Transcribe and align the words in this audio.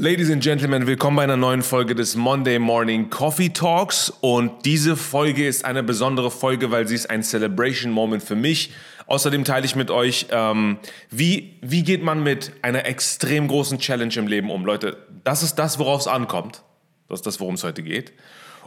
Ladies 0.00 0.30
and 0.30 0.40
Gentlemen, 0.40 0.86
willkommen 0.86 1.16
bei 1.16 1.24
einer 1.24 1.36
neuen 1.36 1.64
Folge 1.64 1.96
des 1.96 2.14
Monday 2.14 2.60
Morning 2.60 3.10
Coffee 3.10 3.48
Talks. 3.48 4.10
Und 4.20 4.64
diese 4.64 4.94
Folge 4.94 5.44
ist 5.44 5.64
eine 5.64 5.82
besondere 5.82 6.30
Folge, 6.30 6.70
weil 6.70 6.86
sie 6.86 6.94
ist 6.94 7.10
ein 7.10 7.24
Celebration 7.24 7.90
Moment 7.90 8.22
für 8.22 8.36
mich. 8.36 8.70
Außerdem 9.08 9.42
teile 9.42 9.66
ich 9.66 9.74
mit 9.74 9.90
euch, 9.90 10.28
ähm, 10.30 10.78
wie, 11.10 11.56
wie 11.62 11.82
geht 11.82 12.04
man 12.04 12.22
mit 12.22 12.52
einer 12.62 12.86
extrem 12.86 13.48
großen 13.48 13.80
Challenge 13.80 14.14
im 14.14 14.28
Leben 14.28 14.52
um. 14.52 14.64
Leute, 14.64 14.98
das 15.24 15.42
ist 15.42 15.56
das, 15.56 15.80
worauf 15.80 16.02
es 16.02 16.06
ankommt. 16.06 16.62
Das 17.08 17.18
ist 17.18 17.26
das, 17.26 17.40
worum 17.40 17.54
es 17.56 17.64
heute 17.64 17.82
geht. 17.82 18.12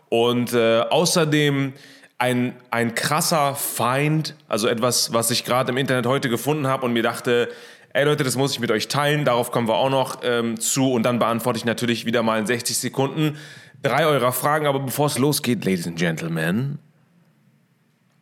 Und 0.09 0.51
äh, 0.51 0.81
außerdem 0.81 1.71
ein, 2.17 2.57
ein 2.71 2.93
krasser 2.93 3.55
Feind, 3.55 4.35
also 4.49 4.67
etwas, 4.67 5.13
was 5.13 5.31
ich 5.31 5.45
gerade 5.45 5.71
im 5.71 5.77
Internet 5.77 6.07
heute 6.07 6.27
gefunden 6.27 6.67
habe 6.67 6.85
und 6.85 6.91
mir 6.91 7.03
dachte, 7.03 7.47
ey 7.93 8.05
Leute, 8.05 8.23
das 8.23 8.35
muss 8.35 8.53
ich 8.53 8.59
mit 8.59 8.71
euch 8.71 8.87
teilen, 8.87 9.25
darauf 9.25 9.51
kommen 9.51 9.67
wir 9.67 9.75
auch 9.75 9.89
noch 9.89 10.19
ähm, 10.23 10.59
zu 10.59 10.91
und 10.91 11.03
dann 11.03 11.19
beantworte 11.19 11.57
ich 11.57 11.65
natürlich 11.65 12.05
wieder 12.05 12.23
mal 12.23 12.39
in 12.39 12.45
60 12.45 12.77
Sekunden 12.77 13.37
drei 13.83 14.05
eurer 14.05 14.31
Fragen, 14.31 14.67
aber 14.67 14.79
bevor 14.79 15.07
es 15.07 15.17
losgeht, 15.17 15.65
Ladies 15.65 15.87
and 15.87 15.97
Gentlemen, 15.97 16.79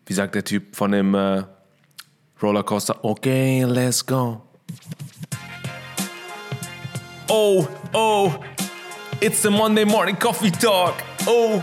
wie 0.06 0.14
sagt 0.14 0.36
der 0.36 0.44
Typ 0.44 0.76
von 0.76 0.92
dem 0.92 1.14
äh, 1.14 1.44
Rollercoaster? 2.42 3.04
Okay, 3.04 3.64
let's 3.66 4.06
go. 4.06 4.42
Oh, 7.28 7.68
oh, 7.94 8.34
it's 9.20 9.42
the 9.44 9.50
Monday 9.50 9.86
Morning 9.86 10.18
Coffee 10.18 10.52
Talk. 10.52 10.96
Oh, 11.28 11.62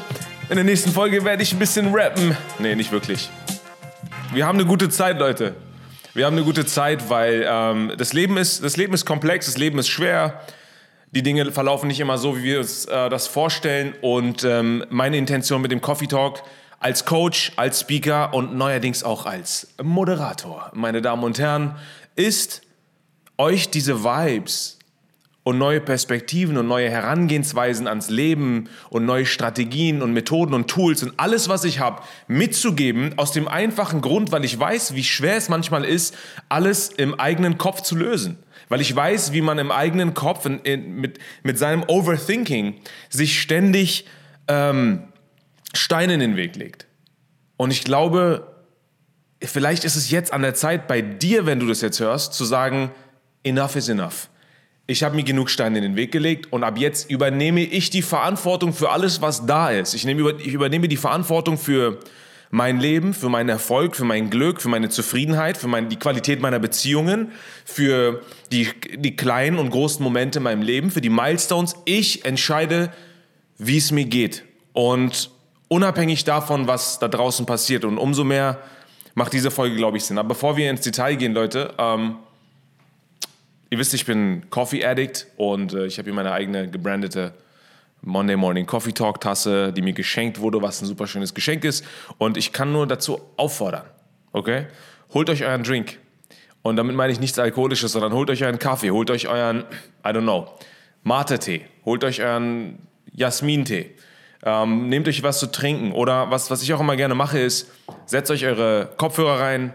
in 0.48 0.56
der 0.56 0.64
nächsten 0.64 0.90
Folge 0.92 1.24
werde 1.24 1.42
ich 1.42 1.52
ein 1.52 1.58
bisschen 1.58 1.92
rappen. 1.92 2.36
Nee, 2.60 2.76
nicht 2.76 2.92
wirklich. 2.92 3.30
Wir 4.32 4.46
haben 4.46 4.58
eine 4.58 4.66
gute 4.68 4.88
Zeit, 4.90 5.18
Leute. 5.18 5.56
Wir 6.16 6.24
haben 6.24 6.34
eine 6.34 6.46
gute 6.46 6.64
Zeit, 6.64 7.10
weil 7.10 7.46
ähm, 7.46 7.92
das, 7.98 8.14
Leben 8.14 8.38
ist, 8.38 8.64
das 8.64 8.78
Leben 8.78 8.94
ist 8.94 9.04
komplex, 9.04 9.44
das 9.44 9.58
Leben 9.58 9.78
ist 9.78 9.88
schwer. 9.88 10.40
Die 11.10 11.22
Dinge 11.22 11.52
verlaufen 11.52 11.88
nicht 11.88 12.00
immer 12.00 12.16
so, 12.16 12.38
wie 12.38 12.42
wir 12.42 12.58
uns 12.60 12.86
äh, 12.86 13.10
das 13.10 13.26
vorstellen. 13.26 13.92
Und 14.00 14.42
ähm, 14.42 14.82
meine 14.88 15.18
Intention 15.18 15.60
mit 15.60 15.72
dem 15.72 15.82
Coffee 15.82 16.06
Talk 16.06 16.42
als 16.80 17.04
Coach, 17.04 17.52
als 17.56 17.82
Speaker 17.82 18.32
und 18.32 18.56
neuerdings 18.56 19.04
auch 19.04 19.26
als 19.26 19.68
Moderator, 19.82 20.70
meine 20.72 21.02
Damen 21.02 21.22
und 21.22 21.38
Herren, 21.38 21.76
ist 22.14 22.62
euch 23.36 23.68
diese 23.68 24.02
Vibes 24.02 24.75
und 25.46 25.58
neue 25.58 25.80
Perspektiven 25.80 26.56
und 26.56 26.66
neue 26.66 26.90
Herangehensweisen 26.90 27.86
ans 27.86 28.10
Leben 28.10 28.68
und 28.90 29.04
neue 29.04 29.26
Strategien 29.26 30.02
und 30.02 30.12
Methoden 30.12 30.54
und 30.54 30.66
Tools 30.66 31.04
und 31.04 31.20
alles, 31.20 31.48
was 31.48 31.62
ich 31.62 31.78
habe, 31.78 32.02
mitzugeben, 32.26 33.16
aus 33.16 33.30
dem 33.30 33.46
einfachen 33.46 34.00
Grund, 34.00 34.32
weil 34.32 34.44
ich 34.44 34.58
weiß, 34.58 34.96
wie 34.96 35.04
schwer 35.04 35.36
es 35.36 35.48
manchmal 35.48 35.84
ist, 35.84 36.16
alles 36.48 36.88
im 36.88 37.14
eigenen 37.20 37.58
Kopf 37.58 37.82
zu 37.82 37.94
lösen. 37.94 38.38
Weil 38.68 38.80
ich 38.80 38.96
weiß, 38.96 39.32
wie 39.34 39.40
man 39.40 39.58
im 39.58 39.70
eigenen 39.70 40.14
Kopf 40.14 40.46
in, 40.46 40.58
in, 40.62 40.96
mit, 40.96 41.20
mit 41.44 41.60
seinem 41.60 41.84
Overthinking 41.86 42.80
sich 43.08 43.40
ständig 43.40 44.04
ähm, 44.48 45.04
Steine 45.74 46.14
in 46.14 46.20
den 46.20 46.34
Weg 46.34 46.56
legt. 46.56 46.88
Und 47.56 47.70
ich 47.70 47.84
glaube, 47.84 48.52
vielleicht 49.40 49.84
ist 49.84 49.94
es 49.94 50.10
jetzt 50.10 50.32
an 50.32 50.42
der 50.42 50.54
Zeit 50.54 50.88
bei 50.88 51.02
dir, 51.02 51.46
wenn 51.46 51.60
du 51.60 51.68
das 51.68 51.82
jetzt 51.82 52.00
hörst, 52.00 52.34
zu 52.34 52.44
sagen, 52.44 52.90
enough 53.44 53.76
is 53.76 53.88
enough 53.88 54.28
ich 54.86 55.02
habe 55.02 55.16
mir 55.16 55.24
genug 55.24 55.50
Steine 55.50 55.78
in 55.78 55.82
den 55.82 55.96
Weg 55.96 56.12
gelegt 56.12 56.52
und 56.52 56.62
ab 56.62 56.78
jetzt 56.78 57.10
übernehme 57.10 57.62
ich 57.62 57.90
die 57.90 58.02
Verantwortung 58.02 58.72
für 58.72 58.90
alles, 58.90 59.20
was 59.20 59.44
da 59.46 59.70
ist. 59.70 59.94
Ich, 59.94 60.04
nehme, 60.04 60.34
ich 60.38 60.52
übernehme 60.52 60.86
die 60.86 60.96
Verantwortung 60.96 61.58
für 61.58 61.98
mein 62.50 62.78
Leben, 62.78 63.12
für 63.12 63.28
meinen 63.28 63.48
Erfolg, 63.48 63.96
für 63.96 64.04
mein 64.04 64.30
Glück, 64.30 64.62
für 64.62 64.68
meine 64.68 64.88
Zufriedenheit, 64.88 65.56
für 65.56 65.66
mein, 65.66 65.88
die 65.88 65.96
Qualität 65.96 66.40
meiner 66.40 66.60
Beziehungen, 66.60 67.32
für 67.64 68.22
die, 68.52 68.68
die 68.94 69.16
kleinen 69.16 69.58
und 69.58 69.70
großen 69.70 70.02
Momente 70.02 70.38
in 70.38 70.44
meinem 70.44 70.62
Leben, 70.62 70.92
für 70.92 71.00
die 71.00 71.10
Milestones. 71.10 71.74
Ich 71.84 72.24
entscheide, 72.24 72.92
wie 73.58 73.78
es 73.78 73.90
mir 73.90 74.04
geht. 74.04 74.44
Und 74.72 75.30
unabhängig 75.66 76.22
davon, 76.22 76.68
was 76.68 77.00
da 77.00 77.08
draußen 77.08 77.44
passiert. 77.44 77.84
Und 77.84 77.98
umso 77.98 78.22
mehr 78.22 78.60
macht 79.14 79.32
diese 79.32 79.50
Folge, 79.50 79.74
glaube 79.74 79.96
ich, 79.96 80.04
Sinn. 80.04 80.18
Aber 80.18 80.28
bevor 80.28 80.56
wir 80.56 80.70
ins 80.70 80.82
Detail 80.82 81.16
gehen, 81.16 81.32
Leute, 81.32 81.74
ähm, 81.78 82.16
Ihr 83.68 83.78
wisst, 83.78 83.94
ich 83.94 84.06
bin 84.06 84.48
Coffee 84.48 84.84
Addict 84.84 85.26
und 85.36 85.72
äh, 85.72 85.86
ich 85.86 85.98
habe 85.98 86.06
hier 86.06 86.14
meine 86.14 86.32
eigene 86.32 86.70
gebrandete 86.70 87.34
Monday 88.02 88.36
Morning 88.36 88.64
Coffee 88.64 88.92
Talk 88.92 89.20
Tasse, 89.20 89.72
die 89.72 89.82
mir 89.82 89.92
geschenkt 89.92 90.40
wurde, 90.40 90.62
was 90.62 90.80
ein 90.80 90.86
super 90.86 91.08
schönes 91.08 91.34
Geschenk 91.34 91.64
ist. 91.64 91.84
Und 92.18 92.36
ich 92.36 92.52
kann 92.52 92.70
nur 92.70 92.86
dazu 92.86 93.20
auffordern, 93.36 93.84
okay? 94.32 94.66
Holt 95.12 95.28
euch 95.30 95.44
euren 95.44 95.64
Drink. 95.64 95.98
Und 96.62 96.76
damit 96.76 96.94
meine 96.94 97.12
ich 97.12 97.18
nichts 97.18 97.38
Alkoholisches, 97.40 97.92
sondern 97.92 98.12
holt 98.12 98.30
euch 98.30 98.44
euren 98.44 98.60
Kaffee, 98.60 98.92
holt 98.92 99.10
euch 99.10 99.26
euren, 99.26 99.64
I 100.04 100.08
don't 100.08 100.22
know, 100.22 100.48
Mate-Tee, 101.02 101.62
holt 101.84 102.04
euch 102.04 102.22
euren 102.22 102.78
Jasmin-Tee. 103.12 103.90
Ähm, 104.44 104.88
nehmt 104.88 105.08
euch 105.08 105.24
was 105.24 105.40
zu 105.40 105.50
trinken. 105.50 105.90
Oder 105.90 106.30
was, 106.30 106.52
was 106.52 106.62
ich 106.62 106.72
auch 106.72 106.80
immer 106.80 106.94
gerne 106.94 107.16
mache, 107.16 107.40
ist, 107.40 107.68
setzt 108.04 108.30
euch 108.30 108.44
eure 108.46 108.90
Kopfhörer 108.96 109.40
rein, 109.40 109.72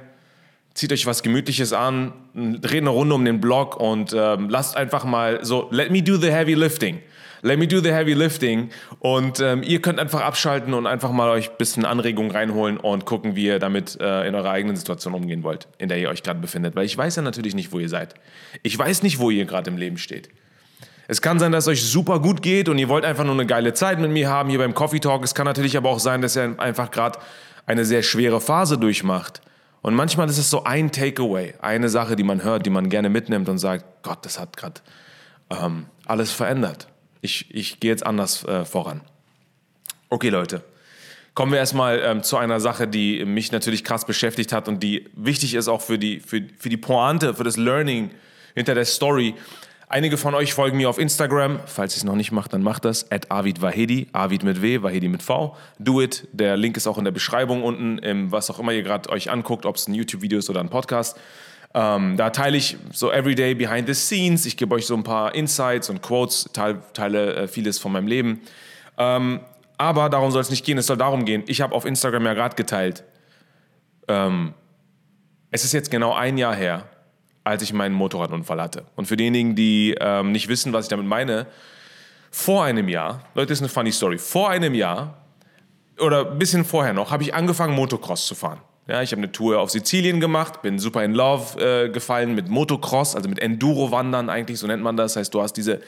zieht 0.73 0.91
euch 0.93 1.05
was 1.05 1.23
Gemütliches 1.23 1.73
an, 1.73 2.13
dreht 2.33 2.81
eine 2.81 2.89
Runde 2.89 3.15
um 3.15 3.25
den 3.25 3.41
Block 3.41 3.77
und 3.77 4.13
ähm, 4.13 4.49
lasst 4.49 4.77
einfach 4.77 5.03
mal 5.03 5.43
so, 5.43 5.67
let 5.71 5.91
me 5.91 6.01
do 6.01 6.17
the 6.17 6.31
heavy 6.31 6.53
lifting. 6.53 6.99
Let 7.43 7.57
me 7.57 7.67
do 7.67 7.79
the 7.79 7.91
heavy 7.91 8.13
lifting. 8.13 8.69
Und 8.99 9.39
ähm, 9.39 9.63
ihr 9.63 9.81
könnt 9.81 9.99
einfach 9.99 10.21
abschalten 10.21 10.75
und 10.75 10.85
einfach 10.85 11.11
mal 11.11 11.29
euch 11.29 11.49
ein 11.49 11.57
bisschen 11.57 11.85
Anregung 11.85 12.29
reinholen 12.29 12.77
und 12.77 13.05
gucken, 13.05 13.35
wie 13.35 13.45
ihr 13.45 13.57
damit 13.57 13.99
äh, 13.99 14.27
in 14.27 14.35
eurer 14.35 14.51
eigenen 14.51 14.75
Situation 14.75 15.15
umgehen 15.15 15.41
wollt, 15.41 15.67
in 15.79 15.89
der 15.89 15.97
ihr 15.97 16.09
euch 16.09 16.21
gerade 16.21 16.39
befindet. 16.39 16.75
Weil 16.75 16.85
ich 16.85 16.95
weiß 16.95 17.15
ja 17.15 17.23
natürlich 17.23 17.55
nicht, 17.55 17.71
wo 17.71 17.79
ihr 17.79 17.89
seid. 17.89 18.13
Ich 18.61 18.77
weiß 18.77 19.01
nicht, 19.01 19.17
wo 19.17 19.31
ihr 19.31 19.45
gerade 19.45 19.71
im 19.71 19.77
Leben 19.77 19.97
steht. 19.97 20.29
Es 21.07 21.21
kann 21.21 21.39
sein, 21.39 21.51
dass 21.51 21.65
es 21.65 21.67
euch 21.69 21.83
super 21.83 22.19
gut 22.19 22.43
geht 22.43 22.69
und 22.69 22.77
ihr 22.77 22.89
wollt 22.89 23.05
einfach 23.05 23.23
nur 23.25 23.33
eine 23.33 23.47
geile 23.47 23.73
Zeit 23.73 23.99
mit 23.99 24.11
mir 24.11 24.29
haben 24.29 24.49
hier 24.49 24.59
beim 24.59 24.75
Coffee 24.75 24.99
Talk. 24.99 25.23
Es 25.23 25.33
kann 25.33 25.45
natürlich 25.45 25.75
aber 25.75 25.89
auch 25.89 25.99
sein, 25.99 26.21
dass 26.21 26.37
ihr 26.37 26.55
einfach 26.59 26.91
gerade 26.91 27.19
eine 27.65 27.85
sehr 27.85 28.03
schwere 28.03 28.39
Phase 28.39 28.77
durchmacht 28.77 29.41
und 29.81 29.95
manchmal 29.95 30.29
ist 30.29 30.37
es 30.37 30.49
so 30.49 30.63
ein 30.63 30.91
Takeaway, 30.91 31.55
eine 31.61 31.89
Sache, 31.89 32.15
die 32.15 32.23
man 32.23 32.43
hört, 32.43 32.65
die 32.65 32.69
man 32.69 32.89
gerne 32.89 33.09
mitnimmt 33.09 33.49
und 33.49 33.57
sagt, 33.57 34.03
Gott, 34.03 34.25
das 34.25 34.39
hat 34.39 34.55
gerade 34.57 34.81
ähm, 35.49 35.87
alles 36.05 36.31
verändert. 36.31 36.87
Ich, 37.21 37.53
ich 37.53 37.79
gehe 37.79 37.91
jetzt 37.91 38.05
anders 38.05 38.43
äh, 38.45 38.65
voran. 38.65 39.01
Okay, 40.09 40.29
Leute. 40.29 40.63
Kommen 41.33 41.53
wir 41.53 41.59
erstmal 41.59 41.99
ähm, 41.99 42.23
zu 42.23 42.37
einer 42.37 42.59
Sache, 42.59 42.87
die 42.87 43.23
mich 43.23 43.51
natürlich 43.51 43.83
krass 43.83 44.05
beschäftigt 44.05 44.51
hat 44.51 44.67
und 44.67 44.83
die 44.83 45.09
wichtig 45.15 45.53
ist 45.53 45.69
auch 45.69 45.81
für 45.81 45.97
die, 45.97 46.19
für, 46.19 46.41
für 46.57 46.69
die 46.69 46.77
Pointe, 46.77 47.33
für 47.33 47.45
das 47.45 47.57
Learning 47.57 48.11
hinter 48.53 48.75
der 48.75 48.85
Story. 48.85 49.35
Einige 49.93 50.15
von 50.15 50.33
euch 50.35 50.53
folgen 50.53 50.77
mir 50.77 50.89
auf 50.89 50.97
Instagram. 50.97 51.59
Falls 51.65 51.95
ihr 51.95 51.97
es 51.97 52.03
noch 52.05 52.15
nicht 52.15 52.31
macht, 52.31 52.53
dann 52.53 52.63
macht 52.63 52.85
das. 52.85 53.11
At 53.11 53.29
Avid 53.29 53.61
Vahedi. 53.61 54.07
Avid 54.13 54.41
mit 54.41 54.61
W, 54.61 54.81
Vahedi 54.81 55.09
mit 55.09 55.21
V. 55.21 55.57
Do 55.79 55.99
it. 55.99 56.29
Der 56.31 56.55
Link 56.55 56.77
ist 56.77 56.87
auch 56.87 56.97
in 56.97 57.03
der 57.03 57.11
Beschreibung 57.11 57.61
unten, 57.61 57.97
im, 57.97 58.31
was 58.31 58.49
auch 58.49 58.57
immer 58.57 58.71
ihr 58.71 58.83
gerade 58.83 59.09
euch 59.09 59.29
anguckt, 59.29 59.65
ob 59.65 59.75
es 59.75 59.89
ein 59.89 59.93
YouTube-Video 59.93 60.39
ist 60.39 60.49
oder 60.49 60.61
ein 60.61 60.69
Podcast. 60.69 61.19
Ähm, 61.73 62.15
da 62.15 62.29
teile 62.29 62.55
ich 62.55 62.77
so 62.93 63.11
everyday 63.11 63.53
behind 63.53 63.85
the 63.85 63.93
scenes. 63.93 64.45
Ich 64.45 64.55
gebe 64.55 64.73
euch 64.75 64.85
so 64.85 64.95
ein 64.95 65.03
paar 65.03 65.35
Insights 65.35 65.89
und 65.89 66.01
Quotes, 66.01 66.49
teile, 66.53 66.81
teile 66.93 67.35
äh, 67.35 67.47
vieles 67.49 67.77
von 67.77 67.91
meinem 67.91 68.07
Leben. 68.07 68.39
Ähm, 68.97 69.41
aber 69.77 70.07
darum 70.07 70.31
soll 70.31 70.39
es 70.41 70.49
nicht 70.49 70.65
gehen. 70.65 70.77
Es 70.77 70.87
soll 70.87 70.95
darum 70.95 71.25
gehen. 71.25 71.43
Ich 71.47 71.59
habe 71.59 71.75
auf 71.75 71.83
Instagram 71.83 72.25
ja 72.27 72.33
gerade 72.33 72.55
geteilt. 72.55 73.03
Ähm, 74.07 74.53
es 75.49 75.65
ist 75.65 75.73
jetzt 75.73 75.91
genau 75.91 76.13
ein 76.13 76.37
Jahr 76.37 76.55
her, 76.55 76.85
als 77.43 77.63
ich 77.63 77.73
meinen 77.73 77.95
Motorradunfall 77.95 78.61
hatte. 78.61 78.85
Und 78.95 79.07
für 79.07 79.17
diejenigen, 79.17 79.55
die 79.55 79.95
ähm, 79.99 80.31
nicht 80.31 80.47
wissen, 80.47 80.73
was 80.73 80.85
ich 80.85 80.89
damit 80.89 81.05
meine, 81.05 81.47
vor 82.29 82.63
einem 82.63 82.87
Jahr, 82.87 83.23
Leute, 83.33 83.47
das 83.49 83.59
ist 83.59 83.63
eine 83.63 83.69
funny 83.69 83.91
Story, 83.91 84.17
vor 84.17 84.49
einem 84.49 84.73
Jahr 84.73 85.17
oder 85.99 86.31
ein 86.31 86.39
bisschen 86.39 86.63
vorher 86.63 86.93
noch, 86.93 87.11
habe 87.11 87.23
ich 87.23 87.33
angefangen, 87.33 87.75
Motocross 87.75 88.25
zu 88.25 88.35
fahren. 88.35 88.59
Ja, 88.87 89.01
ich 89.01 89.11
habe 89.11 89.21
eine 89.21 89.31
Tour 89.31 89.59
auf 89.59 89.69
Sizilien 89.69 90.19
gemacht, 90.19 90.61
bin 90.61 90.79
super 90.79 91.03
in 91.03 91.13
Love 91.13 91.59
äh, 91.59 91.89
gefallen 91.89 92.33
mit 92.33 92.49
Motocross, 92.49 93.15
also 93.15 93.29
mit 93.29 93.39
Enduro-Wandern 93.39 94.29
eigentlich, 94.29 94.59
so 94.59 94.67
nennt 94.67 94.81
man 94.81 94.97
das. 94.97 95.13
Das 95.13 95.21
heißt, 95.21 95.33
du 95.33 95.41
hast 95.41 95.53
diese, 95.53 95.81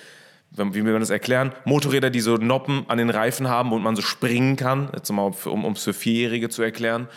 wie 0.51 0.85
will 0.85 0.91
man 0.91 0.99
das 0.99 1.09
erklären, 1.09 1.53
Motorräder, 1.65 2.09
die 2.09 2.19
so 2.21 2.35
Noppen 2.37 2.85
an 2.87 2.99
den 2.99 3.09
Reifen 3.09 3.47
haben 3.47 3.71
und 3.71 3.81
man 3.81 3.95
so 3.95 4.01
springen 4.01 4.55
kann, 4.55 4.89
jetzt 4.93 5.09
um 5.09 5.73
es 5.73 5.83
für 5.83 5.93
Vierjährige 5.93 6.49
zu 6.49 6.61
erklären. 6.61 7.07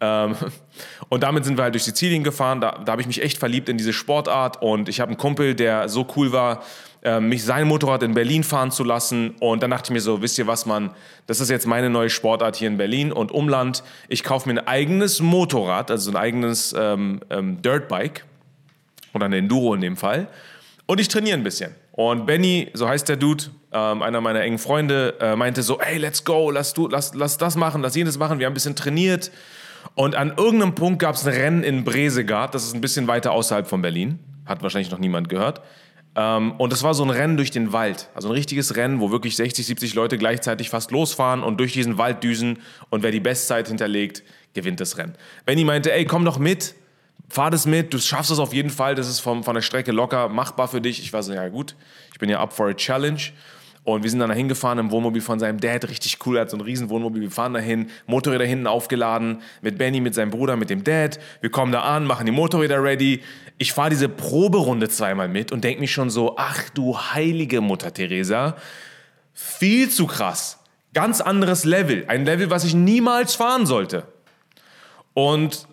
Ähm, 0.00 0.34
und 1.08 1.22
damit 1.22 1.44
sind 1.44 1.56
wir 1.56 1.64
halt 1.64 1.74
durch 1.74 1.84
Sizilien 1.84 2.24
gefahren. 2.24 2.60
Da, 2.60 2.82
da 2.84 2.92
habe 2.92 3.02
ich 3.02 3.06
mich 3.06 3.22
echt 3.22 3.38
verliebt 3.38 3.68
in 3.68 3.78
diese 3.78 3.92
Sportart. 3.92 4.62
Und 4.62 4.88
ich 4.88 5.00
habe 5.00 5.10
einen 5.10 5.18
Kumpel, 5.18 5.54
der 5.54 5.88
so 5.88 6.06
cool 6.16 6.32
war, 6.32 6.62
äh, 7.02 7.20
mich 7.20 7.44
sein 7.44 7.68
Motorrad 7.68 8.02
in 8.02 8.14
Berlin 8.14 8.44
fahren 8.44 8.70
zu 8.70 8.82
lassen. 8.82 9.34
Und 9.40 9.62
dann 9.62 9.70
dachte 9.70 9.88
ich 9.88 9.94
mir 9.94 10.00
so, 10.00 10.22
wisst 10.22 10.38
ihr 10.38 10.46
was, 10.46 10.66
Mann, 10.66 10.90
das 11.26 11.40
ist 11.40 11.50
jetzt 11.50 11.66
meine 11.66 11.90
neue 11.90 12.10
Sportart 12.10 12.56
hier 12.56 12.68
in 12.68 12.78
Berlin 12.78 13.12
und 13.12 13.30
Umland. 13.30 13.82
Ich 14.08 14.24
kaufe 14.24 14.48
mir 14.48 14.60
ein 14.60 14.66
eigenes 14.66 15.20
Motorrad, 15.20 15.90
also 15.90 16.10
ein 16.10 16.16
eigenes 16.16 16.74
ähm, 16.76 17.20
ähm, 17.30 17.60
Dirtbike 17.60 18.24
oder 19.12 19.26
ein 19.26 19.32
Enduro 19.32 19.74
in 19.74 19.82
dem 19.82 19.96
Fall. 19.96 20.28
Und 20.86 21.00
ich 21.00 21.08
trainiere 21.08 21.36
ein 21.36 21.44
bisschen. 21.44 21.74
Und 21.92 22.26
Benny, 22.26 22.70
so 22.74 22.88
heißt 22.88 23.08
der 23.08 23.16
Dude, 23.16 23.44
ähm, 23.72 24.02
einer 24.02 24.20
meiner 24.20 24.40
engen 24.40 24.58
Freunde, 24.58 25.14
äh, 25.20 25.36
meinte 25.36 25.62
so, 25.62 25.80
hey, 25.80 25.98
let's 25.98 26.24
go, 26.24 26.50
lass, 26.50 26.74
du, 26.74 26.88
lass, 26.88 27.14
lass 27.14 27.38
das 27.38 27.56
machen, 27.56 27.82
lass 27.82 27.94
jenes 27.94 28.18
machen. 28.18 28.38
Wir 28.38 28.46
haben 28.46 28.52
ein 28.52 28.54
bisschen 28.54 28.76
trainiert. 28.76 29.30
Und 29.94 30.16
an 30.16 30.34
irgendeinem 30.36 30.74
Punkt 30.74 30.98
gab 30.98 31.14
es 31.14 31.26
ein 31.26 31.32
Rennen 31.32 31.62
in 31.62 31.84
Bresegard, 31.84 32.54
das 32.54 32.64
ist 32.64 32.74
ein 32.74 32.80
bisschen 32.80 33.06
weiter 33.06 33.32
außerhalb 33.32 33.66
von 33.66 33.80
Berlin. 33.80 34.18
Hat 34.44 34.62
wahrscheinlich 34.62 34.90
noch 34.90 34.98
niemand 34.98 35.28
gehört. 35.28 35.60
Ähm, 36.16 36.52
und 36.58 36.72
es 36.72 36.82
war 36.82 36.94
so 36.94 37.04
ein 37.04 37.10
Rennen 37.10 37.36
durch 37.36 37.50
den 37.50 37.72
Wald. 37.72 38.08
Also 38.14 38.28
ein 38.28 38.34
richtiges 38.34 38.76
Rennen, 38.76 39.00
wo 39.00 39.10
wirklich 39.10 39.36
60, 39.36 39.66
70 39.66 39.94
Leute 39.94 40.18
gleichzeitig 40.18 40.70
fast 40.70 40.90
losfahren 40.90 41.42
und 41.42 41.58
durch 41.58 41.72
diesen 41.72 41.98
Wald 41.98 42.22
düsen. 42.22 42.58
Und 42.90 43.02
wer 43.02 43.10
die 43.10 43.20
Bestzeit 43.20 43.68
hinterlegt, 43.68 44.22
gewinnt 44.52 44.80
das 44.80 44.98
Rennen. 44.98 45.14
Benny 45.46 45.64
meinte, 45.64 45.92
ey, 45.92 46.04
komm 46.04 46.24
doch 46.24 46.38
mit, 46.38 46.74
fahr 47.28 47.50
das 47.50 47.66
mit, 47.66 47.92
du 47.92 47.98
schaffst 47.98 48.30
es 48.30 48.38
auf 48.38 48.52
jeden 48.52 48.70
Fall, 48.70 48.94
das 48.94 49.08
ist 49.08 49.20
vom, 49.20 49.42
von 49.42 49.54
der 49.54 49.62
Strecke 49.62 49.92
locker 49.92 50.28
machbar 50.28 50.68
für 50.68 50.80
dich. 50.80 51.00
Ich 51.00 51.12
war 51.12 51.22
so, 51.22 51.32
ja 51.32 51.48
gut, 51.48 51.74
ich 52.12 52.18
bin 52.18 52.28
ja 52.28 52.40
up 52.40 52.52
for 52.52 52.68
a 52.68 52.74
challenge. 52.74 53.30
Und 53.84 54.02
wir 54.02 54.08
sind 54.08 54.18
dann 54.20 54.30
da 54.30 54.34
hingefahren 54.34 54.78
im 54.78 54.90
Wohnmobil 54.90 55.20
von 55.20 55.38
seinem 55.38 55.60
Dad, 55.60 55.86
richtig 55.90 56.16
cool, 56.24 56.38
er 56.38 56.42
hat 56.42 56.50
so 56.50 56.56
ein 56.56 56.62
riesen 56.62 56.88
Wohnmobil, 56.88 57.20
wir 57.20 57.30
fahren 57.30 57.52
dahin, 57.52 57.90
Motorräder 58.06 58.46
hinten 58.46 58.66
aufgeladen, 58.66 59.42
mit 59.60 59.76
Benny, 59.76 60.00
mit 60.00 60.14
seinem 60.14 60.30
Bruder, 60.30 60.56
mit 60.56 60.70
dem 60.70 60.84
Dad. 60.84 61.20
Wir 61.42 61.50
kommen 61.50 61.70
da 61.70 61.82
an, 61.82 62.06
machen 62.06 62.24
die 62.24 62.32
Motorräder 62.32 62.82
ready. 62.82 63.20
Ich 63.58 63.74
fahre 63.74 63.90
diese 63.90 64.08
Proberunde 64.08 64.88
zweimal 64.88 65.28
mit 65.28 65.52
und 65.52 65.64
denke 65.64 65.80
mich 65.80 65.92
schon 65.92 66.08
so, 66.08 66.36
ach 66.38 66.70
du 66.70 66.98
heilige 66.98 67.60
Mutter 67.60 67.92
Teresa, 67.92 68.56
viel 69.34 69.90
zu 69.90 70.06
krass. 70.06 70.60
Ganz 70.94 71.20
anderes 71.20 71.64
Level, 71.64 72.04
ein 72.08 72.24
Level, 72.24 72.48
was 72.48 72.64
ich 72.64 72.74
niemals 72.74 73.34
fahren 73.34 73.66
sollte. 73.66 74.06
Und 75.12 75.68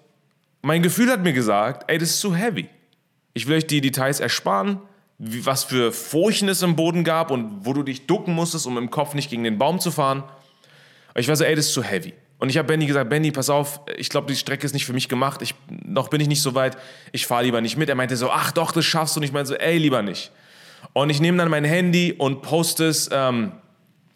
mein 0.61 0.83
Gefühl 0.83 1.09
hat 1.09 1.23
mir 1.23 1.33
gesagt, 1.33 1.89
ey, 1.89 1.97
das 1.97 2.09
ist 2.09 2.19
zu 2.19 2.35
heavy. 2.35 2.67
Ich 3.33 3.47
will 3.47 3.55
euch 3.55 3.67
die 3.67 3.79
Details 3.79 4.19
ersparen 4.19 4.81
wie, 5.23 5.45
was 5.45 5.63
für 5.63 5.91
Furchen 5.91 6.49
es 6.49 6.63
im 6.63 6.75
Boden 6.75 7.03
gab 7.03 7.29
und 7.29 7.63
wo 7.63 7.73
du 7.73 7.83
dich 7.83 8.07
ducken 8.07 8.33
musstest, 8.33 8.65
um 8.65 8.77
im 8.79 8.89
Kopf 8.89 9.13
nicht 9.13 9.29
gegen 9.29 9.43
den 9.43 9.59
Baum 9.59 9.79
zu 9.79 9.91
fahren. 9.91 10.23
ich 11.15 11.27
war 11.27 11.35
so, 11.35 11.43
ey, 11.43 11.55
das 11.55 11.67
ist 11.67 11.73
zu 11.73 11.83
heavy. 11.83 12.13
Und 12.39 12.49
ich 12.49 12.57
habe 12.57 12.67
Benny 12.67 12.87
gesagt, 12.87 13.07
Benny, 13.07 13.29
pass 13.29 13.51
auf, 13.51 13.81
ich 13.97 14.09
glaube, 14.09 14.25
die 14.25 14.35
Strecke 14.35 14.65
ist 14.65 14.73
nicht 14.73 14.87
für 14.87 14.93
mich 14.93 15.07
gemacht. 15.07 15.43
Ich, 15.43 15.53
noch 15.85 16.07
bin 16.07 16.19
ich 16.21 16.27
nicht 16.27 16.41
so 16.41 16.55
weit. 16.55 16.75
Ich 17.11 17.27
fahre 17.27 17.43
lieber 17.43 17.61
nicht 17.61 17.77
mit. 17.77 17.87
Er 17.87 17.93
meinte 17.93 18.17
so, 18.17 18.31
ach 18.31 18.51
doch, 18.51 18.71
das 18.71 18.83
schaffst 18.83 19.15
du. 19.15 19.19
Und 19.19 19.23
ich 19.23 19.31
meinte 19.31 19.49
so, 19.49 19.55
ey, 19.55 19.77
lieber 19.77 20.01
nicht. 20.01 20.31
Und 20.93 21.11
ich 21.11 21.21
nehme 21.21 21.37
dann 21.37 21.51
mein 21.51 21.65
Handy 21.65 22.15
und 22.17 22.41
poste 22.41 22.87
es 22.87 23.07
ähm, 23.13 23.51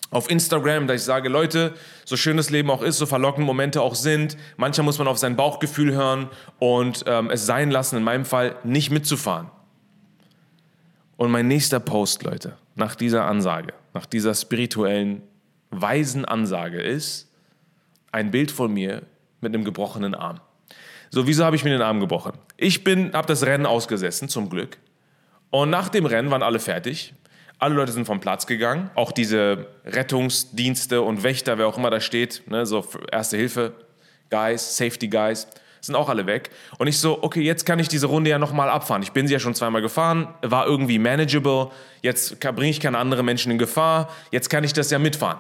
auf 0.10 0.28
Instagram, 0.28 0.88
dass 0.88 1.01
ich 1.01 1.04
sage, 1.04 1.30
Leute, 1.30 1.75
so 2.04 2.18
schön 2.18 2.38
das 2.38 2.50
Leben 2.50 2.72
auch 2.72 2.81
ist, 2.81 2.98
so 2.98 3.06
verlockende 3.06 3.46
Momente 3.46 3.84
auch 3.84 3.94
sind, 3.94 4.38
manchmal 4.58 4.86
muss 4.86 4.98
man 4.98 5.08
auf 5.08 5.19
sein 5.19 5.36
Bauchgefühl 5.36 5.94
hören 5.94 6.30
und 6.58 7.04
ähm, 7.06 7.30
es 7.30 7.46
sein 7.46 7.69
lassen, 7.69 7.98
in 7.98 8.04
meinem 8.04 8.25
Fall 8.25 8.56
nicht 8.63 8.90
mitzufahren. 8.90 9.51
Und 11.18 11.32
mein 11.32 11.48
nächster 11.48 11.80
Post, 11.80 12.24
Leute, 12.24 12.58
nach 12.76 12.96
dieser 12.96 13.26
Ansage, 13.26 13.74
nach 13.94 14.06
dieser 14.06 14.34
spirituellen, 14.36 15.22
weisen 15.70 16.26
Ansage 16.26 16.82
ist 16.82 17.32
ein 18.12 18.32
Bild 18.32 18.52
von 18.52 18.74
mir 18.74 19.04
mit 19.42 19.54
einem 19.54 19.64
gebrochenen 19.64 20.16
Arm. 20.16 20.40
So, 21.10 21.28
wieso 21.28 21.46
habe 21.46 21.56
ich 21.56 21.64
mir 21.64 21.70
den 21.70 21.82
Arm 21.82 22.00
gebrochen? 22.00 22.34
Ich 22.58 22.80
habe 22.86 23.28
das 23.28 23.46
Rennen 23.46 23.66
ausgesessen, 23.66 24.28
zum 24.28 24.50
Glück. 24.50 24.78
Und 25.50 25.70
nach 25.70 25.90
dem 25.90 26.06
Rennen 26.06 26.32
waren 26.32 26.44
alle 26.44 26.60
fertig. 26.60 27.14
Alle 27.58 27.76
Leute 27.76 27.94
sind 27.94 28.06
vom 28.06 28.20
Platz 28.20 28.48
gegangen. 28.48 28.90
Auch 28.96 29.12
diese 29.12 29.68
Rettungsdienste 29.86 31.02
und 31.02 31.24
Wächter, 31.24 31.58
wer 31.58 31.68
auch 31.68 31.78
immer 31.78 31.90
da 31.90 32.02
steht, 32.02 32.44
ne, 32.48 32.66
so 32.66 32.86
Erste 33.12 33.38
Hilfe, 33.38 33.74
Guys, 34.30 34.76
Safety 34.76 35.08
Guys 35.08 35.48
sind 35.86 35.96
auch 35.96 36.10
alle 36.10 36.26
weg. 36.26 36.50
Und 36.78 36.88
ich 36.88 37.00
so, 37.00 37.22
okay, 37.24 37.42
jetzt 37.42 37.66
kann 37.66 37.80
ich 37.80 37.88
diese 37.88 38.08
Runde 38.08 38.30
ja 38.30 38.40
nochmal 38.40 38.70
abfahren. 38.70 39.04
Ich 39.04 39.12
bin 39.12 39.28
sie 39.28 39.34
ja 39.34 39.40
schon 39.40 39.56
zweimal 39.56 39.82
gefahren, 39.82 40.28
war 40.42 40.66
irgendwie 40.66 41.00
manageable. 41.00 41.70
Jetzt 42.02 42.40
bringe 42.40 42.70
ich 42.70 42.80
keine 42.80 42.98
anderen 42.98 43.26
Menschen 43.26 43.52
in 43.52 43.58
Gefahr. 43.58 44.10
Jetzt 44.32 44.50
kann 44.50 44.64
ich 44.64 44.74
das 44.74 44.92
ja 44.92 45.00
mitfahren. 45.00 45.40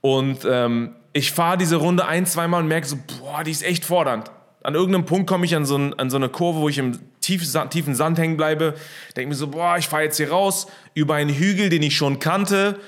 Und 0.00 0.46
ähm, 0.48 0.94
ich 1.12 1.32
fahre 1.32 1.58
diese 1.58 1.76
Runde 1.76 2.06
ein, 2.06 2.26
zweimal 2.26 2.62
und 2.62 2.68
merke 2.68 2.86
so, 2.86 2.96
boah, 3.18 3.42
die 3.42 3.50
ist 3.50 3.64
echt 3.64 3.84
fordernd. 3.84 4.30
An 4.62 4.74
irgendeinem 4.74 5.04
Punkt 5.04 5.28
komme 5.28 5.46
ich 5.46 5.54
an 5.54 5.64
so, 5.64 5.76
ein, 5.76 5.94
an 5.98 6.10
so, 6.10 6.16
eine 6.16 6.28
Kurve, 6.28 6.60
wo 6.60 6.68
ich 6.68 6.78
im 6.78 6.98
tiefen, 7.20 7.70
tiefen 7.70 7.94
Sand 7.94 8.18
hängen 8.18 8.36
bleibe. 8.36 8.74
Denke 9.16 9.28
mir 9.28 9.34
so, 9.34 9.48
boah, 9.48 9.78
ich 9.78 9.88
fahre 9.88 10.02
jetzt 10.02 10.16
hier 10.16 10.30
raus 10.30 10.66
über 10.94 11.14
einen 11.14 11.34
Hügel, 11.34 11.68
den 11.68 11.82
ich 11.82 11.96
schon 11.96 12.18
kannte. 12.18 12.78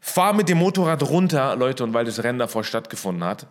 Fahre 0.00 0.34
mit 0.34 0.48
dem 0.48 0.58
Motorrad 0.58 1.02
runter, 1.04 1.54
Leute, 1.56 1.84
und 1.84 1.94
weil 1.94 2.04
das 2.04 2.22
Rennen 2.24 2.40
davor 2.40 2.64
stattgefunden 2.64 3.22
hat, 3.22 3.46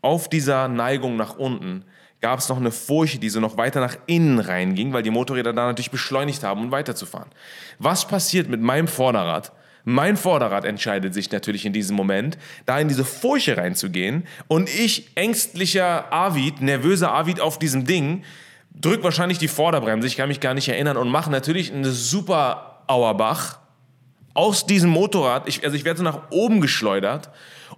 auf 0.00 0.28
dieser 0.28 0.66
Neigung 0.66 1.16
nach 1.16 1.36
unten 1.36 1.84
gab 2.22 2.38
es 2.38 2.48
noch 2.48 2.56
eine 2.56 2.70
Furche, 2.70 3.18
die 3.18 3.28
so 3.28 3.40
noch 3.40 3.56
weiter 3.56 3.80
nach 3.80 3.96
innen 4.06 4.38
reinging, 4.38 4.92
weil 4.92 5.02
die 5.02 5.10
Motorräder 5.10 5.52
da 5.52 5.66
natürlich 5.66 5.90
beschleunigt 5.90 6.44
haben, 6.44 6.62
um 6.62 6.70
weiterzufahren. 6.70 7.28
Was 7.78 8.06
passiert 8.06 8.48
mit 8.48 8.62
meinem 8.62 8.88
Vorderrad? 8.88 9.52
Mein 9.84 10.16
Vorderrad 10.16 10.64
entscheidet 10.64 11.12
sich 11.12 11.30
natürlich 11.32 11.66
in 11.66 11.72
diesem 11.72 11.96
Moment, 11.96 12.38
da 12.64 12.78
in 12.78 12.86
diese 12.86 13.04
Furche 13.04 13.56
reinzugehen 13.56 14.24
und 14.46 14.70
ich, 14.70 15.10
ängstlicher 15.16 16.12
Avid, 16.12 16.60
nervöser 16.62 17.12
Avid 17.12 17.40
auf 17.40 17.58
diesem 17.58 17.84
Ding, 17.84 18.22
drück 18.72 19.02
wahrscheinlich 19.02 19.38
die 19.38 19.48
Vorderbremse, 19.48 20.06
ich 20.06 20.16
kann 20.16 20.28
mich 20.28 20.38
gar 20.38 20.54
nicht 20.54 20.68
erinnern 20.68 20.96
und 20.96 21.08
mache 21.08 21.30
natürlich 21.30 21.72
eine 21.72 21.90
super 21.90 22.84
Auerbach 22.86 23.58
aus 24.34 24.66
diesem 24.66 24.90
Motorrad, 24.90 25.48
ich, 25.48 25.64
also 25.64 25.76
ich 25.76 25.84
werde 25.84 25.98
so 25.98 26.04
nach 26.04 26.30
oben 26.30 26.60
geschleudert 26.60 27.30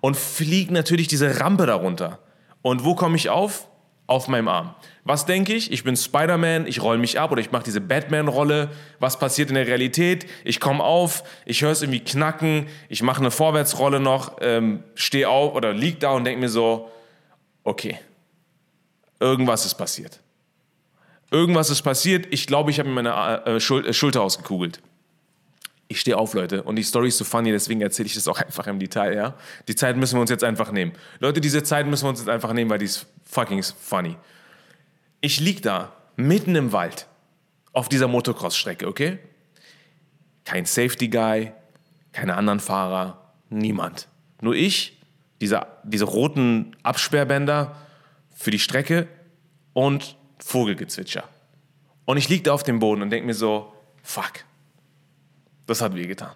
und 0.03 0.19
fliege 0.19 0.75
natürlich 0.75 1.09
diese 1.09 1.41
Rampe 1.41 1.65
darunter. 1.65 2.19
Und 2.61 2.85
wo 2.85 2.95
komme 2.95 3.17
ich 3.17 3.31
auf? 3.31 3.69
Auf 4.07 4.29
meinem 4.29 4.49
Arm. 4.49 4.75
Was 5.05 5.27
denke 5.27 5.55
ich? 5.55 5.73
Ich 5.73 5.85
bin 5.85 5.97
Spider-Man, 5.97 6.67
ich 6.67 6.83
roll 6.83 6.99
mich 6.99 7.19
ab 7.19 7.33
oder 7.33 7.41
ich 7.41 7.53
mache 7.53 7.65
diese 7.65 7.81
Batman-Rolle. 7.81 8.71
Was 9.01 9.19
passiert 9.19 9.49
in 9.49 9.55
der 9.55 9.67
Realität? 9.67 10.27
Ich 10.45 10.61
komme 10.61 10.83
auf, 10.83 11.25
ich 11.47 11.63
höre 11.63 11.71
es 11.71 11.83
irgendwie 11.83 12.01
knacken, 12.01 12.67
ich 12.89 13.03
mache 13.03 13.21
eine 13.21 13.31
Vorwärtsrolle 13.31 14.01
noch, 14.01 14.39
ähm, 14.41 14.83
stehe 14.95 15.29
auf 15.29 15.55
oder 15.55 15.73
lieg 15.73 16.01
da 16.01 16.13
und 16.13 16.25
denke 16.25 16.41
mir 16.41 16.49
so, 16.49 16.91
okay, 17.65 17.99
irgendwas 19.21 19.65
ist 19.65 19.75
passiert. 19.75 20.21
Irgendwas 21.31 21.71
ist 21.71 21.83
passiert. 21.83 22.27
Ich 22.31 22.47
glaube, 22.47 22.71
ich 22.71 22.79
habe 22.79 22.89
mir 22.89 23.03
meine 23.03 23.45
äh, 23.47 23.61
Schul 23.61 23.87
äh, 23.87 23.93
Schulter 23.93 24.23
ausgekugelt. 24.23 24.81
Ich 25.95 26.01
stehe 26.01 26.19
auf, 26.19 26.35
Leute, 26.35 26.65
und 26.65 26.75
die 26.75 26.83
Story 26.83 27.07
ist 27.07 27.19
so 27.19 27.25
funny, 27.25 27.53
deswegen 27.53 27.81
erzähle 27.81 28.09
ich 28.09 28.15
das 28.15 28.27
auch 28.27 28.41
einfach 28.41 28.67
im 28.67 28.81
Detail, 28.81 29.15
ja. 29.15 29.35
Die 29.69 29.77
Zeit 29.77 29.97
müssen 29.97 30.17
wir 30.17 30.23
uns 30.23 30.31
jetzt 30.31 30.43
einfach 30.43 30.73
nehmen. 30.73 30.91
Leute, 31.21 31.41
diese 31.41 31.63
Zeit 31.63 31.87
müssen 31.87 32.05
wir 32.05 32.09
uns 32.09 32.19
jetzt 32.19 32.29
einfach 32.29 32.53
nehmen, 32.53 32.69
weil 32.69 32.81
die 32.81 32.87
ist 32.87 33.07
fucking 33.23 33.63
funny. 33.63 34.17
Ich 35.21 35.39
lieg 35.39 35.63
da, 35.63 35.93
mitten 36.17 36.57
im 36.57 36.73
Wald, 36.73 37.07
auf 37.73 37.89
dieser 37.89 38.09
Motocross-Strecke, 38.09 38.89
okay? 38.89 39.21
Kein 40.45 40.65
Safety 40.65 41.07
Guy, 41.07 41.53
keine 42.11 42.35
anderen 42.35 42.59
Fahrer, 42.59 43.33
niemand. 43.49 44.09
Nur 44.41 44.57
ich, 44.57 45.01
diese, 45.41 45.65
diese 45.85 46.07
roten 46.07 46.75
Absperrbänder 46.83 47.77
für 48.35 48.51
die 48.51 48.59
Strecke 48.59 49.07
und 49.75 50.17
Vogelgezwitscher. 50.41 51.23
Und 52.05 52.17
ich 52.17 52.29
lieg 52.29 52.43
da 52.43 52.53
auf 52.53 52.65
dem 52.65 52.81
Boden 52.81 53.01
und 53.01 53.11
denke 53.11 53.29
mir 53.29 53.35
so, 53.35 53.73
fuck, 54.03 54.45
das 55.67 55.81
hat 55.81 55.95
wehgetan. 55.95 56.35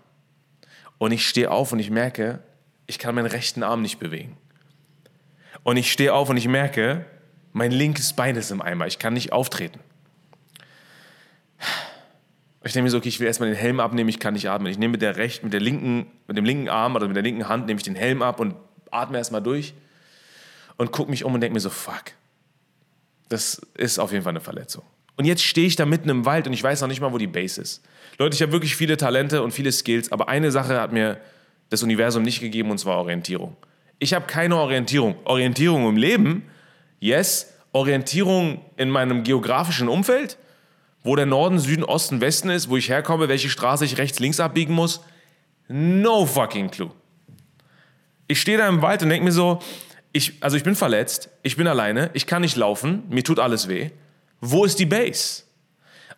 Und 0.99 1.13
ich 1.13 1.29
stehe 1.29 1.51
auf 1.51 1.73
und 1.73 1.79
ich 1.79 1.91
merke, 1.91 2.41
ich 2.87 2.99
kann 2.99 3.15
meinen 3.15 3.27
rechten 3.27 3.63
Arm 3.63 3.83
nicht 3.83 3.99
bewegen. 3.99 4.37
Und 5.63 5.77
ich 5.77 5.93
stehe 5.93 6.13
auf 6.13 6.29
und 6.29 6.37
ich 6.37 6.49
merke, 6.49 7.05
mein 7.53 7.71
linkes 7.71 8.13
Bein 8.13 8.37
ist 8.37 8.51
im 8.51 8.63
Eimer. 8.63 8.87
Ich 8.87 8.99
kann 8.99 9.15
nicht 9.15 9.33
auftreten. 9.33 9.81
Ich 12.65 12.73
denke 12.73 12.85
mir 12.85 12.91
so, 12.91 12.99
okay, 12.99 13.09
ich 13.09 13.21
will 13.21 13.27
erstmal 13.27 13.49
den 13.49 13.59
Helm 13.59 13.81
abnehmen, 13.81 14.09
ich 14.09 14.21
kann 14.21 14.35
nicht 14.35 14.51
atmen. 14.51 14.71
Ich 14.71 14.79
nehme 14.79 14.93
mit 14.93 15.03
der 15.03 15.17
rechten, 15.17 15.47
mit 15.47 15.53
der 15.53 15.61
linken, 15.61 16.11
mit 16.27 16.37
dem 16.37 16.45
linken 16.45 16.69
Arm 16.69 16.97
oder 16.97 17.07
mit 17.07 17.17
der 17.17 17.23
linken 17.23 17.49
Hand 17.49 17.67
nehme 17.67 17.79
ich 17.79 17.85
den 17.85 17.95
Helm 17.95 18.21
ab 18.23 18.41
und 18.41 18.57
atme 18.91 19.19
erstmal 19.19 19.43
durch 19.43 19.75
und 20.77 20.93
gucke 20.93 21.11
mich 21.11 21.25
um 21.25 21.35
und 21.35 21.41
denke 21.41 21.55
mir 21.55 21.61
so, 21.61 21.71
fuck. 21.71 22.13
Das 23.29 23.61
ist 23.75 23.99
auf 23.99 24.13
jeden 24.13 24.25
Fall 24.25 24.33
eine 24.33 24.41
Verletzung. 24.41 24.85
Und 25.19 25.25
jetzt 25.25 25.43
stehe 25.43 25.67
ich 25.67 25.75
da 25.75 25.85
mitten 25.85 26.09
im 26.11 26.25
Wald 26.25 26.47
und 26.47 26.53
ich 26.53 26.63
weiß 26.63 26.81
noch 26.81 26.87
nicht 26.87 27.01
mal, 27.01 27.13
wo 27.13 27.19
die 27.19 27.27
Base 27.27 27.61
ist. 27.61 27.83
Leute, 28.19 28.37
ich 28.37 28.43
habe 28.43 28.53
wirklich 28.53 28.77
viele 28.77 28.97
Talente 28.97 29.43
und 29.43 29.51
viele 29.51 29.73
Skills, 29.73 30.13
aber 30.13 30.29
eine 30.29 30.53
Sache 30.53 30.81
hat 30.81 30.93
mir 30.93 31.21
das 31.71 31.83
Universum 31.83 32.23
nicht 32.23 32.41
gegeben 32.41 32.71
und 32.71 32.79
zwar 32.79 32.99
Orientierung. 32.99 33.57
Ich 33.99 34.15
habe 34.15 34.27
keine 34.27 34.57
Orientierung. 34.57 35.17
Orientierung 35.25 35.89
im 35.89 35.97
Leben, 35.97 36.45
yes. 37.01 37.53
Orientierung 37.73 38.65
in 38.77 38.91
meinem 38.91 39.25
geografischen 39.25 39.89
Umfeld, 39.89 40.39
wo 41.03 41.17
der 41.17 41.27
Norden, 41.27 41.59
Süden, 41.59 41.83
Osten, 41.83 42.21
Westen 42.21 42.49
ist, 42.49 42.71
wo 42.71 42.77
ich 42.77 42.89
herkomme, 42.89 43.29
welche 43.29 43.51
Straße 43.51 43.85
ich 43.85 43.99
rechts, 43.99 44.21
links 44.21 44.39
abbiegen 44.39 44.73
muss. 44.73 45.01
No 45.67 46.27
fucking 46.27 46.71
clue. 46.71 46.93
Ich 48.29 48.41
stehe 48.41 48.57
da 48.57 48.69
im 48.69 48.83
Wald 48.83 49.03
und 49.03 49.09
denke 49.09 49.25
mir 49.25 49.33
so, 49.33 49.59
ich, 50.13 50.35
also 50.41 50.57
ich 50.57 50.63
bin 50.63 50.77
verletzt, 50.77 51.29
ich 51.43 51.57
bin 51.57 51.67
alleine, 51.67 52.11
ich 52.15 52.29
kann 52.29 52.43
nicht 52.43 52.57
laufen, 52.57 53.03
mir 53.11 53.25
tut 53.25 53.41
alles 53.41 53.69
weh. 53.69 53.91
Wo 54.41 54.65
ist 54.65 54.79
die 54.79 54.87
Base? 54.87 55.43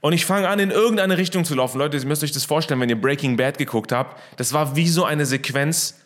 Und 0.00 0.12
ich 0.14 0.24
fange 0.24 0.48
an, 0.48 0.58
in 0.58 0.70
irgendeine 0.70 1.18
Richtung 1.18 1.44
zu 1.44 1.54
laufen. 1.54 1.78
Leute, 1.78 1.96
ihr 1.96 2.06
müsst 2.06 2.24
euch 2.24 2.32
das 2.32 2.44
vorstellen, 2.44 2.80
wenn 2.80 2.88
ihr 2.88 3.00
Breaking 3.00 3.36
Bad 3.36 3.58
geguckt 3.58 3.92
habt. 3.92 4.20
Das 4.38 4.52
war 4.52 4.76
wie 4.76 4.88
so 4.88 5.04
eine 5.04 5.26
Sequenz 5.26 5.96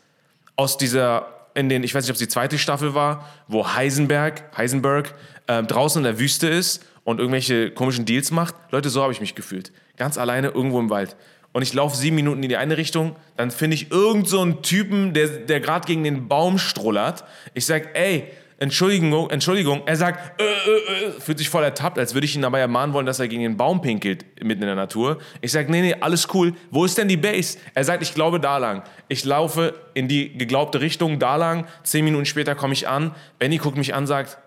aus 0.56 0.76
dieser, 0.78 1.28
in 1.54 1.68
den, 1.68 1.84
ich 1.84 1.94
weiß 1.94 2.04
nicht, 2.04 2.10
ob 2.10 2.14
es 2.14 2.20
die 2.20 2.28
zweite 2.28 2.58
Staffel 2.58 2.94
war, 2.94 3.28
wo 3.46 3.66
Heisenberg, 3.66 4.56
Heisenberg 4.56 5.14
äh, 5.46 5.62
draußen 5.62 6.00
in 6.00 6.04
der 6.04 6.18
Wüste 6.18 6.48
ist 6.48 6.84
und 7.04 7.20
irgendwelche 7.20 7.70
komischen 7.70 8.04
Deals 8.04 8.30
macht. 8.32 8.54
Leute, 8.70 8.90
so 8.90 9.02
habe 9.02 9.12
ich 9.12 9.20
mich 9.20 9.36
gefühlt. 9.36 9.72
Ganz 9.96 10.18
alleine 10.18 10.48
irgendwo 10.48 10.80
im 10.80 10.90
Wald. 10.90 11.16
Und 11.52 11.62
ich 11.62 11.72
laufe 11.72 11.96
sieben 11.96 12.16
Minuten 12.16 12.42
in 12.42 12.48
die 12.48 12.56
eine 12.56 12.76
Richtung, 12.76 13.14
dann 13.36 13.52
finde 13.52 13.76
ich 13.76 13.92
irgend 13.92 14.28
so 14.28 14.40
einen 14.40 14.62
Typen, 14.62 15.14
der, 15.14 15.28
der 15.28 15.60
gerade 15.60 15.86
gegen 15.86 16.02
den 16.02 16.26
Baum 16.26 16.58
strullert. 16.58 17.22
Ich 17.54 17.64
sage, 17.64 17.94
ey, 17.94 18.24
Entschuldigung, 18.64 19.28
Entschuldigung. 19.28 19.82
Er 19.84 19.94
sagt, 19.94 20.40
äh, 20.40 20.44
äh, 20.44 21.08
äh, 21.08 21.20
fühlt 21.20 21.36
sich 21.36 21.50
voll 21.50 21.62
ertappt, 21.62 21.98
als 21.98 22.14
würde 22.14 22.24
ich 22.24 22.34
ihn 22.34 22.40
dabei 22.40 22.60
ermahnen 22.60 22.94
wollen, 22.94 23.04
dass 23.04 23.20
er 23.20 23.28
gegen 23.28 23.42
den 23.42 23.58
Baum 23.58 23.82
pinkelt 23.82 24.24
mitten 24.42 24.62
in 24.62 24.68
der 24.68 24.74
Natur. 24.74 25.18
Ich 25.42 25.52
sage, 25.52 25.70
nee, 25.70 25.82
nee, 25.82 25.94
alles 26.00 26.28
cool. 26.32 26.54
Wo 26.70 26.86
ist 26.86 26.96
denn 26.96 27.06
die 27.06 27.18
Base? 27.18 27.58
Er 27.74 27.84
sagt, 27.84 28.02
ich 28.02 28.14
glaube 28.14 28.40
da 28.40 28.56
lang. 28.56 28.82
Ich 29.08 29.22
laufe 29.26 29.74
in 29.92 30.08
die 30.08 30.32
geglaubte 30.38 30.80
Richtung 30.80 31.18
da 31.18 31.36
lang. 31.36 31.66
Zehn 31.82 32.06
Minuten 32.06 32.24
später 32.24 32.54
komme 32.54 32.72
ich 32.72 32.88
an. 32.88 33.14
Benny 33.38 33.58
guckt 33.58 33.76
mich 33.76 33.92
an, 33.92 34.06
sagt, 34.06 34.38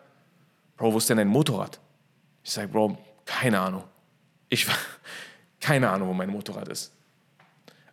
Bro, 0.77 0.93
wo 0.93 0.97
ist 0.97 1.11
denn 1.11 1.17
dein 1.17 1.27
Motorrad? 1.27 1.79
Ich 2.43 2.53
sage, 2.53 2.69
Bro, 2.69 2.97
keine 3.25 3.59
Ahnung. 3.59 3.83
Ich 4.49 4.65
keine 5.59 5.91
Ahnung, 5.91 6.09
wo 6.09 6.13
mein 6.13 6.29
Motorrad 6.29 6.69
ist. 6.69 6.91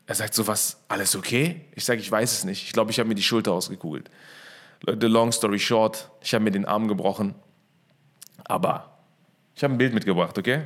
Er 0.07 0.15
sagt 0.15 0.33
so, 0.33 0.47
was, 0.47 0.79
alles 0.89 1.17
okay? 1.17 1.67
Ich 1.75 1.85
sage, 1.85 2.01
ich 2.01 2.11
weiß 2.11 2.33
es 2.33 2.45
nicht. 2.45 2.63
Ich 2.65 2.73
glaube, 2.73 2.91
ich 2.91 2.99
habe 2.99 3.09
mir 3.11 3.15
die 3.15 3.23
Schulter 3.23 3.53
ausgekugelt. 3.53 4.11
The 4.87 5.07
long 5.07 5.33
story 5.33 5.59
short, 5.59 6.11
ich 6.21 6.35
habe 6.35 6.45
mir 6.45 6.51
den 6.51 6.67
Arm 6.67 6.89
gebrochen. 6.89 7.35
Aber 8.45 8.99
ich 9.55 9.65
habe 9.65 9.75
ein 9.75 9.79
Bild 9.79 9.95
mitgebracht, 9.95 10.37
okay? 10.39 10.63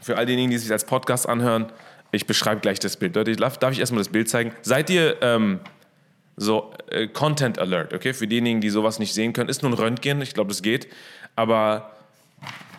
Für 0.00 0.16
all 0.16 0.26
diejenigen, 0.26 0.50
die 0.50 0.58
sich 0.58 0.72
als 0.72 0.84
Podcast 0.84 1.28
anhören, 1.28 1.72
ich 2.10 2.26
beschreibe 2.26 2.60
gleich 2.60 2.80
das 2.80 2.96
Bild. 2.96 3.14
Leute, 3.14 3.36
darf 3.36 3.72
ich 3.72 3.78
erstmal 3.78 4.00
das 4.00 4.08
Bild 4.08 4.28
zeigen? 4.28 4.52
Seid 4.62 4.90
ihr 4.90 5.22
ähm, 5.22 5.60
so 6.36 6.72
äh, 6.90 7.06
Content 7.06 7.58
Alert, 7.58 7.92
okay? 7.92 8.12
Für 8.12 8.26
diejenigen, 8.26 8.60
die 8.60 8.70
sowas 8.70 8.98
nicht 8.98 9.14
sehen 9.14 9.32
können, 9.32 9.48
ist 9.48 9.62
nur 9.62 9.70
ein 9.70 9.74
Röntgen, 9.74 10.20
ich 10.22 10.34
glaube, 10.34 10.48
das 10.48 10.62
geht. 10.62 10.88
Aber 11.36 11.92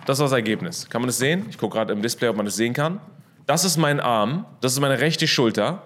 das 0.05 0.19
war 0.19 0.25
das 0.25 0.33
Ergebnis. 0.33 0.89
Kann 0.89 1.01
man 1.01 1.07
das 1.07 1.19
sehen? 1.19 1.45
Ich 1.49 1.57
gucke 1.57 1.77
gerade 1.77 1.93
im 1.93 2.01
Display, 2.01 2.27
ob 2.27 2.35
man 2.35 2.45
das 2.45 2.55
sehen 2.55 2.73
kann. 2.73 2.99
Das 3.45 3.63
ist 3.63 3.77
mein 3.77 3.99
Arm, 3.99 4.45
das 4.59 4.73
ist 4.73 4.79
meine 4.79 4.99
rechte 4.99 5.27
Schulter. 5.27 5.83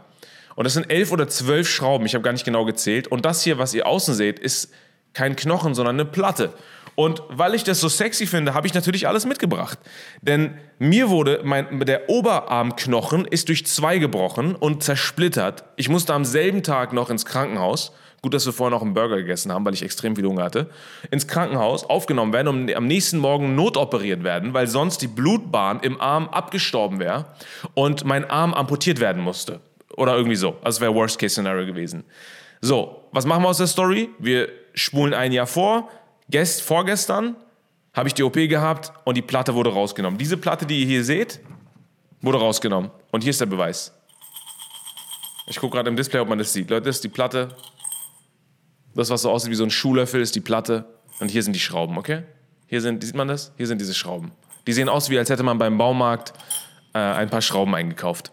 Und 0.56 0.64
das 0.64 0.74
sind 0.74 0.90
elf 0.90 1.12
oder 1.12 1.28
zwölf 1.28 1.70
Schrauben, 1.70 2.06
ich 2.06 2.16
habe 2.16 2.24
gar 2.24 2.32
nicht 2.32 2.46
genau 2.46 2.64
gezählt. 2.66 3.08
Und 3.08 3.26
das 3.26 3.44
hier, 3.44 3.58
was 3.58 3.74
ihr 3.74 3.86
außen 3.86 4.14
seht, 4.16 4.40
ist 4.40 4.72
kein 5.16 5.36
Knochen, 5.36 5.74
sondern 5.74 5.96
eine 5.96 6.06
Platte. 6.06 6.54
Und 6.96 7.24
weil 7.30 7.56
ich 7.56 7.64
das 7.64 7.82
so 7.82 7.90
sexy 7.90 8.26
finde, 8.26 8.54
habe 8.54 8.68
ich 8.68 8.74
natürlich 8.74 9.08
alles 9.08 9.26
mitgebracht. 9.26 9.80
Denn 10.22 10.58
mir 10.80 11.10
wurde 11.10 11.42
mein, 11.44 11.82
der 11.82 12.10
Oberarmknochen 12.10 13.26
ist 13.26 13.50
durch 13.50 13.66
zwei 13.66 13.98
gebrochen 13.98 14.56
und 14.56 14.84
zersplittert. 14.84 15.66
Ich 15.76 15.90
musste 15.90 16.14
am 16.14 16.24
selben 16.24 16.64
Tag 16.64 16.94
noch 16.94 17.10
ins 17.10 17.26
Krankenhaus. 17.26 17.92
Gut, 18.22 18.34
dass 18.34 18.46
wir 18.46 18.54
vorher 18.54 18.72
noch 18.72 18.82
einen 18.82 18.94
Burger 18.94 19.18
gegessen 19.18 19.52
haben, 19.52 19.66
weil 19.66 19.74
ich 19.74 19.84
extrem 19.84 20.16
viel 20.16 20.26
Hunger 20.26 20.44
hatte. 20.44 20.70
Ins 21.12 21.28
Krankenhaus 21.28 21.84
aufgenommen 21.84 22.34
werden 22.34 22.48
und 22.48 22.74
am 22.74 22.88
nächsten 22.88 23.20
Morgen 23.20 23.56
notoperiert 23.56 24.24
werden, 24.24 24.54
weil 24.54 24.68
sonst 24.68 25.02
die 25.02 25.08
Blutbahn 25.08 25.82
im 25.82 26.00
Arm 26.00 26.30
abgestorben 26.30 27.00
wäre 27.00 27.26
und 27.74 28.06
mein 28.06 28.28
Arm 28.28 28.54
amputiert 28.54 29.00
werden 29.00 29.22
musste. 29.22 29.60
Oder 29.96 30.16
irgendwie 30.16 30.38
so. 30.38 30.56
Also 30.64 30.82
wäre 30.82 30.96
Worst-Case-Szenario 30.96 31.66
gewesen. 31.66 32.06
So, 32.62 33.04
was 33.12 33.26
machen 33.26 33.44
wir 33.44 33.50
aus 33.50 33.58
der 33.58 33.68
Story? 33.68 34.10
Wir 34.18 34.50
spulen 34.76 35.14
ein 35.14 35.32
Jahr 35.32 35.48
vor. 35.48 35.90
Gest, 36.30 36.62
vorgestern 36.62 37.36
habe 37.94 38.08
ich 38.08 38.14
die 38.14 38.24
OP 38.24 38.34
gehabt 38.34 38.92
und 39.06 39.16
die 39.16 39.22
Platte 39.22 39.56
wurde 39.56 39.72
rausgenommen. 39.72 40.20
Diese 40.20 40.38
Platte, 40.38 40.66
die 40.66 40.82
ihr 40.82 40.86
hier 40.86 41.04
seht, 41.04 41.40
wurde 42.22 42.40
rausgenommen. 42.40 42.92
Und 43.12 43.22
hier 43.22 43.32
ist 43.32 43.42
der 43.42 43.46
Beweis. 43.46 43.94
Ich 45.48 45.60
gucke 45.60 45.76
gerade 45.76 45.90
im 45.90 45.96
Display, 45.96 46.20
ob 46.20 46.28
man 46.28 46.38
das 46.38 46.52
sieht. 46.54 46.70
Leute, 46.70 46.88
das 46.88 46.98
ist 46.98 47.04
die 47.04 47.10
Platte. 47.10 47.56
Das, 48.96 49.10
was 49.10 49.22
so 49.22 49.32
aussieht 49.32 49.52
wie 49.52 49.56
so 49.56 49.64
ein 49.64 49.70
Schuhlöffel, 49.70 50.22
ist 50.22 50.36
die 50.36 50.42
Platte. 50.42 50.86
Und 51.20 51.30
hier 51.30 51.44
sind 51.44 51.54
die 51.54 51.60
Schrauben, 51.60 51.98
okay? 51.98 52.24
Hier 52.68 52.82
sind, 52.82 53.04
sieht 53.04 53.16
man 53.16 53.28
das? 53.28 53.54
Hier 53.58 53.68
sind 53.68 53.80
diese 53.80 53.94
Schrauben. 53.94 54.32
Die 54.68 54.74
sehen 54.74 54.90
aus, 54.90 55.10
wie 55.10 55.18
als 55.18 55.30
hätte 55.30 55.44
man 55.44 55.58
beim 55.58 55.78
Baumarkt 55.78 56.34
äh, 56.94 56.98
ein 56.98 57.30
paar 57.30 57.42
Schrauben 57.42 57.76
eingekauft. 57.76 58.32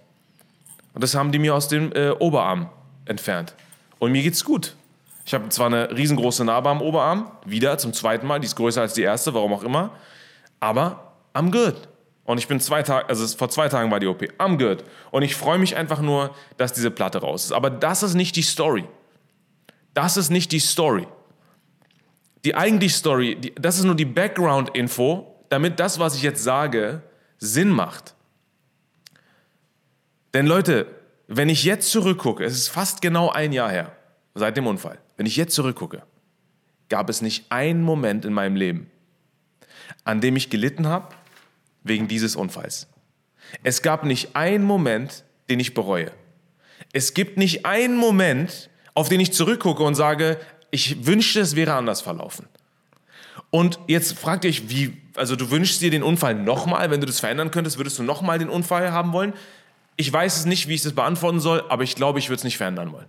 Und 0.95 1.05
das 1.05 1.15
haben 1.15 1.33
die 1.33 1.39
mir 1.39 1.55
aus 1.55 1.69
dem 1.69 1.93
äh, 1.93 2.11
Oberarm 2.11 2.71
entfernt. 3.05 3.55
Und 3.99 4.13
mir 4.13 4.23
geht's 4.23 4.45
gut. 4.45 4.75
Ich 5.25 5.35
habe 5.35 5.49
zwar 5.51 5.67
eine 5.67 5.91
riesengroße 5.97 6.45
Narbe 6.45 6.69
am 6.69 6.83
Oberarm, 6.83 7.31
wieder 7.45 7.79
zum 7.79 7.93
zweiten 7.93 8.27
Mal, 8.27 8.41
die 8.41 8.47
ist 8.47 8.57
größer 8.57 8.81
als 8.81 8.95
die 8.95 9.03
erste, 9.03 9.35
warum 9.35 9.53
auch 9.53 9.63
immer, 9.63 9.93
aber 10.61 11.15
I'm 11.35 11.51
good. 11.51 11.89
Und 12.25 12.39
ich 12.39 12.49
bin 12.49 12.61
zwei 12.61 12.83
Tage, 12.83 13.09
also 13.09 13.27
vor 13.37 13.49
zwei 13.51 13.69
Tagen 13.69 13.91
war 13.91 14.01
die 14.01 14.07
OP, 14.07 14.23
I'm 14.39 14.59
good. 14.59 14.85
Und 15.11 15.23
ich 15.23 15.35
freue 15.35 15.59
mich 15.59 15.77
einfach 15.77 16.01
nur, 16.01 16.35
dass 16.57 16.73
diese 16.73 16.91
Platte 16.91 17.19
raus 17.19 17.45
ist. 17.45 17.53
Aber 17.53 17.69
das 17.69 18.03
ist 18.03 18.15
nicht 18.15 18.37
die 18.37 18.43
Story. 18.43 18.85
Das 19.95 20.17
ist 20.17 20.31
nicht 20.31 20.53
die 20.53 20.61
Story. 20.61 21.07
Die 22.45 22.55
eigentliche 22.55 22.97
Story, 22.97 23.37
die, 23.37 23.55
das 23.55 23.79
ist 23.79 23.85
nur 23.85 23.95
die 23.95 24.05
Background-Info, 24.05 25.45
damit 25.49 25.81
das, 25.81 25.99
was 25.99 26.15
ich 26.15 26.23
jetzt 26.23 26.43
sage, 26.43 27.03
Sinn 27.39 27.69
macht. 27.69 28.15
Denn 30.33 30.47
Leute, 30.47 30.87
wenn 31.27 31.49
ich 31.49 31.65
jetzt 31.65 31.91
zurückgucke, 31.91 32.45
es 32.45 32.55
ist 32.55 32.69
fast 32.69 33.03
genau 33.03 33.31
ein 33.31 33.53
Jahr 33.53 33.71
her, 33.71 33.93
seit 34.35 34.57
dem 34.57 34.67
Unfall, 34.67 34.99
wenn 35.23 35.27
ich 35.27 35.37
jetzt 35.37 35.55
zurückgucke, 35.55 36.03
gab 36.89 37.09
es 37.09 37.23
nicht 37.23 37.45
einen 37.49 37.85
Moment 37.85 38.25
in 38.25 38.33
meinem 38.33 38.57
Leben, 38.57 38.91
an 40.03 40.21
dem 40.21 40.35
ich 40.35 40.51
gelitten 40.51 40.89
habe 40.89 41.15
wegen 41.85 42.09
dieses 42.09 42.35
Unfalls. 42.35 42.89
Es 43.63 43.83
gab 43.83 44.03
nicht 44.03 44.35
einen 44.35 44.65
Moment, 44.65 45.23
den 45.49 45.61
ich 45.61 45.75
bereue. 45.75 46.11
Es 46.93 47.15
gibt 47.15 47.39
nicht 47.39 47.65
einen 47.67 47.97
Moment, 47.97 48.69
auf 48.95 49.09
den 49.09 49.21
ich 49.21 49.33
zurückgucke 49.33 49.85
und 49.85 49.95
sage, 49.95 50.41
ich 50.73 51.07
wünschte, 51.07 51.39
es 51.39 51.55
wäre 51.55 51.75
anders 51.75 52.01
verlaufen. 52.01 52.49
Und 53.51 53.79
jetzt 53.87 54.19
fragt 54.19 54.45
ihr 54.45 54.51
euch, 54.51 54.71
wie, 54.71 54.97
also 55.15 55.37
du 55.37 55.53
wünschst 55.53 55.81
dir 55.83 55.93
den 55.93 56.03
Unfall 56.03 56.35
nochmal, 56.35 56.91
wenn 56.91 57.01
du 57.01 57.07
das 57.07 57.21
verändern 57.21 57.53
könntest, 57.53 57.79
würdest 57.79 57.97
du 57.97 58.03
nochmal 58.03 58.41
den 58.41 58.49
Unfall 58.49 58.91
haben 58.91 59.13
wollen? 59.13 59.35
Ich 59.95 60.13
weiß 60.13 60.39
es 60.39 60.47
nicht, 60.47 60.67
wie 60.67 60.75
ich 60.75 60.83
das 60.83 60.95
beantworten 60.95 61.39
soll, 61.39 61.63
aber 61.69 61.85
ich 61.85 61.95
glaube, 61.95 62.19
ich 62.19 62.29
würde 62.29 62.39
es 62.39 62.45
nicht 62.45 62.57
verändern 62.57 62.91
wollen. 62.91 63.07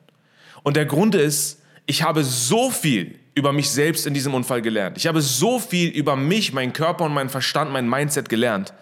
Und 0.62 0.77
der 0.77 0.86
Grund 0.86 1.15
ist, 1.15 1.62
ich 1.86 2.04
habe 2.04 2.24
so 2.24 2.70
viel 2.70 3.20
über 3.36 3.52
mich 3.52 3.70
selbst 3.70 4.06
in 4.06 4.13
diesem 4.13 4.34
Unfall 4.34 4.62
gelernt. 4.62 4.98
Ich 4.98 5.08
habe 5.08 5.22
so 5.22 5.60
viel 5.60 5.90
über 5.90 6.16
mich, 6.16 6.54
meinen 6.54 6.74
Körper 6.74 7.06
und 7.06 7.13
meinen 7.13 7.30
Verstand, 7.30 7.72
mein 7.72 7.90
Mindset 7.90 8.30
gelernt, 8.30 8.74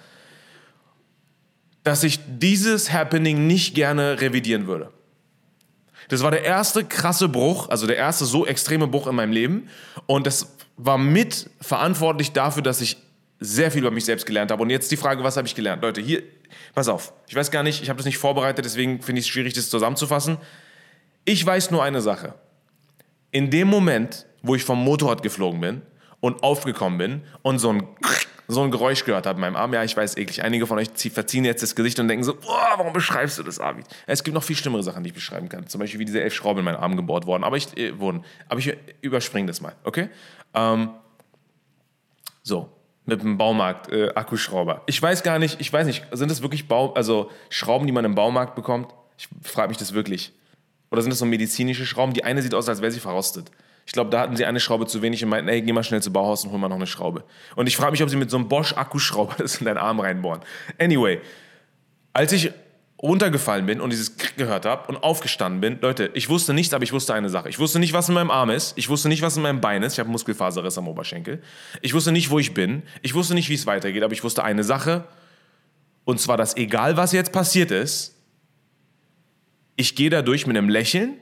dass 1.83 2.03
ich 2.03 2.19
dieses 2.27 2.91
Happening 2.91 3.47
nicht 3.47 3.73
gerne 3.73 4.21
revidieren 4.21 4.67
würde. 4.67 4.91
Das 6.09 6.21
war 6.23 6.31
der 6.31 6.43
erste 6.43 6.83
krasse 6.83 7.29
Bruch, 7.29 7.69
also 7.69 7.87
der 7.87 7.95
erste 7.95 8.25
so 8.25 8.45
extreme 8.45 8.87
Bruch 8.87 9.07
in 9.07 9.15
meinem 9.15 9.31
Leben. 9.31 9.69
Und 10.07 10.27
das 10.27 10.57
war 10.75 10.97
mit 10.97 11.49
verantwortlich 11.61 12.33
dafür, 12.33 12.61
dass 12.61 12.81
ich 12.81 12.97
sehr 13.39 13.71
viel 13.71 13.81
über 13.81 13.91
mich 13.91 14.05
selbst 14.05 14.25
gelernt 14.25 14.51
habe. 14.51 14.61
Und 14.61 14.69
jetzt 14.69 14.91
die 14.91 14.97
Frage, 14.97 15.23
was 15.23 15.37
habe 15.37 15.47
ich 15.47 15.55
gelernt? 15.55 15.81
Leute, 15.81 16.01
hier, 16.01 16.21
pass 16.75 16.89
auf. 16.89 17.13
Ich 17.27 17.35
weiß 17.35 17.49
gar 17.49 17.63
nicht, 17.63 17.81
ich 17.81 17.89
habe 17.89 17.97
das 17.97 18.05
nicht 18.05 18.17
vorbereitet, 18.17 18.65
deswegen 18.65 19.01
finde 19.01 19.19
ich 19.19 19.25
es 19.25 19.29
schwierig, 19.29 19.53
das 19.53 19.69
zusammenzufassen. 19.69 20.37
Ich 21.23 21.43
weiß 21.45 21.71
nur 21.71 21.81
eine 21.81 22.01
Sache. 22.01 22.35
In 23.31 23.49
dem 23.49 23.67
Moment, 23.67 24.25
wo 24.43 24.55
ich 24.55 24.63
vom 24.63 24.83
Motorrad 24.83 25.23
geflogen 25.23 25.61
bin 25.61 25.81
und 26.19 26.43
aufgekommen 26.43 26.97
bin 26.97 27.21
und 27.41 27.59
so 27.59 27.71
ein, 27.71 27.87
so 28.47 28.61
ein 28.61 28.71
Geräusch 28.71 29.05
gehört 29.05 29.25
habe 29.25 29.37
in 29.37 29.41
meinem 29.41 29.55
Arm, 29.55 29.73
ja, 29.73 29.83
ich 29.83 29.95
weiß 29.95 30.17
eklig, 30.17 30.43
einige 30.43 30.67
von 30.67 30.77
euch 30.77 30.89
verziehen 31.11 31.45
jetzt 31.45 31.63
das 31.63 31.75
Gesicht 31.75 31.99
und 31.99 32.07
denken 32.07 32.23
so, 32.23 32.35
boah, 32.35 32.73
warum 32.75 32.91
beschreibst 32.91 33.37
du 33.37 33.43
das, 33.43 33.59
Avi? 33.59 33.83
Es 34.05 34.23
gibt 34.23 34.35
noch 34.35 34.43
viel 34.43 34.55
schlimmere 34.55 34.83
Sachen, 34.83 35.03
die 35.03 35.09
ich 35.09 35.13
beschreiben 35.13 35.47
kann. 35.47 35.67
Zum 35.67 35.79
Beispiel, 35.79 35.99
wie 35.99 36.05
diese 36.05 36.21
elf 36.21 36.33
Schrauben 36.33 36.59
in 36.59 36.65
meinen 36.65 36.77
Arm 36.77 36.97
gebohrt 36.97 37.25
worden, 37.25 37.43
aber 37.43 37.57
ich, 37.57 37.77
äh, 37.77 37.97
wurden. 37.99 38.25
Aber 38.49 38.59
ich 38.59 38.75
überspringe 39.01 39.47
das 39.47 39.61
mal, 39.61 39.75
okay? 39.83 40.09
Ähm, 40.53 40.89
so, 42.43 42.69
mit 43.05 43.21
dem 43.21 43.37
Baumarkt 43.37 43.91
äh, 43.91 44.09
Akkuschrauber. 44.13 44.83
Ich 44.85 45.01
weiß 45.01 45.23
gar 45.23 45.39
nicht, 45.39 45.59
ich 45.59 45.71
weiß 45.71 45.87
nicht, 45.87 46.05
sind 46.11 46.29
das 46.29 46.41
wirklich 46.41 46.67
Bau, 46.67 46.93
also 46.93 47.31
Schrauben, 47.49 47.87
die 47.87 47.93
man 47.93 48.05
im 48.05 48.15
Baumarkt 48.15 48.55
bekommt? 48.55 48.93
Ich 49.17 49.27
frage 49.41 49.69
mich 49.69 49.77
das 49.77 49.93
wirklich. 49.93 50.33
Oder 50.91 51.01
sind 51.01 51.09
das 51.09 51.19
so 51.19 51.25
medizinische 51.25 51.85
Schrauben? 51.85 52.13
Die 52.13 52.23
eine 52.23 52.41
sieht 52.41 52.53
aus, 52.53 52.67
als 52.69 52.81
wäre 52.81 52.91
sie 52.91 52.99
verrostet. 52.99 53.49
Ich 53.85 53.93
glaube, 53.93 54.09
da 54.09 54.19
hatten 54.19 54.35
sie 54.35 54.45
eine 54.45 54.59
Schraube 54.59 54.85
zu 54.85 55.01
wenig 55.01 55.23
und 55.23 55.29
meinten, 55.29 55.49
ey, 55.49 55.61
geh 55.61 55.73
mal 55.73 55.83
schnell 55.83 56.01
zu 56.01 56.13
Bauhaus 56.13 56.45
und 56.45 56.51
hol 56.51 56.59
mal 56.59 56.67
noch 56.67 56.75
eine 56.75 56.87
Schraube. 56.87 57.23
Und 57.55 57.67
ich 57.67 57.75
frage 57.75 57.91
mich, 57.91 58.03
ob 58.03 58.09
sie 58.09 58.17
mit 58.17 58.29
so 58.29 58.37
einem 58.37 58.47
Bosch-Akkuschrauber 58.47 59.35
das 59.37 59.55
in 59.55 59.65
deinen 59.65 59.77
Arm 59.77 59.99
reinbohren. 59.99 60.41
Anyway, 60.77 61.19
als 62.13 62.31
ich 62.33 62.51
runtergefallen 63.01 63.65
bin 63.65 63.81
und 63.81 63.89
dieses 63.89 64.17
Krieg 64.17 64.37
gehört 64.37 64.65
habe 64.65 64.87
und 64.87 65.01
aufgestanden 65.01 65.59
bin, 65.59 65.79
Leute, 65.81 66.11
ich 66.13 66.29
wusste 66.29 66.53
nichts, 66.53 66.73
aber 66.73 66.83
ich 66.83 66.93
wusste 66.93 67.15
eine 67.15 67.29
Sache. 67.29 67.49
Ich 67.49 67.57
wusste 67.57 67.79
nicht, 67.79 67.93
was 67.93 68.09
in 68.09 68.13
meinem 68.13 68.29
Arm 68.29 68.51
ist. 68.51 68.77
Ich 68.77 68.89
wusste 68.89 69.09
nicht, 69.09 69.23
was 69.23 69.37
in 69.37 69.43
meinem 69.43 69.59
Bein 69.59 69.81
ist. 69.81 69.93
Ich 69.93 69.99
habe 69.99 70.09
Muskelfaserriss 70.09 70.77
am 70.77 70.87
Oberschenkel. 70.87 71.41
Ich 71.81 71.93
wusste 71.93 72.11
nicht, 72.11 72.29
wo 72.29 72.37
ich 72.37 72.53
bin. 72.53 72.83
Ich 73.01 73.15
wusste 73.15 73.33
nicht, 73.33 73.49
wie 73.49 73.55
es 73.55 73.65
weitergeht, 73.65 74.03
aber 74.03 74.13
ich 74.13 74.23
wusste 74.23 74.43
eine 74.43 74.63
Sache. 74.63 75.05
Und 76.03 76.19
zwar, 76.19 76.37
dass 76.37 76.55
egal, 76.57 76.95
was 76.95 77.11
jetzt 77.11 77.31
passiert 77.31 77.71
ist, 77.71 78.15
ich 79.75 79.95
gehe 79.95 80.09
dadurch 80.09 80.47
mit 80.47 80.57
einem 80.57 80.69
Lächeln, 80.69 81.17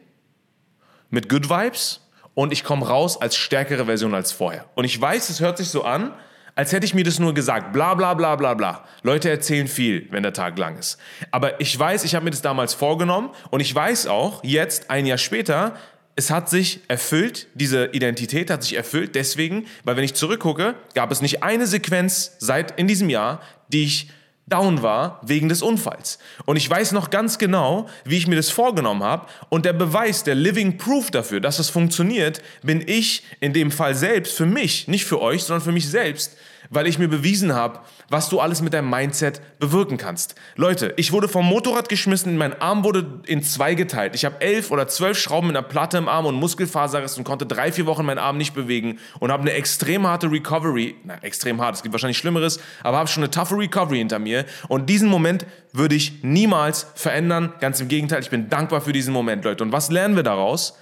mit 1.10 1.30
Good 1.30 1.50
Vibes 1.50 2.08
und 2.34 2.54
ich 2.54 2.64
komme 2.64 2.88
raus 2.88 3.20
als 3.20 3.36
stärkere 3.36 3.86
Version 3.86 4.14
als 4.14 4.32
vorher. 4.32 4.66
Und 4.76 4.86
ich 4.86 5.00
weiß, 5.00 5.30
es 5.30 5.40
hört 5.40 5.58
sich 5.58 5.70
so 5.70 5.84
an, 5.84 6.14
als 6.56 6.74
hätte 6.74 6.86
ich 6.86 6.94
mir 6.94 7.04
das 7.04 7.20
nur 7.20 7.34
gesagt. 7.34 7.72
Bla 7.74 7.94
bla 7.94 8.14
bla 8.14 8.36
bla 8.36 8.54
bla. 8.54 8.84
Leute 9.02 9.30
erzählen 9.30 9.68
viel, 9.68 10.08
wenn 10.12 10.24
der 10.24 10.34
Tag 10.34 10.58
lang 10.58 10.78
ist. 10.78 10.98
Aber 11.32 11.60
ich 11.62 11.78
weiß, 11.78 12.04
ich 12.04 12.16
habe 12.16 12.26
mir 12.26 12.32
das 12.32 12.42
damals 12.42 12.74
vorgenommen 12.74 13.30
und 13.50 13.62
ich 13.62 13.74
weiß 13.74 14.08
auch, 14.08 14.44
jetzt, 14.44 14.90
ein 14.90 15.06
Jahr 15.06 15.18
später, 15.18 15.76
es 16.16 16.32
hat 16.32 16.50
sich 16.50 16.82
erfüllt, 16.90 17.48
diese 17.54 17.86
Identität 17.94 18.50
hat 18.50 18.64
sich 18.64 18.76
erfüllt, 18.76 19.16
deswegen, 19.16 19.68
weil 19.86 19.96
wenn 19.96 20.04
ich 20.04 20.16
zurückgucke, 20.16 20.76
gab 20.94 21.12
es 21.12 21.22
nicht 21.22 21.44
eine 21.44 21.66
Sequenz 21.66 22.36
seit 22.40 22.78
in 22.78 22.88
diesem 22.88 23.10
Jahr, 23.10 23.42
die 23.70 23.86
ich 23.86 24.10
down 24.50 24.82
war 24.82 25.20
wegen 25.22 25.50
des 25.50 25.62
Unfalls. 25.62 26.20
Und 26.46 26.56
ich 26.56 26.70
weiß 26.70 26.92
noch 26.92 27.10
ganz 27.10 27.38
genau, 27.38 27.88
wie 28.04 28.18
ich 28.18 28.28
mir 28.28 28.36
das 28.36 28.50
vorgenommen 28.50 29.04
habe. 29.04 29.28
Und 29.50 29.66
der 29.66 29.74
Beweis, 29.74 30.24
der 30.24 30.36
Living 30.36 30.78
Proof 30.78 31.12
dafür, 31.12 31.40
dass 31.40 31.60
es 31.60 31.70
funktioniert, 31.70 32.42
bin 32.64 32.84
ich 32.86 33.24
in 33.40 33.54
dem 33.54 33.72
Fall 33.72 33.96
selbst, 33.96 34.36
für 34.36 34.46
mich, 34.46 34.88
nicht 34.88 35.06
für 35.06 35.22
euch, 35.22 35.44
sondern 35.44 35.64
für 35.64 35.72
mich 35.72 35.88
selbst, 35.88 36.36
weil 36.70 36.88
ich 36.88 37.00
mir 37.00 37.08
bewiesen 37.08 37.54
habe, 37.54 37.80
was 38.10 38.30
du 38.30 38.40
alles 38.40 38.62
mit 38.62 38.74
deinem 38.74 38.90
Mindset 38.90 39.42
bewirken 39.60 39.98
kannst. 39.98 40.36
Leute, 40.56 40.94
ich 40.98 41.12
wurde 41.12 41.28
vom 41.28 41.46
Motorrad 41.46 41.90
geschmissen, 41.90 42.38
mein 42.38 42.60
Arm 42.62 42.84
wurde 42.84 43.22
in 43.26 43.44
zwei 43.44 43.76
geteilt. 43.76 44.16
Ich 44.16 44.26
habe 44.26 44.42
elf 44.42 44.72
oder 44.72 44.88
zwölf 44.88 45.18
Schrauben 45.18 45.48
mit 45.48 45.58
einer 45.58 45.68
Platte 45.68 45.98
im 45.98 46.08
Arm 46.08 46.26
und 46.26 46.36
Muskelfaserriss 46.36 47.18
und 47.18 47.24
konnte 47.24 47.46
drei, 47.46 47.72
vier 47.72 47.86
Wochen 47.86 48.06
meinen 48.06 48.20
Arm 48.20 48.38
nicht 48.38 48.54
bewegen 48.54 49.00
und 49.20 49.32
habe 49.32 49.42
eine 49.42 49.54
extrem 49.54 50.08
harte 50.08 50.32
Recovery, 50.32 50.96
na, 51.04 51.16
extrem 51.22 51.62
hart, 51.62 51.76
es 51.76 51.84
gibt 51.84 51.94
wahrscheinlich 51.94 52.18
Schlimmeres, 52.18 52.60
aber 52.84 52.98
habe 52.98 53.10
schon 53.10 53.24
eine 53.24 53.32
toughe 53.32 53.58
Recovery 53.58 53.98
hinter 53.98 54.20
mir. 54.20 54.46
Und 54.68 54.90
diesen 54.90 55.10
Moment 55.10 55.46
würde 55.74 55.96
ich 55.96 56.24
niemals 56.24 56.88
verändern. 56.96 57.54
Ganz 57.60 57.80
im 57.80 57.88
Gegenteil, 57.88 58.22
ich 58.22 58.30
bin 58.30 58.50
dankbar 58.50 58.82
für 58.82 58.94
diesen 58.94 59.14
Moment, 59.14 59.44
Leute. 59.46 59.64
Und 59.64 59.72
was 59.72 59.90
lernen 59.90 60.16
wir 60.16 60.24
daraus? 60.24 60.78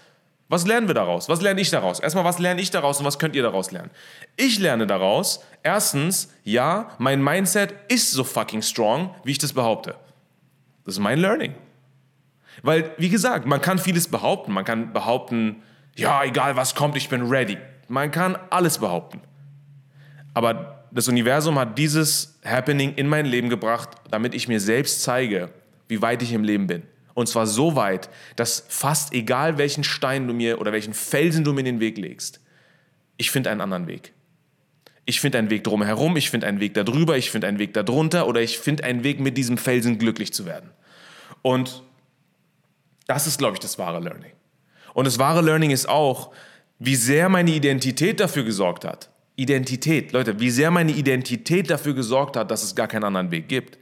Was 0.49 0.65
lernen 0.65 0.87
wir 0.87 0.95
daraus? 0.95 1.27
Was 1.27 1.41
lerne 1.41 1.59
ich 1.59 1.69
daraus? 1.69 1.99
Erstmal, 1.99 2.23
was 2.23 2.39
lerne 2.39 2.61
ich 2.61 2.71
daraus 2.71 2.99
und 2.99 3.05
was 3.05 3.19
könnt 3.19 3.35
ihr 3.35 3.43
daraus 3.43 3.71
lernen? 3.71 3.91
Ich 4.37 4.59
lerne 4.59 4.87
daraus, 4.87 5.43
erstens, 5.61 6.33
ja, 6.43 6.91
mein 6.99 7.21
Mindset 7.21 7.73
ist 7.89 8.11
so 8.11 8.23
fucking 8.23 8.61
strong, 8.61 9.13
wie 9.23 9.31
ich 9.31 9.39
das 9.39 9.51
behaupte. 9.51 9.95
Das 10.85 10.95
ist 10.95 10.99
mein 10.99 11.19
Learning. 11.19 11.53
Weil, 12.63 12.91
wie 12.97 13.09
gesagt, 13.09 13.45
man 13.45 13.61
kann 13.61 13.77
vieles 13.77 14.07
behaupten. 14.07 14.53
Man 14.53 14.63
kann 14.63 14.93
behaupten, 14.93 15.63
ja, 15.95 16.23
egal 16.23 16.55
was 16.55 16.75
kommt, 16.75 16.95
ich 16.95 17.09
bin 17.09 17.23
ready. 17.23 17.57
Man 17.89 18.11
kann 18.11 18.37
alles 18.49 18.77
behaupten. 18.77 19.21
Aber 20.33 20.85
das 20.91 21.07
Universum 21.09 21.59
hat 21.59 21.77
dieses 21.77 22.39
Happening 22.45 22.95
in 22.95 23.07
mein 23.07 23.25
Leben 23.25 23.49
gebracht, 23.49 23.89
damit 24.09 24.33
ich 24.33 24.47
mir 24.47 24.59
selbst 24.59 25.03
zeige, 25.03 25.49
wie 25.87 26.01
weit 26.01 26.21
ich 26.21 26.31
im 26.31 26.43
Leben 26.43 26.67
bin. 26.67 26.83
Und 27.17 27.25
zwar 27.25 27.47
so 27.47 27.75
weit, 27.75 28.11
dass 28.35 28.63
fast 28.69 29.11
egal 29.11 29.57
welchen 29.57 29.83
Stein 29.83 30.27
du 30.27 30.35
mir 30.35 30.61
oder 30.61 30.71
welchen 30.71 30.93
Felsen 30.93 31.43
du 31.43 31.51
mir 31.51 31.61
in 31.61 31.65
den 31.65 31.79
Weg 31.79 31.97
legst, 31.97 32.41
ich 33.17 33.31
finde 33.31 33.49
einen 33.49 33.59
anderen 33.59 33.87
Weg. 33.87 34.13
Ich 35.05 35.19
finde 35.19 35.39
einen 35.39 35.49
Weg 35.49 35.63
drumherum, 35.63 36.15
ich 36.15 36.29
finde 36.29 36.45
einen 36.45 36.59
Weg 36.59 36.75
darüber, 36.75 37.17
ich 37.17 37.31
finde 37.31 37.47
einen 37.47 37.57
Weg 37.57 37.73
darunter 37.73 38.27
oder 38.27 38.43
ich 38.43 38.59
finde 38.59 38.83
einen 38.83 39.03
Weg, 39.03 39.19
mit 39.19 39.35
diesem 39.35 39.57
Felsen 39.57 39.97
glücklich 39.97 40.31
zu 40.31 40.45
werden. 40.45 40.69
Und 41.41 41.81
das 43.07 43.25
ist, 43.25 43.39
glaube 43.39 43.55
ich, 43.55 43.61
das 43.61 43.79
wahre 43.79 43.99
Learning. 43.99 44.33
Und 44.93 45.07
das 45.07 45.17
wahre 45.17 45.41
Learning 45.41 45.71
ist 45.71 45.89
auch, 45.89 46.31
wie 46.77 46.95
sehr 46.95 47.29
meine 47.29 47.49
Identität 47.49 48.19
dafür 48.19 48.43
gesorgt 48.43 48.85
hat. 48.85 49.09
Identität, 49.37 50.11
Leute, 50.11 50.39
wie 50.39 50.51
sehr 50.51 50.69
meine 50.69 50.91
Identität 50.91 51.71
dafür 51.71 51.95
gesorgt 51.95 52.37
hat, 52.37 52.51
dass 52.51 52.61
es 52.61 52.75
gar 52.75 52.87
keinen 52.87 53.05
anderen 53.05 53.31
Weg 53.31 53.49
gibt 53.49 53.79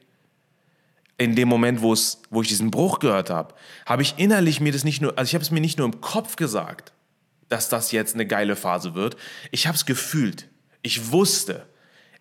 in 1.17 1.35
dem 1.35 1.47
Moment, 1.47 1.81
wo, 1.81 1.93
es, 1.93 2.21
wo 2.29 2.41
ich 2.41 2.49
diesen 2.49 2.71
Bruch 2.71 2.99
gehört 2.99 3.29
habe, 3.29 3.53
habe 3.85 4.01
ich 4.01 4.15
innerlich 4.17 4.59
mir 4.59 4.71
das 4.71 4.83
nicht 4.83 5.01
nur, 5.01 5.17
also 5.17 5.29
ich 5.29 5.33
habe 5.33 5.43
es 5.43 5.51
mir 5.51 5.61
nicht 5.61 5.77
nur 5.77 5.85
im 5.87 6.01
Kopf 6.01 6.35
gesagt, 6.35 6.91
dass 7.49 7.69
das 7.69 7.91
jetzt 7.91 8.15
eine 8.15 8.25
geile 8.25 8.55
Phase 8.55 8.95
wird. 8.95 9.15
Ich 9.51 9.67
habe 9.67 9.75
es 9.75 9.85
gefühlt. 9.85 10.47
Ich 10.81 11.11
wusste, 11.11 11.65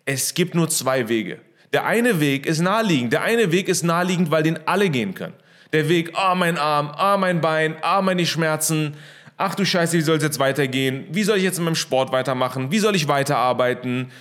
es 0.05 0.33
gibt 0.33 0.55
nur 0.55 0.69
zwei 0.69 1.09
Wege. 1.09 1.41
Der 1.73 1.85
eine 1.85 2.19
Weg 2.19 2.45
ist 2.45 2.61
naheliegend. 2.61 3.11
Der 3.11 3.23
eine 3.23 3.51
Weg 3.51 3.67
ist 3.67 3.83
naheliegend, 3.83 4.31
weil 4.31 4.43
den 4.43 4.65
alle 4.67 4.89
gehen 4.89 5.13
können. 5.13 5.33
Der 5.73 5.89
Weg, 5.89 6.11
ah, 6.13 6.31
oh, 6.31 6.35
mein 6.35 6.57
Arm, 6.57 6.89
ah, 6.95 7.15
oh, 7.15 7.17
mein 7.17 7.41
Bein, 7.41 7.75
ah, 7.81 7.99
oh, 7.99 8.01
meine 8.01 8.25
Schmerzen. 8.25 8.95
Ach 9.35 9.55
du 9.55 9.65
Scheiße, 9.65 9.97
wie 9.97 10.01
soll 10.01 10.17
es 10.17 10.23
jetzt 10.23 10.39
weitergehen? 10.39 11.05
Wie 11.09 11.23
soll 11.23 11.37
ich 11.37 11.43
jetzt 11.43 11.57
in 11.57 11.65
meinem 11.65 11.75
Sport 11.75 12.13
weitermachen? 12.13 12.71
Wie 12.71 12.79
soll 12.79 12.95
ich 12.95 13.09
weiterarbeiten? 13.09 14.11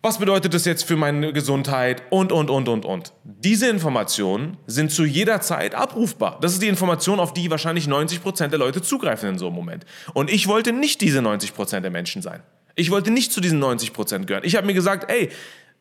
Was 0.00 0.18
bedeutet 0.18 0.54
das 0.54 0.64
jetzt 0.64 0.84
für 0.84 0.96
meine 0.96 1.32
Gesundheit? 1.32 2.04
Und, 2.10 2.30
und, 2.30 2.50
und, 2.50 2.68
und, 2.68 2.84
und. 2.84 3.12
Diese 3.24 3.68
Informationen 3.68 4.56
sind 4.66 4.92
zu 4.92 5.04
jeder 5.04 5.40
Zeit 5.40 5.74
abrufbar. 5.74 6.38
Das 6.40 6.52
ist 6.52 6.62
die 6.62 6.68
Information, 6.68 7.18
auf 7.18 7.32
die 7.32 7.50
wahrscheinlich 7.50 7.88
90% 7.88 8.46
der 8.48 8.60
Leute 8.60 8.80
zugreifen 8.80 9.30
in 9.30 9.38
so 9.38 9.48
einem 9.48 9.56
Moment. 9.56 9.86
Und 10.14 10.30
ich 10.30 10.46
wollte 10.46 10.72
nicht 10.72 11.00
diese 11.00 11.18
90% 11.18 11.80
der 11.80 11.90
Menschen 11.90 12.22
sein. 12.22 12.42
Ich 12.76 12.92
wollte 12.92 13.10
nicht 13.10 13.32
zu 13.32 13.40
diesen 13.40 13.62
90% 13.62 14.26
gehören. 14.26 14.44
Ich 14.44 14.54
habe 14.54 14.68
mir 14.68 14.74
gesagt, 14.74 15.10
ey, 15.10 15.30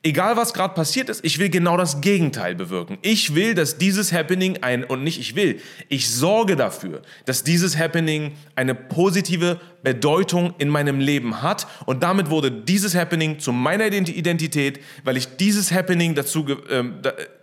egal 0.04 0.38
was 0.38 0.54
gerade 0.54 0.74
passiert 0.74 1.10
ist, 1.10 1.24
ich 1.26 1.40
will 1.40 1.50
genau 1.50 1.76
das 1.78 2.02
Gegenteil 2.02 2.56
bewirken. 2.56 2.98
Ich 3.02 3.36
will, 3.36 3.54
dass 3.54 3.78
dieses 3.78 4.14
Happening 4.14 4.60
ein, 4.62 4.84
und 4.84 5.04
nicht 5.04 5.20
ich 5.20 5.36
will, 5.36 5.60
ich 5.90 6.10
sorge 6.10 6.56
dafür, 6.56 7.02
dass 7.26 7.44
dieses 7.44 7.78
Happening 7.78 8.34
eine 8.56 8.76
positive 8.76 9.60
Bedeutung 9.84 10.54
in 10.58 10.70
meinem 10.70 11.00
Leben 11.00 11.42
hat. 11.42 11.68
Und 11.86 12.04
damit 12.04 12.30
wurde 12.30 12.52
dieses 12.52 12.96
Happening 12.96 13.40
zu 13.40 13.52
meiner 13.52 13.88
Identität, 13.88 14.80
weil 15.04 15.18
ich 15.18 15.38
dieses 15.38 15.72
Happening 15.72 16.16
dazu 16.16 16.46
äh, 16.48 16.84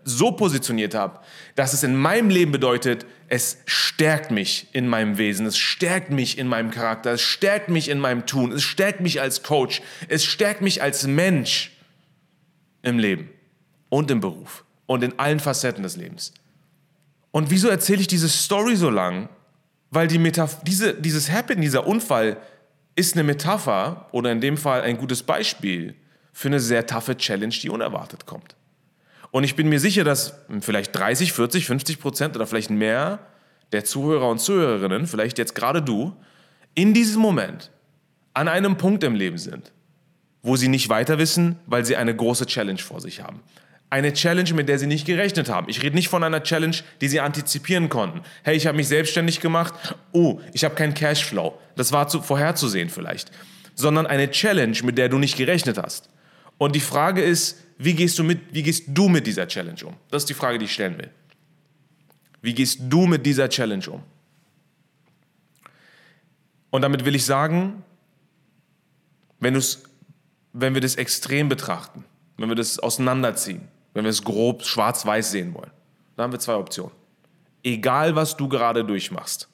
so 0.05 0.33
positioniert 0.33 0.95
habe, 0.95 1.21
dass 1.57 1.73
es 1.73 1.83
in 1.83 1.97
meinem 1.97 2.31
Leben 2.31 2.53
bedeutet, 2.53 3.07
es 3.29 3.59
stärkt 3.67 4.31
mich 4.31 4.69
in 4.73 4.87
meinem 4.87 5.19
Wesen, 5.19 5.47
es 5.47 5.57
stärkt 5.57 6.11
mich 6.11 6.39
in 6.39 6.47
meinem 6.47 6.71
Charakter, 6.71 7.13
es 7.13 7.23
stärkt 7.23 7.69
mich 7.69 7.89
in 7.89 7.99
meinem 7.99 8.27
Tun, 8.27 8.53
es 8.53 8.63
stärkt 8.63 9.01
mich 9.01 9.21
als 9.21 9.43
Coach, 9.43 9.81
es 10.09 10.25
stärkt 10.25 10.61
mich 10.61 10.83
als 10.83 11.07
Mensch 11.07 11.74
im 12.85 12.99
Leben 12.99 13.31
und 13.89 14.11
im 14.11 14.21
Beruf 14.21 14.65
und 14.87 15.03
in 15.03 15.19
allen 15.19 15.41
Facetten 15.41 15.83
des 15.83 15.97
Lebens. 15.97 16.33
Und 17.31 17.51
wieso 17.51 17.69
erzähle 17.69 18.01
ich 18.01 18.07
diese 18.07 18.29
Story 18.29 18.77
so 18.77 18.91
lang? 18.91 19.29
Weil 19.91 20.09
die 20.09 20.19
Metaph 20.19 20.63
diese, 20.65 20.95
dieses 20.95 21.31
Happen, 21.31 21.61
dieser 21.61 21.87
Unfall, 21.87 22.37
ist 22.97 23.15
eine 23.15 23.25
Metapher 23.25 24.09
oder 24.13 24.31
in 24.31 24.41
dem 24.41 24.57
Fall 24.57 24.83
ein 24.83 24.99
gutes 24.99 25.23
Beispiel 25.23 25.95
für 26.33 26.49
eine 26.49 26.61
sehr 26.61 26.87
taffe 26.87 27.17
Challenge, 27.17 27.55
die 27.55 27.71
unerwartet 27.71 28.27
kommt. 28.27 28.57
Und 29.31 29.45
ich 29.45 29.57
bin 29.57 29.69
mir 29.69 29.81
sicher, 29.81 30.05
dass 30.05 30.35
vielleicht 30.61 30.95
30, 30.95 31.33
40, 31.33 31.67
50 31.67 32.01
Prozent 32.01 32.37
oder 32.37 32.47
vielleicht 32.47 32.71
mehr 32.71 33.19
der 33.73 33.85
Zuhörer 33.85 34.29
und 34.29 34.39
Zuhörerinnen, 34.39 35.09
vielleicht 35.09 35.39
jetzt 35.39 35.57
gerade 35.57 35.83
du, 35.83 36.15
in 36.77 36.95
diesem 36.95 37.21
Moment 37.21 37.73
an 38.33 38.47
einem 38.49 38.77
Punkt 38.77 39.03
im 39.03 39.15
Leben 39.15 39.39
sind, 39.39 39.73
wo 40.45 40.57
sie 40.57 40.69
nicht 40.69 40.91
weiter 40.91 41.19
wissen, 41.19 41.57
weil 41.67 41.85
sie 41.85 41.97
eine 41.97 42.15
große 42.15 42.47
Challenge 42.47 42.79
vor 42.79 43.01
sich 43.01 43.23
haben. 43.23 43.41
Eine 43.89 44.13
Challenge, 44.13 44.53
mit 44.53 44.69
der 44.69 44.79
sie 44.79 44.87
nicht 44.87 45.07
gerechnet 45.07 45.49
haben. 45.49 45.69
Ich 45.69 45.83
rede 45.83 45.97
nicht 45.97 46.09
von 46.09 46.23
einer 46.23 46.43
Challenge, 46.43 46.77
die 47.01 47.09
sie 47.09 47.19
antizipieren 47.19 47.89
konnten. 47.89 48.21
Hey, 48.43 48.55
ich 48.55 48.67
habe 48.67 48.77
mich 48.77 48.89
selbstständig 48.89 49.41
gemacht. 49.41 49.73
Oh, 50.13 50.41
ich 50.53 50.65
habe 50.65 50.75
keinen 50.75 50.93
Cashflow. 50.93 51.59
Das 51.77 51.93
war 51.93 52.09
zu, 52.09 52.21
vorherzusehen 52.21 52.91
vielleicht. 52.91 53.31
Sondern 53.75 54.07
eine 54.07 54.31
Challenge, 54.31 54.77
mit 54.85 54.99
der 54.99 55.09
du 55.09 55.19
nicht 55.19 55.37
gerechnet 55.37 55.79
hast. 55.79 56.11
Und 56.59 56.77
die 56.77 56.81
Frage 56.81 57.23
ist, 57.23 57.65
wie 57.79 57.95
gehst 57.95 58.19
du 58.19 58.25
mit, 58.25 58.41
wie 58.53 58.63
gehst 58.63 58.85
du 58.89 59.09
mit 59.09 59.27
dieser 59.27 59.49
Challenge 59.49 59.83
um? 59.87 59.95
Das 60.11 60.23
ist 60.23 60.29
die 60.29 60.35
Frage, 60.35 60.59
die 60.59 60.67
ich 60.67 60.73
stellen 60.73 60.99
will. 60.99 61.11
Wie 62.43 62.55
gehst 62.55 62.81
du 62.83 63.07
mit 63.07 63.25
dieser 63.25 63.49
Challenge 63.49 63.89
um? 63.89 64.03
Und 66.69 66.83
damit 66.83 67.05
will 67.07 67.15
ich 67.15 67.25
sagen, 67.25 67.83
wenn 69.41 69.55
du 69.55 69.61
es 69.61 69.85
wenn 70.55 70.73
wir 70.73 70.81
das 70.81 70.95
extrem 70.95 71.49
betrachten, 71.49 72.05
wenn 72.39 72.49
wir 72.49 72.57
das 72.57 72.79
auseinanderziehen, 72.79 73.69
wenn 73.93 74.05
wir 74.05 74.11
es 74.11 74.23
grob 74.23 74.65
schwarz-weiß 74.65 75.31
sehen 75.33 75.53
wollen, 75.53 75.71
dann 76.17 76.25
haben 76.25 76.33
wir 76.33 76.39
zwei 76.39 76.55
Optionen. 76.55 76.93
Egal, 77.63 78.15
was 78.15 78.37
du 78.37 78.49
gerade 78.49 78.85
durchmachst. 78.85 79.49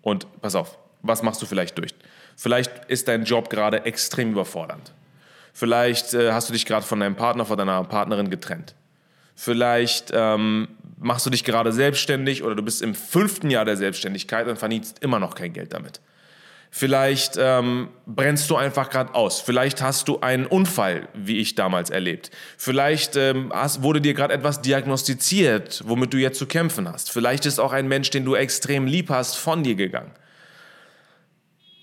Und 0.00 0.26
pass 0.40 0.54
auf, 0.54 0.78
was 1.02 1.22
machst 1.22 1.42
du 1.42 1.46
vielleicht 1.46 1.76
durch? 1.76 1.94
Vielleicht 2.36 2.84
ist 2.86 3.08
dein 3.08 3.24
Job 3.24 3.50
gerade 3.50 3.84
extrem 3.84 4.32
überfordernd. 4.32 4.92
Vielleicht 5.52 6.14
äh, 6.14 6.32
hast 6.32 6.48
du 6.48 6.52
dich 6.52 6.64
gerade 6.64 6.86
von 6.86 7.00
deinem 7.00 7.16
Partner, 7.16 7.44
von 7.44 7.58
deiner 7.58 7.82
Partnerin 7.82 8.30
getrennt. 8.30 8.76
Vielleicht 9.34 10.12
ähm, 10.14 10.68
machst 10.98 11.26
du 11.26 11.30
dich 11.30 11.42
gerade 11.42 11.72
selbstständig 11.72 12.44
oder 12.44 12.54
du 12.54 12.62
bist 12.62 12.82
im 12.82 12.94
fünften 12.94 13.50
Jahr 13.50 13.64
der 13.64 13.76
Selbstständigkeit 13.76 14.46
und 14.46 14.58
verdienst 14.58 15.00
immer 15.00 15.18
noch 15.18 15.34
kein 15.34 15.52
Geld 15.52 15.72
damit. 15.72 16.00
Vielleicht 16.70 17.36
ähm, 17.38 17.88
brennst 18.06 18.50
du 18.50 18.56
einfach 18.56 18.90
gerade 18.90 19.14
aus. 19.14 19.40
Vielleicht 19.40 19.80
hast 19.80 20.08
du 20.08 20.20
einen 20.20 20.46
Unfall, 20.46 21.08
wie 21.14 21.38
ich 21.38 21.54
damals 21.54 21.88
erlebt. 21.90 22.30
Vielleicht 22.58 23.16
ähm, 23.16 23.50
hast, 23.54 23.82
wurde 23.82 24.00
dir 24.00 24.14
gerade 24.14 24.34
etwas 24.34 24.60
diagnostiziert, 24.60 25.82
womit 25.86 26.12
du 26.12 26.18
jetzt 26.18 26.38
zu 26.38 26.46
kämpfen 26.46 26.88
hast. 26.90 27.10
Vielleicht 27.10 27.46
ist 27.46 27.58
auch 27.58 27.72
ein 27.72 27.88
Mensch, 27.88 28.10
den 28.10 28.24
du 28.24 28.34
extrem 28.34 28.86
lieb 28.86 29.08
hast, 29.08 29.36
von 29.36 29.62
dir 29.62 29.76
gegangen. 29.76 30.12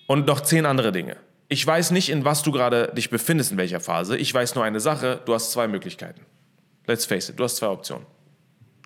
Und 0.08 0.28
noch 0.28 0.42
zehn 0.42 0.68
andere 0.68 0.92
Dinge. 0.92 1.18
Ich 1.48 1.66
weiß 1.66 1.92
nicht, 1.92 2.10
in 2.10 2.26
was 2.26 2.44
du 2.44 2.52
gerade 2.52 2.92
dich 2.96 3.10
befindest, 3.10 3.52
in 3.52 3.58
welcher 3.58 3.80
Phase. 3.80 4.18
Ich 4.18 4.34
weiß 4.34 4.56
nur 4.56 4.64
eine 4.64 4.80
Sache, 4.80 5.22
du 5.26 5.34
hast 5.34 5.52
zwei 5.52 5.68
Möglichkeiten. 5.68 6.22
Let's 6.86 7.06
face 7.06 7.30
it, 7.30 7.40
du 7.40 7.44
hast 7.44 7.58
zwei 7.58 7.68
Optionen. 7.68 8.06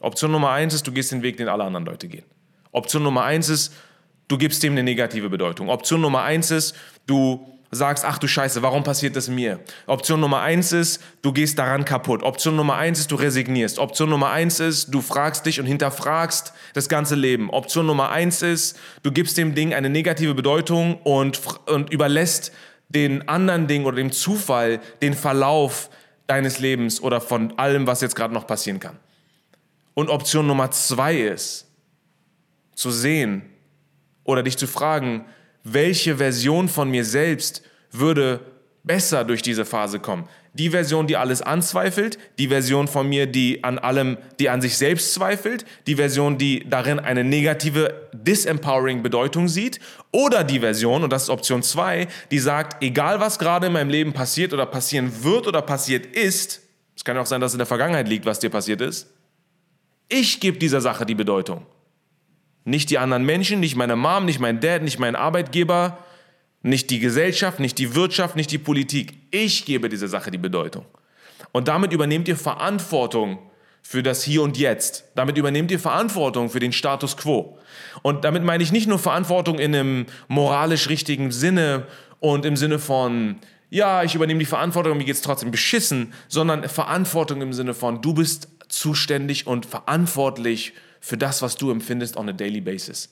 Option 0.01 0.31
Nummer 0.31 0.51
eins 0.51 0.73
ist, 0.73 0.87
du 0.87 0.93
gehst 0.93 1.11
den 1.11 1.23
Weg, 1.23 1.37
den 1.37 1.49
alle 1.49 1.65
anderen 1.65 1.85
Leute 1.85 2.07
gehen. 2.07 2.25
Option 2.71 3.03
Nummer 3.03 3.23
eins 3.23 3.49
ist, 3.49 3.73
du 4.29 4.37
gibst 4.37 4.63
dem 4.63 4.73
eine 4.73 4.83
negative 4.83 5.29
Bedeutung. 5.29 5.67
Option 5.67 5.99
Nummer 5.99 6.21
eins 6.21 6.51
ist, 6.51 6.75
du 7.05 7.45
sagst, 7.71 8.05
ach 8.05 8.17
du 8.17 8.27
Scheiße, 8.27 8.61
warum 8.61 8.83
passiert 8.83 9.15
das 9.15 9.27
mir? 9.27 9.59
Option 9.85 10.19
Nummer 10.19 10.41
eins 10.41 10.71
ist, 10.71 11.01
du 11.21 11.33
gehst 11.33 11.59
daran 11.59 11.85
kaputt. 11.85 12.23
Option 12.23 12.55
Nummer 12.55 12.75
eins 12.75 12.99
ist, 12.99 13.11
du 13.11 13.15
resignierst. 13.15 13.77
Option 13.77 14.09
Nummer 14.09 14.31
eins 14.31 14.59
ist, 14.59 14.93
du 14.93 15.01
fragst 15.01 15.45
dich 15.45 15.59
und 15.59 15.65
hinterfragst 15.65 16.53
das 16.73 16.89
ganze 16.89 17.15
Leben. 17.15 17.49
Option 17.49 17.85
Nummer 17.85 18.09
eins 18.09 18.41
ist, 18.41 18.79
du 19.03 19.11
gibst 19.11 19.37
dem 19.37 19.53
Ding 19.53 19.73
eine 19.73 19.89
negative 19.89 20.33
Bedeutung 20.33 21.01
und, 21.03 21.41
und 21.67 21.91
überlässt 21.91 22.51
den 22.87 23.27
anderen 23.27 23.67
Ding 23.67 23.85
oder 23.85 23.97
dem 23.97 24.11
Zufall 24.11 24.79
den 25.01 25.13
Verlauf 25.13 25.89
deines 26.25 26.59
Lebens 26.59 27.01
oder 27.01 27.21
von 27.21 27.57
allem, 27.57 27.85
was 27.85 28.01
jetzt 28.01 28.15
gerade 28.15 28.33
noch 28.33 28.47
passieren 28.47 28.79
kann. 28.79 28.97
Und 29.93 30.09
Option 30.09 30.47
Nummer 30.47 30.71
zwei 30.71 31.17
ist, 31.17 31.67
zu 32.73 32.89
sehen 32.89 33.43
oder 34.29 34.43
dich 34.43 34.57
zu 34.57 34.67
fragen, 34.67 35.25
welche 35.63 36.17
Version 36.17 36.69
von 36.69 36.91
mir 36.91 37.03
selbst 37.03 37.63
würde 37.91 38.41
besser 38.83 39.23
durch 39.23 39.41
diese 39.41 39.65
Phase 39.65 39.99
kommen. 39.99 40.29
Die 40.53 40.69
Version, 40.69 41.07
die 41.07 41.17
alles 41.17 41.41
anzweifelt, 41.41 42.19
die 42.37 42.47
Version 42.47 42.87
von 42.87 43.09
mir, 43.09 43.25
die 43.25 43.63
an 43.63 43.79
allem, 43.79 44.17
die 44.39 44.49
an 44.49 44.61
sich 44.61 44.77
selbst 44.77 45.15
zweifelt, 45.15 45.65
die 45.87 45.95
Version, 45.95 46.37
die 46.37 46.63
darin 46.69 46.99
eine 46.99 47.23
negative, 47.23 48.09
disempowering 48.13 49.01
Bedeutung 49.01 49.47
sieht, 49.47 49.79
oder 50.11 50.43
die 50.43 50.59
Version, 50.59 51.03
und 51.03 51.11
das 51.11 51.23
ist 51.23 51.29
Option 51.29 51.63
2, 51.63 52.07
die 52.29 52.39
sagt, 52.39 52.83
egal 52.83 53.19
was 53.19 53.39
gerade 53.39 53.67
in 53.67 53.73
meinem 53.73 53.89
Leben 53.89 54.13
passiert 54.13 54.53
oder 54.53 54.67
passieren 54.67 55.23
wird 55.23 55.47
oder 55.47 55.63
passiert 55.63 56.05
ist, 56.05 56.61
es 56.95 57.03
kann 57.03 57.17
auch 57.17 57.25
sein, 57.25 57.41
dass 57.41 57.51
es 57.51 57.55
in 57.55 57.59
der 57.59 57.67
Vergangenheit 57.67 58.07
liegt, 58.07 58.27
was 58.27 58.39
dir 58.39 58.49
passiert 58.49 58.81
ist, 58.81 59.07
ich 60.07 60.39
gebe 60.39 60.59
dieser 60.59 60.81
Sache 60.81 61.05
die 61.05 61.15
Bedeutung. 61.15 61.65
Nicht 62.69 62.91
die 62.91 62.99
anderen 62.99 63.25
Menschen, 63.25 63.59
nicht 63.59 63.75
meine 63.75 63.95
Mom, 63.95 64.25
nicht 64.25 64.39
mein 64.39 64.59
Dad, 64.59 64.83
nicht 64.83 64.99
mein 64.99 65.15
Arbeitgeber, 65.15 65.97
nicht 66.61 66.89
die 66.89 66.99
Gesellschaft, 66.99 67.59
nicht 67.59 67.77
die 67.79 67.95
Wirtschaft, 67.95 68.35
nicht 68.35 68.51
die 68.51 68.57
Politik. 68.57 69.17
Ich 69.31 69.65
gebe 69.65 69.89
dieser 69.89 70.07
Sache 70.07 70.29
die 70.29 70.37
Bedeutung. 70.37 70.85
Und 71.51 71.67
damit 71.67 71.93
übernehmt 71.93 72.27
ihr 72.27 72.37
Verantwortung 72.37 73.39
für 73.81 74.03
das 74.03 74.23
Hier 74.23 74.43
und 74.43 74.57
Jetzt. 74.57 75.05
Damit 75.15 75.37
übernehmt 75.37 75.71
ihr 75.71 75.79
Verantwortung 75.79 76.49
für 76.49 76.59
den 76.59 76.71
Status 76.71 77.17
quo. 77.17 77.57
Und 78.03 78.23
damit 78.23 78.43
meine 78.43 78.61
ich 78.61 78.71
nicht 78.71 78.87
nur 78.87 78.99
Verantwortung 78.99 79.57
in 79.57 79.73
einem 79.73 80.05
moralisch 80.27 80.89
richtigen 80.89 81.31
Sinne 81.31 81.87
und 82.19 82.45
im 82.45 82.55
Sinne 82.55 82.77
von, 82.77 83.37
ja, 83.71 84.03
ich 84.03 84.13
übernehme 84.13 84.39
die 84.39 84.45
Verantwortung, 84.45 84.97
mir 84.97 85.05
geht 85.05 85.15
es 85.15 85.21
trotzdem 85.21 85.49
beschissen, 85.49 86.13
sondern 86.27 86.69
Verantwortung 86.69 87.41
im 87.41 87.53
Sinne 87.53 87.73
von, 87.73 88.01
du 88.03 88.13
bist 88.13 88.49
zuständig 88.67 89.47
und 89.47 89.65
verantwortlich 89.65 90.73
für 90.99 91.17
das, 91.17 91.41
was 91.41 91.55
du 91.55 91.71
empfindest 91.71 92.17
on 92.17 92.29
a 92.29 92.33
daily 92.33 92.61
basis. 92.61 93.09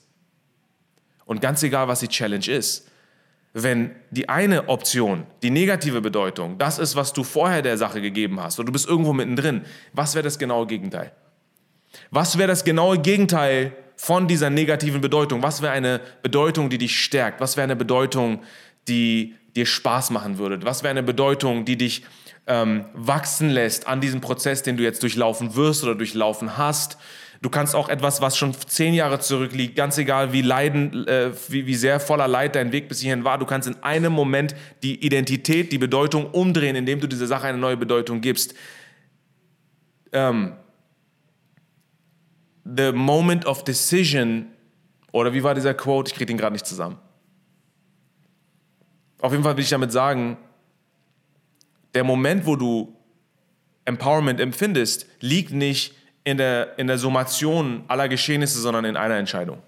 Und 1.24 1.40
ganz 1.40 1.62
egal, 1.62 1.88
was 1.88 2.00
die 2.00 2.08
Challenge 2.08 2.46
ist, 2.46 2.88
wenn 3.52 3.94
die 4.10 4.28
eine 4.28 4.68
Option, 4.68 5.26
die 5.42 5.50
negative 5.50 6.00
Bedeutung, 6.00 6.58
das 6.58 6.78
ist, 6.78 6.96
was 6.96 7.12
du 7.12 7.24
vorher 7.24 7.62
der 7.62 7.78
Sache 7.78 8.00
gegeben 8.00 8.40
hast 8.40 8.58
und 8.58 8.66
du 8.66 8.72
bist 8.72 8.88
irgendwo 8.88 9.12
mittendrin, 9.12 9.64
was 9.92 10.14
wäre 10.14 10.22
das 10.22 10.38
genaue 10.38 10.66
Gegenteil? 10.66 11.12
Was 12.10 12.38
wäre 12.38 12.48
das 12.48 12.64
genaue 12.64 12.98
Gegenteil 12.98 13.72
von 13.96 14.28
dieser 14.28 14.50
negativen 14.50 15.00
Bedeutung? 15.00 15.42
Was 15.42 15.62
wäre 15.62 15.72
eine 15.72 16.00
Bedeutung, 16.22 16.70
die 16.70 16.78
dich 16.78 17.02
stärkt? 17.02 17.40
Was 17.40 17.56
wäre 17.56 17.64
eine 17.64 17.76
Bedeutung, 17.76 18.42
die 18.86 19.34
dir 19.56 19.66
Spaß 19.66 20.10
machen 20.10 20.38
würde? 20.38 20.64
Was 20.64 20.82
wäre 20.82 20.90
eine 20.90 21.02
Bedeutung, 21.02 21.64
die 21.64 21.76
dich 21.76 22.04
ähm, 22.46 22.84
wachsen 22.94 23.50
lässt 23.50 23.86
an 23.86 24.00
diesem 24.00 24.20
Prozess, 24.20 24.62
den 24.62 24.76
du 24.76 24.82
jetzt 24.82 25.02
durchlaufen 25.02 25.56
wirst 25.56 25.82
oder 25.82 25.94
durchlaufen 25.94 26.56
hast? 26.56 26.98
Du 27.40 27.50
kannst 27.50 27.76
auch 27.76 27.88
etwas, 27.88 28.20
was 28.20 28.36
schon 28.36 28.52
zehn 28.52 28.94
Jahre 28.94 29.20
zurückliegt, 29.20 29.76
ganz 29.76 29.96
egal 29.96 30.32
wie 30.32 30.42
leiden, 30.42 31.06
äh, 31.06 31.30
wie, 31.48 31.66
wie 31.66 31.76
sehr 31.76 32.00
voller 32.00 32.26
Leid 32.26 32.56
dein 32.56 32.72
Weg 32.72 32.88
bis 32.88 33.00
hierhin 33.00 33.22
war, 33.22 33.38
du 33.38 33.46
kannst 33.46 33.68
in 33.68 33.80
einem 33.82 34.12
Moment 34.12 34.56
die 34.82 35.04
Identität, 35.04 35.70
die 35.70 35.78
Bedeutung 35.78 36.30
umdrehen, 36.32 36.74
indem 36.74 36.98
du 36.98 37.06
dieser 37.06 37.28
Sache 37.28 37.46
eine 37.46 37.58
neue 37.58 37.76
Bedeutung 37.76 38.20
gibst. 38.20 38.54
Ähm, 40.12 40.54
the 42.64 42.90
moment 42.92 43.46
of 43.46 43.62
decision, 43.62 44.48
oder 45.12 45.32
wie 45.32 45.44
war 45.44 45.54
dieser 45.54 45.74
Quote? 45.74 46.10
Ich 46.10 46.14
kriege 46.14 46.26
den 46.26 46.38
gerade 46.38 46.54
nicht 46.54 46.66
zusammen. 46.66 46.98
Auf 49.20 49.30
jeden 49.32 49.44
Fall 49.44 49.56
will 49.56 49.62
ich 49.62 49.70
damit 49.70 49.92
sagen, 49.92 50.38
der 51.94 52.02
Moment, 52.04 52.46
wo 52.46 52.56
du 52.56 52.96
Empowerment 53.84 54.40
empfindest, 54.40 55.06
liegt 55.20 55.52
nicht 55.52 55.94
in 56.24 56.36
der, 56.36 56.78
in 56.78 56.86
der 56.86 56.98
Summation 56.98 57.84
aller 57.88 58.08
Geschehnisse, 58.08 58.60
sondern 58.60 58.84
in 58.84 58.96
einer 58.96 59.16
Entscheidung. 59.16 59.62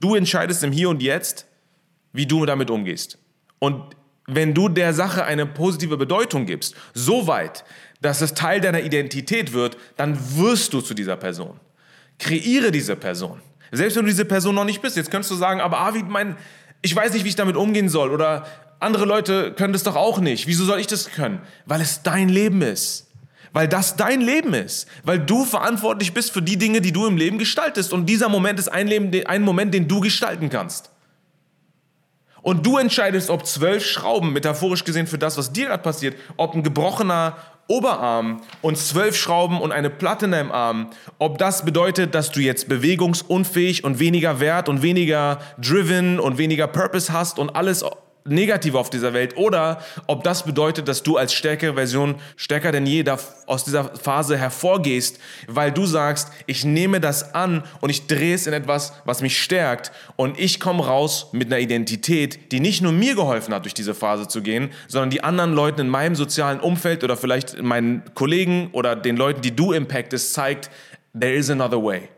Du 0.00 0.14
entscheidest 0.14 0.62
im 0.64 0.72
Hier 0.72 0.88
und 0.88 1.02
Jetzt, 1.02 1.46
wie 2.12 2.26
du 2.26 2.46
damit 2.46 2.70
umgehst. 2.70 3.18
Und 3.58 3.96
wenn 4.26 4.54
du 4.54 4.68
der 4.68 4.94
Sache 4.94 5.24
eine 5.24 5.46
positive 5.46 5.96
Bedeutung 5.96 6.46
gibst, 6.46 6.74
so 6.94 7.26
weit, 7.26 7.64
dass 8.00 8.20
es 8.20 8.34
Teil 8.34 8.60
deiner 8.60 8.80
Identität 8.80 9.52
wird, 9.52 9.76
dann 9.96 10.18
wirst 10.36 10.72
du 10.72 10.80
zu 10.80 10.94
dieser 10.94 11.16
Person. 11.16 11.60
Kreiere 12.18 12.70
diese 12.70 12.96
Person. 12.96 13.40
Selbst 13.72 13.96
wenn 13.96 14.04
du 14.04 14.10
diese 14.10 14.24
Person 14.24 14.54
noch 14.54 14.64
nicht 14.64 14.82
bist. 14.82 14.96
Jetzt 14.96 15.10
könntest 15.10 15.30
du 15.30 15.36
sagen, 15.36 15.60
aber 15.60 15.78
Arvid, 15.78 16.08
mein, 16.08 16.36
ich 16.80 16.94
weiß 16.94 17.12
nicht, 17.12 17.24
wie 17.24 17.28
ich 17.28 17.36
damit 17.36 17.56
umgehen 17.56 17.88
soll. 17.88 18.10
Oder 18.10 18.46
andere 18.78 19.04
Leute 19.04 19.52
können 19.52 19.72
das 19.72 19.82
doch 19.82 19.96
auch 19.96 20.20
nicht. 20.20 20.46
Wieso 20.46 20.64
soll 20.64 20.80
ich 20.80 20.86
das 20.86 21.10
können? 21.10 21.40
Weil 21.66 21.80
es 21.80 22.02
dein 22.02 22.28
Leben 22.28 22.62
ist 22.62 23.10
weil 23.54 23.68
das 23.68 23.96
dein 23.96 24.20
Leben 24.20 24.52
ist, 24.52 24.86
weil 25.04 25.20
du 25.20 25.44
verantwortlich 25.44 26.12
bist 26.12 26.32
für 26.32 26.42
die 26.42 26.58
Dinge, 26.58 26.82
die 26.82 26.92
du 26.92 27.06
im 27.06 27.16
Leben 27.16 27.38
gestaltest. 27.38 27.92
Und 27.92 28.06
dieser 28.06 28.28
Moment 28.28 28.58
ist 28.58 28.68
ein, 28.68 28.88
Leben, 28.88 29.10
ein 29.26 29.42
Moment, 29.42 29.72
den 29.72 29.88
du 29.88 30.00
gestalten 30.00 30.50
kannst. 30.50 30.90
Und 32.42 32.66
du 32.66 32.76
entscheidest, 32.76 33.30
ob 33.30 33.46
zwölf 33.46 33.86
Schrauben, 33.86 34.34
metaphorisch 34.34 34.84
gesehen 34.84 35.06
für 35.06 35.16
das, 35.16 35.38
was 35.38 35.52
dir 35.52 35.68
gerade 35.68 35.82
passiert, 35.82 36.16
ob 36.36 36.54
ein 36.54 36.62
gebrochener 36.62 37.36
Oberarm 37.68 38.42
und 38.60 38.76
zwölf 38.76 39.16
Schrauben 39.16 39.60
und 39.60 39.72
eine 39.72 39.88
Platte 39.88 40.26
in 40.26 40.32
deinem 40.32 40.52
Arm, 40.52 40.90
ob 41.18 41.38
das 41.38 41.64
bedeutet, 41.64 42.14
dass 42.14 42.32
du 42.32 42.40
jetzt 42.40 42.68
bewegungsunfähig 42.68 43.84
und 43.84 44.00
weniger 44.00 44.40
wert 44.40 44.68
und 44.68 44.82
weniger 44.82 45.38
driven 45.56 46.20
und 46.20 46.36
weniger 46.36 46.66
Purpose 46.66 47.12
hast 47.12 47.38
und 47.38 47.56
alles 47.56 47.82
Negative 48.26 48.78
auf 48.78 48.88
dieser 48.88 49.12
Welt 49.12 49.36
oder 49.36 49.82
ob 50.06 50.24
das 50.24 50.44
bedeutet, 50.44 50.88
dass 50.88 51.02
du 51.02 51.18
als 51.18 51.34
stärkere 51.34 51.74
Version, 51.74 52.14
stärker 52.36 52.72
denn 52.72 52.86
je 52.86 53.04
aus 53.46 53.64
dieser 53.64 53.84
Phase 53.84 54.38
hervorgehst, 54.38 55.18
weil 55.46 55.70
du 55.70 55.84
sagst, 55.84 56.30
ich 56.46 56.64
nehme 56.64 57.00
das 57.00 57.34
an 57.34 57.64
und 57.82 57.90
ich 57.90 58.06
drehe 58.06 58.34
es 58.34 58.46
in 58.46 58.54
etwas, 58.54 58.94
was 59.04 59.20
mich 59.20 59.42
stärkt 59.42 59.92
und 60.16 60.40
ich 60.40 60.58
komme 60.58 60.86
raus 60.86 61.28
mit 61.32 61.48
einer 61.48 61.60
Identität, 61.60 62.50
die 62.50 62.60
nicht 62.60 62.80
nur 62.80 62.92
mir 62.92 63.14
geholfen 63.14 63.52
hat, 63.52 63.64
durch 63.64 63.74
diese 63.74 63.94
Phase 63.94 64.26
zu 64.26 64.40
gehen, 64.40 64.70
sondern 64.88 65.10
die 65.10 65.22
anderen 65.22 65.52
Leuten 65.52 65.82
in 65.82 65.88
meinem 65.90 66.14
sozialen 66.14 66.60
Umfeld 66.60 67.04
oder 67.04 67.18
vielleicht 67.18 67.62
meinen 67.62 68.02
Kollegen 68.14 68.70
oder 68.72 68.96
den 68.96 69.18
Leuten, 69.18 69.42
die 69.42 69.54
du 69.54 69.72
impactest, 69.72 70.32
zeigt, 70.32 70.70
there 71.12 71.34
is 71.34 71.50
another 71.50 71.82
way. 71.82 72.08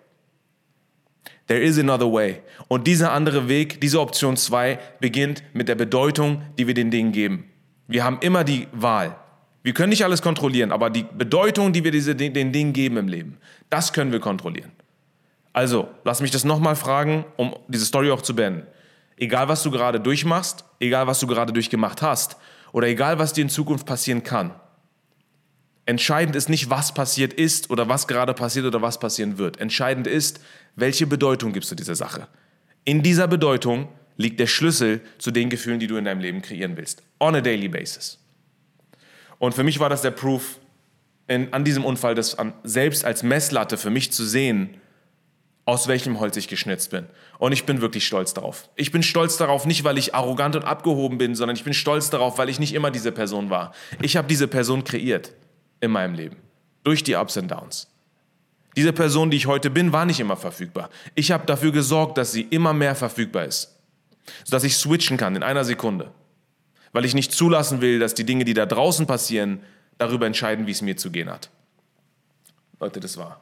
There 1.46 1.60
is 1.60 1.78
another 1.78 2.12
way. 2.12 2.40
Und 2.68 2.86
dieser 2.86 3.12
andere 3.12 3.48
Weg, 3.48 3.80
diese 3.80 4.00
Option 4.00 4.36
2, 4.36 4.78
beginnt 5.00 5.42
mit 5.52 5.68
der 5.68 5.76
Bedeutung, 5.76 6.42
die 6.58 6.66
wir 6.66 6.74
den 6.74 6.90
Dingen 6.90 7.12
geben. 7.12 7.44
Wir 7.86 8.02
haben 8.02 8.18
immer 8.20 8.42
die 8.42 8.66
Wahl. 8.72 9.16
Wir 9.62 9.74
können 9.74 9.90
nicht 9.90 10.04
alles 10.04 10.22
kontrollieren, 10.22 10.72
aber 10.72 10.90
die 10.90 11.04
Bedeutung, 11.04 11.72
die 11.72 11.84
wir 11.84 11.90
diese, 11.90 12.14
den 12.14 12.52
Dingen 12.52 12.72
geben 12.72 12.96
im 12.96 13.08
Leben, 13.08 13.38
das 13.70 13.92
können 13.92 14.12
wir 14.12 14.20
kontrollieren. 14.20 14.72
Also, 15.52 15.88
lass 16.04 16.20
mich 16.20 16.30
das 16.30 16.44
nochmal 16.44 16.76
fragen, 16.76 17.24
um 17.36 17.54
diese 17.68 17.86
Story 17.86 18.10
auch 18.10 18.22
zu 18.22 18.36
beenden. 18.36 18.66
Egal, 19.16 19.48
was 19.48 19.62
du 19.62 19.70
gerade 19.70 19.98
durchmachst, 19.98 20.64
egal, 20.80 21.06
was 21.06 21.18
du 21.20 21.26
gerade 21.26 21.52
durchgemacht 21.52 22.02
hast, 22.02 22.36
oder 22.72 22.88
egal, 22.88 23.18
was 23.18 23.32
dir 23.32 23.42
in 23.42 23.48
Zukunft 23.48 23.86
passieren 23.86 24.22
kann, 24.22 24.52
Entscheidend 25.86 26.34
ist 26.34 26.48
nicht, 26.48 26.68
was 26.68 26.92
passiert 26.92 27.32
ist 27.32 27.70
oder 27.70 27.88
was 27.88 28.08
gerade 28.08 28.34
passiert 28.34 28.66
oder 28.66 28.82
was 28.82 28.98
passieren 28.98 29.38
wird. 29.38 29.60
Entscheidend 29.60 30.08
ist, 30.08 30.40
welche 30.74 31.06
Bedeutung 31.06 31.52
gibst 31.52 31.70
du 31.70 31.76
dieser 31.76 31.94
Sache. 31.94 32.26
In 32.84 33.04
dieser 33.04 33.28
Bedeutung 33.28 33.88
liegt 34.16 34.40
der 34.40 34.48
Schlüssel 34.48 35.00
zu 35.18 35.30
den 35.30 35.48
Gefühlen, 35.48 35.78
die 35.78 35.86
du 35.86 35.96
in 35.96 36.04
deinem 36.04 36.20
Leben 36.20 36.42
kreieren 36.42 36.76
willst. 36.76 37.04
On 37.20 37.36
a 37.36 37.40
daily 37.40 37.68
basis. 37.68 38.18
Und 39.38 39.54
für 39.54 39.62
mich 39.62 39.78
war 39.78 39.88
das 39.88 40.02
der 40.02 40.10
Proof 40.10 40.58
in, 41.28 41.52
an 41.52 41.64
diesem 41.64 41.84
Unfall, 41.84 42.16
das 42.16 42.36
an, 42.36 42.52
selbst 42.64 43.04
als 43.04 43.22
Messlatte 43.22 43.76
für 43.76 43.90
mich 43.90 44.12
zu 44.12 44.24
sehen, 44.24 44.76
aus 45.66 45.86
welchem 45.86 46.18
Holz 46.18 46.36
ich 46.36 46.48
geschnitzt 46.48 46.90
bin. 46.90 47.06
Und 47.38 47.52
ich 47.52 47.64
bin 47.64 47.80
wirklich 47.80 48.06
stolz 48.06 48.34
darauf. 48.34 48.68
Ich 48.74 48.90
bin 48.90 49.04
stolz 49.04 49.36
darauf, 49.36 49.66
nicht 49.66 49.84
weil 49.84 49.98
ich 49.98 50.14
arrogant 50.14 50.56
und 50.56 50.64
abgehoben 50.64 51.18
bin, 51.18 51.36
sondern 51.36 51.56
ich 51.56 51.64
bin 51.64 51.74
stolz 51.74 52.10
darauf, 52.10 52.38
weil 52.38 52.48
ich 52.48 52.58
nicht 52.58 52.74
immer 52.74 52.90
diese 52.90 53.12
Person 53.12 53.50
war. 53.50 53.72
Ich 54.02 54.16
habe 54.16 54.26
diese 54.26 54.48
Person 54.48 54.82
kreiert 54.82 55.32
in 55.86 55.92
meinem 55.92 56.14
Leben. 56.14 56.36
Durch 56.84 57.02
die 57.02 57.14
Ups 57.14 57.36
und 57.36 57.50
Downs. 57.50 57.88
Diese 58.76 58.92
Person, 58.92 59.30
die 59.30 59.38
ich 59.38 59.46
heute 59.46 59.70
bin, 59.70 59.92
war 59.92 60.04
nicht 60.04 60.20
immer 60.20 60.36
verfügbar. 60.36 60.90
Ich 61.14 61.32
habe 61.32 61.46
dafür 61.46 61.72
gesorgt, 61.72 62.18
dass 62.18 62.32
sie 62.32 62.42
immer 62.42 62.74
mehr 62.74 62.94
verfügbar 62.94 63.44
ist. 63.44 63.74
Sodass 64.44 64.64
ich 64.64 64.76
switchen 64.76 65.16
kann 65.16 65.34
in 65.34 65.42
einer 65.42 65.64
Sekunde. 65.64 66.12
Weil 66.92 67.06
ich 67.06 67.14
nicht 67.14 67.32
zulassen 67.32 67.80
will, 67.80 67.98
dass 67.98 68.14
die 68.14 68.24
Dinge, 68.24 68.44
die 68.44 68.54
da 68.54 68.66
draußen 68.66 69.06
passieren, 69.06 69.62
darüber 69.98 70.26
entscheiden, 70.26 70.66
wie 70.66 70.72
es 70.72 70.82
mir 70.82 70.96
zu 70.96 71.10
gehen 71.10 71.30
hat. 71.30 71.48
Leute, 72.78 73.00
das 73.00 73.16
war. 73.16 73.40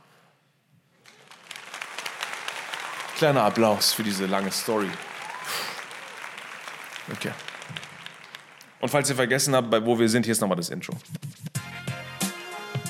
Kleiner 3.16 3.42
Applaus 3.42 3.92
für 3.92 4.04
diese 4.04 4.26
lange 4.26 4.52
Story. 4.52 4.90
Okay. 7.12 7.32
Und 8.80 8.88
falls 8.88 9.08
ihr 9.08 9.16
vergessen 9.16 9.54
habt, 9.54 9.72
wo 9.84 9.98
wir 9.98 10.08
sind, 10.08 10.24
hier 10.24 10.32
ist 10.32 10.40
nochmal 10.40 10.56
das 10.56 10.68
Intro. 10.68 10.96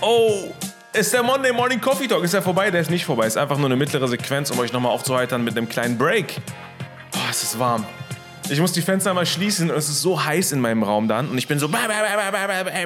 Oh, 0.06 0.52
ist 0.92 1.14
der 1.14 1.22
Monday 1.22 1.50
Morning 1.50 1.80
Coffee 1.80 2.06
Talk? 2.06 2.22
Ist 2.24 2.34
er 2.34 2.42
vorbei? 2.42 2.70
Der 2.70 2.82
ist 2.82 2.90
nicht 2.90 3.06
vorbei. 3.06 3.26
Ist 3.26 3.38
einfach 3.38 3.56
nur 3.56 3.64
eine 3.64 3.76
mittlere 3.76 4.06
Sequenz, 4.06 4.50
um 4.50 4.58
euch 4.58 4.70
nochmal 4.70 4.92
aufzuheitern 4.92 5.42
mit 5.42 5.56
einem 5.56 5.66
kleinen 5.66 5.96
Break. 5.96 6.42
Oh, 7.14 7.20
es 7.30 7.42
ist 7.42 7.58
warm. 7.58 7.86
Ich 8.50 8.60
muss 8.60 8.72
die 8.72 8.82
Fenster 8.82 9.14
mal 9.14 9.24
schließen 9.24 9.70
und 9.70 9.76
es 9.78 9.88
ist 9.88 10.02
so 10.02 10.22
heiß 10.22 10.52
in 10.52 10.60
meinem 10.60 10.82
Raum 10.82 11.08
dann. 11.08 11.30
Und 11.30 11.38
ich 11.38 11.48
bin 11.48 11.58
so, 11.58 11.70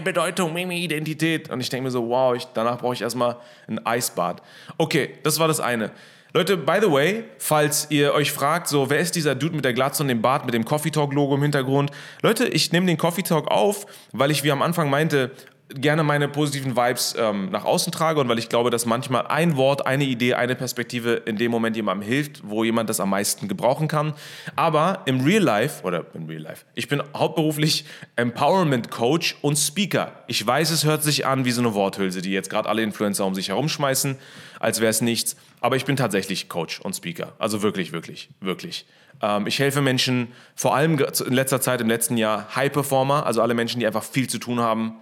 Bedeutung, 0.04 0.56
Identität. 0.56 1.50
Und 1.50 1.60
ich 1.60 1.68
denke 1.68 1.86
mir 1.86 1.90
so, 1.90 2.08
wow, 2.08 2.36
ich, 2.36 2.46
danach 2.54 2.78
brauche 2.78 2.94
ich 2.94 3.02
erstmal 3.02 3.34
ein 3.66 3.84
Eisbad. 3.84 4.40
Okay, 4.76 5.16
das 5.24 5.40
war 5.40 5.48
das 5.48 5.58
eine. 5.58 5.90
Leute, 6.34 6.56
by 6.56 6.78
the 6.80 6.92
way, 6.92 7.24
falls 7.38 7.88
ihr 7.90 8.14
euch 8.14 8.30
fragt, 8.30 8.68
so, 8.68 8.90
wer 8.90 9.00
ist 9.00 9.16
dieser 9.16 9.34
Dude 9.34 9.56
mit 9.56 9.64
der 9.64 9.72
Glatze 9.72 10.04
und 10.04 10.08
dem 10.08 10.22
Bart 10.22 10.44
mit 10.44 10.54
dem 10.54 10.64
Coffee 10.64 10.90
Talk 10.90 11.12
Logo 11.12 11.34
im 11.34 11.42
Hintergrund? 11.42 11.90
Leute, 12.22 12.46
ich 12.46 12.70
nehme 12.70 12.86
den 12.86 12.96
Coffee 12.96 13.22
Talk 13.22 13.50
auf, 13.50 13.86
weil 14.12 14.30
ich, 14.30 14.44
wie 14.44 14.52
am 14.52 14.62
Anfang 14.62 14.88
meinte, 14.88 15.32
gerne 15.68 16.02
meine 16.02 16.28
positiven 16.28 16.76
Vibes 16.76 17.14
ähm, 17.18 17.50
nach 17.50 17.64
außen 17.64 17.92
trage 17.92 18.20
und 18.20 18.28
weil 18.28 18.38
ich 18.38 18.48
glaube, 18.48 18.70
dass 18.70 18.86
manchmal 18.86 19.26
ein 19.26 19.56
Wort, 19.56 19.86
eine 19.86 20.04
Idee, 20.04 20.34
eine 20.34 20.54
Perspektive 20.54 21.14
in 21.26 21.36
dem 21.36 21.50
Moment 21.50 21.76
jemandem 21.76 22.08
hilft, 22.08 22.48
wo 22.48 22.64
jemand 22.64 22.88
das 22.88 23.00
am 23.00 23.10
meisten 23.10 23.48
gebrauchen 23.48 23.86
kann. 23.86 24.14
Aber 24.56 25.02
im 25.04 25.20
Real 25.20 25.42
Life, 25.42 25.84
oder 25.84 26.06
im 26.14 26.26
Real 26.26 26.42
Life, 26.42 26.64
ich 26.74 26.88
bin 26.88 27.02
hauptberuflich 27.14 27.84
Empowerment 28.16 28.90
Coach 28.90 29.36
und 29.42 29.56
Speaker. 29.56 30.24
Ich 30.26 30.44
weiß, 30.46 30.70
es 30.70 30.84
hört 30.84 31.02
sich 31.02 31.26
an 31.26 31.44
wie 31.44 31.50
so 31.50 31.60
eine 31.60 31.74
Worthülse, 31.74 32.22
die 32.22 32.30
jetzt 32.30 32.48
gerade 32.48 32.68
alle 32.68 32.82
Influencer 32.82 33.26
um 33.26 33.34
sich 33.34 33.48
herumschmeißen, 33.48 34.16
als 34.60 34.80
wäre 34.80 34.90
es 34.90 35.02
nichts. 35.02 35.36
Aber 35.60 35.76
ich 35.76 35.84
bin 35.84 35.96
tatsächlich 35.96 36.48
Coach 36.48 36.80
und 36.80 36.96
Speaker. 36.96 37.32
Also 37.38 37.62
wirklich, 37.62 37.92
wirklich, 37.92 38.30
wirklich. 38.40 38.86
Ähm, 39.20 39.46
ich 39.46 39.58
helfe 39.58 39.82
Menschen, 39.82 40.28
vor 40.54 40.74
allem 40.74 40.98
in 40.98 41.32
letzter 41.32 41.60
Zeit, 41.60 41.80
im 41.80 41.88
letzten 41.88 42.16
Jahr, 42.16 42.54
High 42.54 42.72
Performer, 42.72 43.26
also 43.26 43.42
alle 43.42 43.54
Menschen, 43.54 43.80
die 43.80 43.86
einfach 43.86 44.04
viel 44.04 44.28
zu 44.28 44.38
tun 44.38 44.60
haben, 44.60 44.94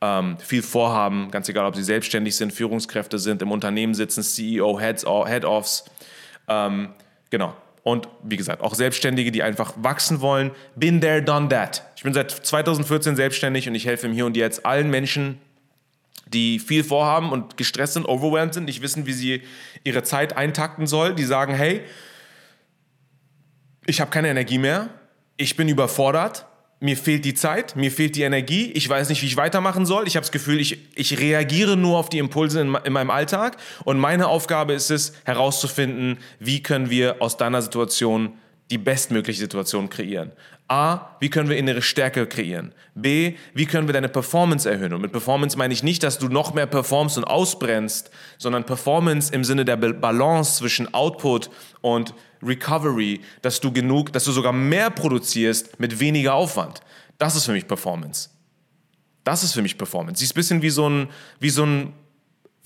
ähm, 0.00 0.38
viel 0.38 0.62
vorhaben, 0.62 1.30
ganz 1.30 1.48
egal, 1.48 1.66
ob 1.66 1.76
sie 1.76 1.82
selbstständig 1.82 2.36
sind, 2.36 2.52
Führungskräfte 2.52 3.18
sind, 3.18 3.42
im 3.42 3.52
Unternehmen 3.52 3.94
sitzen, 3.94 4.22
CEO, 4.22 4.80
Heads, 4.80 5.04
Head-Offs. 5.04 5.84
Ähm, 6.48 6.90
genau. 7.28 7.54
Und 7.82 8.08
wie 8.22 8.36
gesagt, 8.36 8.62
auch 8.62 8.74
Selbstständige, 8.74 9.32
die 9.32 9.42
einfach 9.42 9.72
wachsen 9.76 10.20
wollen. 10.20 10.50
Been 10.76 11.00
there, 11.00 11.22
done 11.22 11.48
that. 11.48 11.82
Ich 11.96 12.02
bin 12.02 12.12
seit 12.12 12.30
2014 12.30 13.16
selbstständig 13.16 13.68
und 13.68 13.74
ich 13.74 13.86
helfe 13.86 14.06
im 14.06 14.12
Hier 14.12 14.26
und 14.26 14.36
Jetzt 14.36 14.66
allen 14.66 14.90
Menschen, 14.90 15.38
die 16.26 16.58
viel 16.58 16.84
vorhaben 16.84 17.32
und 17.32 17.56
gestresst 17.56 17.94
sind, 17.94 18.06
overwhelmed 18.06 18.54
sind, 18.54 18.64
nicht 18.64 18.82
wissen, 18.82 19.06
wie 19.06 19.12
sie 19.12 19.42
ihre 19.84 20.02
Zeit 20.02 20.36
eintakten 20.36 20.86
sollen, 20.86 21.16
die 21.16 21.24
sagen, 21.24 21.54
hey, 21.54 21.82
ich 23.86 24.00
habe 24.00 24.10
keine 24.10 24.28
Energie 24.28 24.58
mehr, 24.58 24.90
ich 25.36 25.56
bin 25.56 25.68
überfordert, 25.68 26.46
mir 26.80 26.96
fehlt 26.96 27.26
die 27.26 27.34
Zeit, 27.34 27.76
mir 27.76 27.92
fehlt 27.92 28.16
die 28.16 28.22
Energie, 28.22 28.72
ich 28.72 28.88
weiß 28.88 29.10
nicht, 29.10 29.20
wie 29.22 29.26
ich 29.26 29.36
weitermachen 29.36 29.84
soll. 29.84 30.08
Ich 30.08 30.16
habe 30.16 30.22
das 30.22 30.32
Gefühl, 30.32 30.58
ich, 30.58 30.78
ich 30.94 31.20
reagiere 31.20 31.76
nur 31.76 31.98
auf 31.98 32.08
die 32.08 32.18
Impulse 32.18 32.62
in, 32.62 32.74
in, 32.84 32.92
meinem 32.94 33.10
Alltag. 33.10 33.58
Und 33.84 33.98
meine 33.98 34.28
Aufgabe 34.28 34.72
ist 34.72 34.90
es, 34.90 35.12
herauszufinden, 35.24 36.18
wie 36.38 36.62
können 36.62 36.88
wir 36.88 37.20
aus 37.20 37.36
deiner 37.36 37.60
Situation 37.60 38.32
die 38.70 38.78
bestmögliche 38.78 39.40
Situation 39.40 39.90
kreieren. 39.90 40.32
A, 40.68 41.16
wie 41.18 41.28
können 41.28 41.48
wir 41.48 41.56
innere 41.56 41.82
Stärke 41.82 42.26
kreieren? 42.26 42.72
B, 42.94 43.34
wie 43.54 43.66
können 43.66 43.88
wir 43.88 43.92
deine 43.92 44.08
Performance 44.08 44.70
erhöhen? 44.70 44.94
Und 44.94 45.02
mit 45.02 45.10
Performance 45.10 45.58
meine 45.58 45.74
ich 45.74 45.82
nicht, 45.82 46.02
dass 46.04 46.18
du 46.18 46.28
noch 46.28 46.54
mehr 46.54 46.66
performst 46.66 47.18
und 47.18 47.24
ausbrennst, 47.24 48.10
sondern 48.38 48.64
Performance 48.64 49.34
im 49.34 49.42
Sinne 49.42 49.64
der 49.64 49.76
Balance 49.76 50.58
zwischen 50.58 50.94
Output 50.94 51.50
und 51.80 52.14
Recovery, 52.42 53.20
dass 53.42 53.60
du 53.60 53.72
genug, 53.72 54.12
dass 54.12 54.24
du 54.24 54.32
sogar 54.32 54.52
mehr 54.52 54.90
produzierst 54.90 55.78
mit 55.78 56.00
weniger 56.00 56.34
Aufwand. 56.34 56.80
Das 57.18 57.36
ist 57.36 57.44
für 57.44 57.52
mich 57.52 57.66
Performance. 57.66 58.30
Das 59.24 59.42
ist 59.42 59.52
für 59.52 59.62
mich 59.62 59.76
Performance. 59.76 60.20
Sie 60.20 60.24
ist 60.24 60.32
ein 60.32 60.34
bisschen 60.34 60.62
wie 60.62 60.70
so 60.70 60.88
ein, 60.88 61.08
wie 61.38 61.50
so 61.50 61.64
ein 61.64 61.92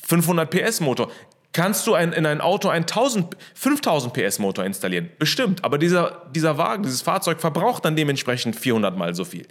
500 0.06 0.48
PS 0.50 0.80
Motor. 0.80 1.10
Kannst 1.52 1.86
du 1.86 1.94
ein, 1.94 2.12
in 2.12 2.26
ein 2.26 2.40
Auto 2.40 2.68
einen 2.68 2.84
1000, 2.84 3.36
5000 3.54 4.12
PS 4.12 4.38
Motor 4.40 4.64
installieren? 4.64 5.10
Bestimmt. 5.18 5.64
Aber 5.64 5.78
dieser, 5.78 6.24
dieser 6.34 6.58
Wagen, 6.58 6.82
dieses 6.82 7.02
Fahrzeug 7.02 7.40
verbraucht 7.40 7.84
dann 7.84 7.94
dementsprechend 7.94 8.56
400 8.56 8.96
mal 8.96 9.14
so 9.14 9.24
viel. 9.24 9.46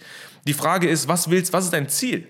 Die 0.45 0.53
Frage 0.53 0.89
ist, 0.89 1.07
was 1.07 1.29
willst, 1.29 1.53
was 1.53 1.65
ist 1.65 1.73
dein 1.73 1.88
Ziel? 1.88 2.27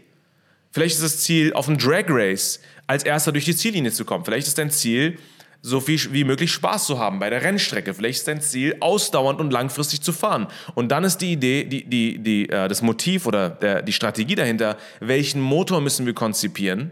Vielleicht 0.71 0.95
ist 0.95 1.03
das 1.03 1.19
Ziel, 1.19 1.53
auf 1.53 1.67
einem 1.67 1.77
Drag 1.77 2.06
Race 2.08 2.60
als 2.88 3.03
erster 3.03 3.32
durch 3.32 3.45
die 3.45 3.56
Ziellinie 3.56 3.91
zu 3.91 4.06
kommen. 4.06 4.25
Vielleicht 4.25 4.47
ist 4.47 4.58
dein 4.58 4.71
Ziel, 4.71 5.17
so 5.65 5.80
viel 5.80 5.97
wie 6.12 6.26
möglich 6.26 6.52
Spaß 6.52 6.86
zu 6.86 6.99
haben 6.99 7.19
bei 7.19 7.30
der 7.30 7.41
Rennstrecke. 7.41 7.93
Vielleicht 7.93 8.19
ist 8.19 8.28
dein 8.28 8.41
Ziel, 8.41 8.76
ausdauernd 8.82 9.39
und 9.39 9.52
langfristig 9.52 10.02
zu 10.02 10.12
fahren. 10.12 10.47
Und 10.76 10.89
dann 10.89 11.06
ist 11.06 11.19
die 11.19 11.32
Idee, 11.32 11.63
die, 11.63 11.86
die, 11.86 12.19
die, 12.19 12.49
äh, 12.49 12.67
das 12.67 12.82
Motiv 12.82 13.26
oder 13.26 13.49
der, 13.49 13.82
die 13.82 13.93
Strategie 13.93 14.36
dahinter, 14.36 14.78
welchen 14.99 15.41
Motor 15.41 15.80
müssen 15.80 16.06
wir 16.06 16.13
konzipieren? 16.13 16.91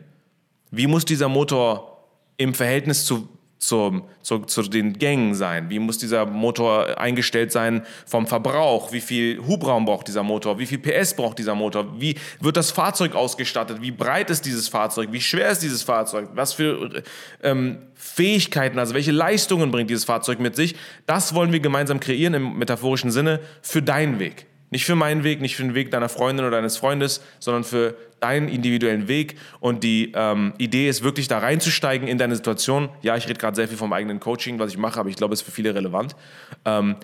Wie 0.71 0.87
muss 0.87 1.03
dieser 1.03 1.27
Motor 1.27 2.07
im 2.37 2.53
Verhältnis 2.53 3.05
zu 3.05 3.27
zum, 3.61 4.03
zu, 4.23 4.39
zu 4.39 4.63
den 4.63 4.93
Gängen 4.93 5.35
sein? 5.35 5.69
Wie 5.69 5.79
muss 5.79 5.99
dieser 5.99 6.25
Motor 6.25 6.97
eingestellt 6.99 7.51
sein 7.51 7.83
vom 8.07 8.25
Verbrauch? 8.25 8.91
Wie 8.91 9.01
viel 9.01 9.39
Hubraum 9.45 9.85
braucht 9.85 10.07
dieser 10.07 10.23
Motor? 10.23 10.57
Wie 10.57 10.65
viel 10.65 10.79
PS 10.79 11.15
braucht 11.15 11.37
dieser 11.37 11.53
Motor? 11.53 12.01
Wie 12.01 12.15
wird 12.39 12.57
das 12.57 12.71
Fahrzeug 12.71 13.15
ausgestattet? 13.15 13.77
Wie 13.81 13.91
breit 13.91 14.31
ist 14.31 14.45
dieses 14.45 14.67
Fahrzeug? 14.67 15.09
Wie 15.11 15.21
schwer 15.21 15.49
ist 15.49 15.61
dieses 15.61 15.83
Fahrzeug? 15.83 16.29
Was 16.33 16.53
für 16.53 17.03
ähm, 17.43 17.77
Fähigkeiten, 17.93 18.79
also 18.79 18.95
welche 18.95 19.11
Leistungen 19.11 19.69
bringt 19.69 19.91
dieses 19.91 20.05
Fahrzeug 20.05 20.39
mit 20.39 20.55
sich? 20.55 20.75
Das 21.05 21.35
wollen 21.35 21.51
wir 21.51 21.59
gemeinsam 21.59 21.99
kreieren 21.99 22.33
im 22.33 22.57
metaphorischen 22.57 23.11
Sinne 23.11 23.41
für 23.61 23.83
deinen 23.83 24.17
Weg. 24.17 24.47
Nicht 24.71 24.85
für 24.85 24.95
meinen 24.95 25.23
Weg, 25.23 25.41
nicht 25.41 25.57
für 25.57 25.63
den 25.63 25.75
Weg 25.75 25.91
deiner 25.91 26.09
Freundin 26.09 26.45
oder 26.45 26.55
deines 26.55 26.77
Freundes, 26.77 27.21
sondern 27.39 27.65
für 27.65 27.95
deinen 28.21 28.47
individuellen 28.47 29.09
Weg. 29.09 29.35
Und 29.59 29.83
die 29.83 30.13
ähm, 30.15 30.53
Idee 30.57 30.87
ist 30.87 31.03
wirklich 31.03 31.27
da 31.27 31.39
reinzusteigen 31.39 32.07
in 32.07 32.17
deine 32.17 32.35
Situation. 32.37 32.89
Ja, 33.01 33.17
ich 33.17 33.27
rede 33.27 33.37
gerade 33.37 33.55
sehr 33.55 33.67
viel 33.67 33.77
vom 33.77 33.91
eigenen 33.91 34.21
Coaching, 34.21 34.59
was 34.59 34.71
ich 34.71 34.77
mache, 34.77 34.99
aber 34.99 35.09
ich 35.09 35.17
glaube, 35.17 35.33
es 35.33 35.41
ist 35.41 35.45
für 35.45 35.51
viele 35.51 35.75
relevant. 35.75 36.15
Ähm, 36.63 36.95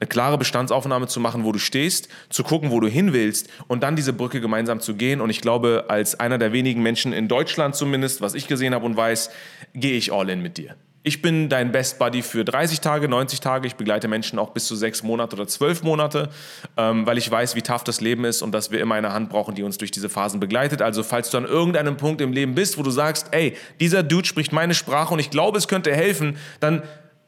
eine 0.00 0.08
klare 0.08 0.36
Bestandsaufnahme 0.36 1.06
zu 1.06 1.18
machen, 1.18 1.44
wo 1.44 1.52
du 1.52 1.58
stehst, 1.58 2.08
zu 2.28 2.44
gucken, 2.44 2.70
wo 2.70 2.78
du 2.80 2.88
hin 2.88 3.14
willst 3.14 3.48
und 3.68 3.82
dann 3.82 3.96
diese 3.96 4.12
Brücke 4.12 4.42
gemeinsam 4.42 4.80
zu 4.80 4.94
gehen. 4.94 5.22
Und 5.22 5.30
ich 5.30 5.40
glaube, 5.40 5.86
als 5.88 6.20
einer 6.20 6.36
der 6.36 6.52
wenigen 6.52 6.82
Menschen 6.82 7.14
in 7.14 7.26
Deutschland 7.26 7.74
zumindest, 7.74 8.20
was 8.20 8.34
ich 8.34 8.46
gesehen 8.46 8.74
habe 8.74 8.84
und 8.84 8.98
weiß, 8.98 9.30
gehe 9.72 9.96
ich 9.96 10.12
all 10.12 10.28
in 10.28 10.42
mit 10.42 10.58
dir. 10.58 10.76
Ich 11.06 11.20
bin 11.20 11.50
dein 11.50 11.70
Best 11.70 11.98
Buddy 11.98 12.22
für 12.22 12.46
30 12.46 12.80
Tage, 12.80 13.10
90 13.10 13.40
Tage. 13.40 13.66
Ich 13.66 13.76
begleite 13.76 14.08
Menschen 14.08 14.38
auch 14.38 14.52
bis 14.52 14.64
zu 14.64 14.74
sechs 14.74 15.02
Monate 15.02 15.36
oder 15.36 15.46
zwölf 15.46 15.82
Monate, 15.82 16.30
ähm, 16.78 17.04
weil 17.04 17.18
ich 17.18 17.30
weiß, 17.30 17.54
wie 17.56 17.60
tough 17.60 17.84
das 17.84 18.00
Leben 18.00 18.24
ist 18.24 18.40
und 18.40 18.52
dass 18.52 18.70
wir 18.70 18.80
immer 18.80 18.94
eine 18.94 19.12
Hand 19.12 19.28
brauchen, 19.28 19.54
die 19.54 19.64
uns 19.64 19.76
durch 19.76 19.90
diese 19.90 20.08
Phasen 20.08 20.40
begleitet. 20.40 20.80
Also 20.80 21.02
falls 21.02 21.28
du 21.28 21.36
an 21.36 21.44
irgendeinem 21.44 21.98
Punkt 21.98 22.22
im 22.22 22.32
Leben 22.32 22.54
bist, 22.54 22.78
wo 22.78 22.82
du 22.82 22.90
sagst, 22.90 23.28
ey, 23.32 23.54
dieser 23.80 24.02
Dude 24.02 24.26
spricht 24.26 24.50
meine 24.50 24.72
Sprache 24.72 25.12
und 25.12 25.20
ich 25.20 25.28
glaube, 25.28 25.58
es 25.58 25.68
könnte 25.68 25.94
helfen, 25.94 26.38
dann 26.60 26.82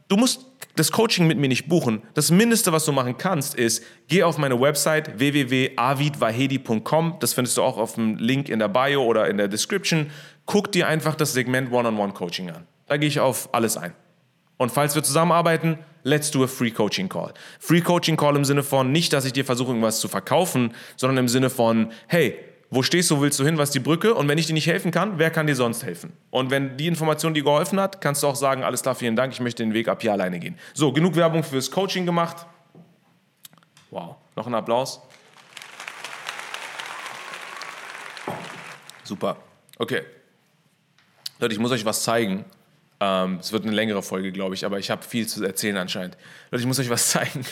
du 0.08 0.16
musst 0.16 0.46
das 0.76 0.90
Coaching 0.90 1.26
mit 1.26 1.36
mir 1.36 1.48
nicht 1.48 1.68
buchen. 1.68 2.00
Das 2.14 2.30
Mindeste, 2.30 2.72
was 2.72 2.86
du 2.86 2.92
machen 2.92 3.18
kannst, 3.18 3.56
ist, 3.56 3.84
geh 4.08 4.22
auf 4.22 4.38
meine 4.38 4.58
Website 4.58 5.18
www.avidvahedi.com. 5.18 7.16
Das 7.20 7.34
findest 7.34 7.58
du 7.58 7.62
auch 7.62 7.76
auf 7.76 7.96
dem 7.96 8.16
Link 8.16 8.48
in 8.48 8.58
der 8.58 8.68
Bio 8.68 9.04
oder 9.04 9.28
in 9.28 9.36
der 9.36 9.48
Description. 9.48 10.10
Guck 10.46 10.72
dir 10.72 10.88
einfach 10.88 11.14
das 11.14 11.34
Segment 11.34 11.70
One-on-One-Coaching 11.70 12.50
an. 12.52 12.66
Da 12.86 12.96
gehe 12.96 13.08
ich 13.08 13.20
auf 13.20 13.48
alles 13.52 13.76
ein. 13.76 13.94
Und 14.58 14.70
falls 14.70 14.94
wir 14.94 15.02
zusammenarbeiten, 15.02 15.78
let's 16.02 16.30
do 16.30 16.42
a 16.44 16.46
free 16.46 16.70
coaching 16.70 17.08
call. 17.08 17.34
Free 17.58 17.80
coaching 17.80 18.16
call 18.16 18.36
im 18.36 18.44
Sinne 18.44 18.62
von 18.62 18.90
nicht, 18.90 19.12
dass 19.12 19.24
ich 19.24 19.32
dir 19.32 19.44
versuche, 19.44 19.68
irgendwas 19.68 20.00
zu 20.00 20.08
verkaufen, 20.08 20.72
sondern 20.96 21.18
im 21.18 21.28
Sinne 21.28 21.50
von, 21.50 21.92
hey, 22.06 22.38
wo 22.70 22.82
stehst 22.82 23.10
du, 23.10 23.20
willst 23.20 23.38
du 23.38 23.44
hin, 23.44 23.58
was 23.58 23.68
ist 23.68 23.74
die 23.74 23.80
Brücke? 23.80 24.14
Und 24.14 24.28
wenn 24.28 24.38
ich 24.38 24.46
dir 24.46 24.54
nicht 24.54 24.66
helfen 24.66 24.90
kann, 24.90 25.18
wer 25.18 25.30
kann 25.30 25.46
dir 25.46 25.54
sonst 25.54 25.84
helfen? 25.84 26.12
Und 26.30 26.50
wenn 26.50 26.76
die 26.76 26.86
Information 26.86 27.34
dir 27.34 27.44
geholfen 27.44 27.78
hat, 27.78 28.00
kannst 28.00 28.22
du 28.22 28.26
auch 28.26 28.34
sagen, 28.34 28.64
alles 28.64 28.82
klar, 28.82 28.94
vielen 28.94 29.14
Dank, 29.14 29.32
ich 29.32 29.40
möchte 29.40 29.62
den 29.62 29.74
Weg 29.74 29.88
ab 29.88 30.02
hier 30.02 30.12
alleine 30.12 30.40
gehen. 30.40 30.58
So, 30.74 30.92
genug 30.92 31.14
Werbung 31.16 31.44
fürs 31.44 31.70
Coaching 31.70 32.06
gemacht. 32.06 32.46
Wow, 33.90 34.16
noch 34.34 34.46
ein 34.46 34.54
Applaus. 34.54 35.00
Super. 39.04 39.36
Okay. 39.78 40.02
Leute, 41.38 41.54
ich 41.54 41.60
muss 41.60 41.70
euch 41.70 41.84
was 41.84 42.02
zeigen. 42.02 42.44
Ähm, 43.00 43.38
es 43.40 43.52
wird 43.52 43.64
eine 43.64 43.72
längere 43.72 44.02
Folge, 44.02 44.32
glaube 44.32 44.54
ich, 44.54 44.64
aber 44.64 44.78
ich 44.78 44.90
habe 44.90 45.02
viel 45.02 45.26
zu 45.26 45.44
erzählen 45.44 45.76
anscheinend. 45.76 46.16
Leute, 46.50 46.62
ich 46.62 46.66
muss 46.66 46.78
euch 46.78 46.90
was 46.90 47.08
zeigen. 47.10 47.44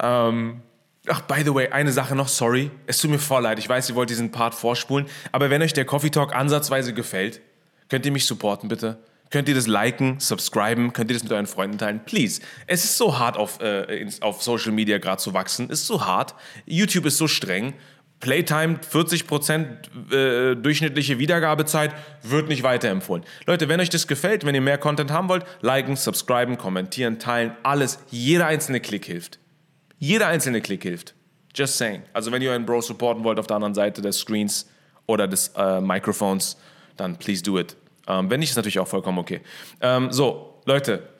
ähm, 0.00 0.62
ach, 1.08 1.22
by 1.22 1.42
the 1.44 1.54
way, 1.54 1.68
eine 1.68 1.92
Sache 1.92 2.14
noch, 2.14 2.28
sorry. 2.28 2.70
Es 2.86 2.98
tut 2.98 3.10
mir 3.10 3.18
voll 3.18 3.42
leid. 3.42 3.58
Ich 3.58 3.68
weiß, 3.68 3.88
ihr 3.88 3.94
wollt 3.94 4.10
diesen 4.10 4.30
Part 4.30 4.54
vorspulen, 4.54 5.06
aber 5.32 5.50
wenn 5.50 5.62
euch 5.62 5.72
der 5.72 5.84
Coffee 5.84 6.10
Talk 6.10 6.34
ansatzweise 6.34 6.92
gefällt, 6.92 7.40
könnt 7.88 8.04
ihr 8.06 8.12
mich 8.12 8.26
supporten, 8.26 8.68
bitte. 8.68 8.98
Könnt 9.30 9.48
ihr 9.48 9.54
das 9.54 9.66
liken, 9.66 10.20
subscriben, 10.20 10.92
könnt 10.92 11.10
ihr 11.10 11.14
das 11.14 11.24
mit 11.24 11.32
euren 11.32 11.46
Freunden 11.46 11.78
teilen? 11.78 12.04
Please. 12.04 12.40
Es 12.66 12.84
ist 12.84 12.98
so 12.98 13.18
hart, 13.18 13.36
auf, 13.36 13.58
äh, 13.60 14.06
auf 14.20 14.42
Social 14.42 14.70
Media 14.70 14.98
gerade 14.98 15.20
zu 15.20 15.34
wachsen. 15.34 15.68
Es 15.70 15.80
ist 15.80 15.86
so 15.88 16.04
hart. 16.04 16.34
YouTube 16.66 17.06
ist 17.06 17.18
so 17.18 17.26
streng. 17.26 17.74
Playtime 18.24 18.78
40% 18.90 20.12
äh, 20.14 20.56
durchschnittliche 20.56 21.18
Wiedergabezeit 21.18 21.94
wird 22.22 22.48
nicht 22.48 22.62
weiterempfohlen. 22.62 23.22
Leute, 23.44 23.68
wenn 23.68 23.80
euch 23.80 23.90
das 23.90 24.06
gefällt, 24.06 24.46
wenn 24.46 24.54
ihr 24.54 24.62
mehr 24.62 24.78
Content 24.78 25.10
haben 25.10 25.28
wollt, 25.28 25.44
liken, 25.60 25.94
subscriben, 25.94 26.56
kommentieren, 26.56 27.18
teilen, 27.18 27.54
alles. 27.62 27.98
Jeder 28.10 28.46
einzelne 28.46 28.80
Klick 28.80 29.04
hilft. 29.04 29.40
Jeder 29.98 30.28
einzelne 30.28 30.62
Klick 30.62 30.84
hilft. 30.84 31.14
Just 31.54 31.76
saying. 31.76 32.02
Also 32.14 32.32
wenn 32.32 32.40
ihr 32.40 32.52
euren 32.52 32.64
Bro 32.64 32.80
supporten 32.80 33.24
wollt 33.24 33.38
auf 33.38 33.46
der 33.46 33.56
anderen 33.56 33.74
Seite 33.74 34.00
des 34.00 34.16
Screens 34.16 34.70
oder 35.04 35.28
des 35.28 35.48
äh, 35.54 35.82
Mikrofons, 35.82 36.56
dann 36.96 37.18
please 37.18 37.42
do 37.42 37.58
it. 37.58 37.76
Ähm, 38.08 38.30
wenn 38.30 38.40
nicht, 38.40 38.48
ist 38.48 38.56
natürlich 38.56 38.78
auch 38.78 38.88
vollkommen 38.88 39.18
okay. 39.18 39.42
Ähm, 39.82 40.10
so, 40.10 40.62
Leute, 40.64 41.10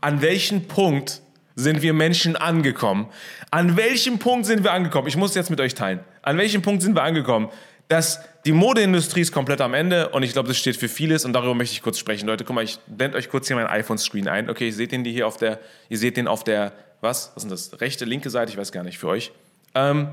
an 0.00 0.22
welchem 0.22 0.68
Punkt 0.68 1.22
sind 1.56 1.82
wir 1.82 1.92
Menschen 1.92 2.36
angekommen? 2.36 3.08
An 3.50 3.76
welchem 3.76 4.20
Punkt 4.20 4.46
sind 4.46 4.62
wir 4.62 4.72
angekommen? 4.72 5.08
Ich 5.08 5.16
muss 5.16 5.34
jetzt 5.34 5.50
mit 5.50 5.60
euch 5.60 5.74
teilen. 5.74 6.04
An 6.22 6.38
welchem 6.38 6.62
Punkt 6.62 6.82
sind 6.82 6.94
wir 6.94 7.02
angekommen? 7.02 7.50
Dass 7.88 8.20
die 8.44 8.52
Modeindustrie 8.52 9.20
ist 9.20 9.32
komplett 9.32 9.60
am 9.60 9.74
Ende 9.74 10.08
und 10.10 10.22
ich 10.22 10.32
glaube, 10.32 10.48
das 10.48 10.56
steht 10.56 10.76
für 10.76 10.88
vieles 10.88 11.24
und 11.24 11.32
darüber 11.32 11.54
möchte 11.54 11.74
ich 11.74 11.82
kurz 11.82 11.98
sprechen. 11.98 12.26
Leute, 12.26 12.44
guck 12.44 12.54
mal, 12.54 12.64
ich 12.64 12.78
blende 12.86 13.18
euch 13.18 13.28
kurz 13.28 13.48
hier 13.48 13.56
mein 13.56 13.66
iPhone-Screen 13.66 14.28
ein. 14.28 14.48
Okay, 14.48 14.66
ihr 14.66 14.72
seht 14.72 14.92
den 14.92 15.04
hier 15.04 15.26
auf 15.26 15.36
der, 15.36 15.58
ihr 15.88 15.98
seht 15.98 16.16
den 16.16 16.26
auf 16.26 16.42
der, 16.44 16.72
was? 17.00 17.32
Was 17.34 17.44
ist 17.44 17.50
das? 17.50 17.80
Rechte, 17.80 18.04
linke 18.04 18.30
Seite? 18.30 18.50
Ich 18.50 18.56
weiß 18.56 18.72
gar 18.72 18.84
nicht 18.84 18.98
für 18.98 19.08
euch. 19.08 19.32
Ähm, 19.74 20.08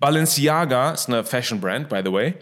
Balenciaga 0.00 0.92
ist 0.92 1.08
eine 1.08 1.24
Fashion-Brand, 1.24 1.88
by 1.88 2.00
the 2.04 2.12
way 2.12 2.34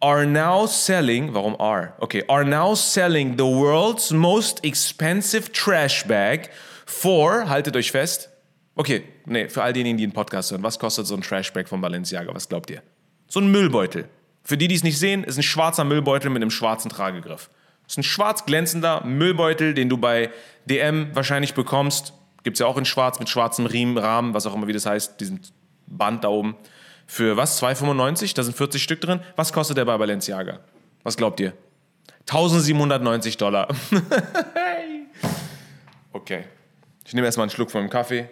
are 0.00 0.24
now 0.24 0.66
selling, 0.66 1.34
warum 1.34 1.56
are? 1.60 1.92
Okay, 2.00 2.22
are 2.28 2.44
now 2.44 2.74
selling 2.74 3.36
the 3.36 3.44
world's 3.44 4.10
most 4.10 4.64
expensive 4.64 5.52
trash 5.52 6.04
bag 6.04 6.50
for, 6.86 7.48
haltet 7.48 7.76
euch 7.76 7.90
fest, 7.92 8.29
okay, 8.74 9.04
nee, 9.26 9.48
für 9.48 9.62
all 9.62 9.72
diejenigen, 9.72 9.98
die 9.98 10.04
einen 10.04 10.12
Podcast 10.12 10.50
hören, 10.50 10.62
was 10.62 10.78
kostet 10.78 11.06
so 11.06 11.14
ein 11.14 11.22
Trash 11.22 11.52
Bag 11.52 11.68
von 11.68 11.80
Balenciaga, 11.80 12.34
was 12.34 12.48
glaubt 12.48 12.70
ihr? 12.70 12.82
So 13.28 13.40
ein 13.40 13.50
Müllbeutel. 13.50 14.08
Für 14.42 14.56
die, 14.56 14.68
die 14.68 14.74
es 14.74 14.82
nicht 14.82 14.98
sehen, 14.98 15.24
ist 15.24 15.36
ein 15.36 15.42
schwarzer 15.42 15.84
Müllbeutel 15.84 16.30
mit 16.30 16.42
einem 16.42 16.50
schwarzen 16.50 16.90
Tragegriff. 16.90 17.50
Ist 17.86 17.98
ein 17.98 18.02
schwarz 18.02 18.46
glänzender 18.46 19.04
Müllbeutel, 19.04 19.74
den 19.74 19.88
du 19.88 19.96
bei 19.96 20.30
DM 20.66 21.14
wahrscheinlich 21.14 21.54
bekommst. 21.54 22.14
Gibt 22.42 22.54
es 22.54 22.60
ja 22.60 22.66
auch 22.66 22.78
in 22.78 22.84
schwarz 22.84 23.18
mit 23.18 23.28
schwarzem 23.28 23.66
Riemen, 23.66 23.98
Rahmen, 23.98 24.32
was 24.32 24.46
auch 24.46 24.54
immer 24.54 24.66
wie 24.66 24.72
das 24.72 24.86
heißt, 24.86 25.20
diesen 25.20 25.40
Band 25.86 26.24
da 26.24 26.28
oben. 26.28 26.56
Für 27.06 27.36
was? 27.36 27.60
2,95? 27.60 28.34
Da 28.34 28.44
sind 28.44 28.56
40 28.56 28.82
Stück 28.82 29.00
drin. 29.00 29.20
Was 29.36 29.52
kostet 29.52 29.76
der 29.76 29.84
bei 29.84 29.98
Balenciaga? 29.98 30.60
Was 31.02 31.16
glaubt 31.16 31.40
ihr? 31.40 31.52
1790 32.20 33.36
Dollar. 33.36 33.68
okay. 36.12 36.44
Ich 37.04 37.12
nehme 37.12 37.26
erstmal 37.26 37.44
einen 37.44 37.50
Schluck 37.50 37.72
von 37.72 37.82
dem 37.82 37.90
Kaffee. 37.90 38.28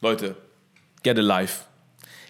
Leute, 0.00 0.36
get 1.02 1.18
alive. 1.18 1.64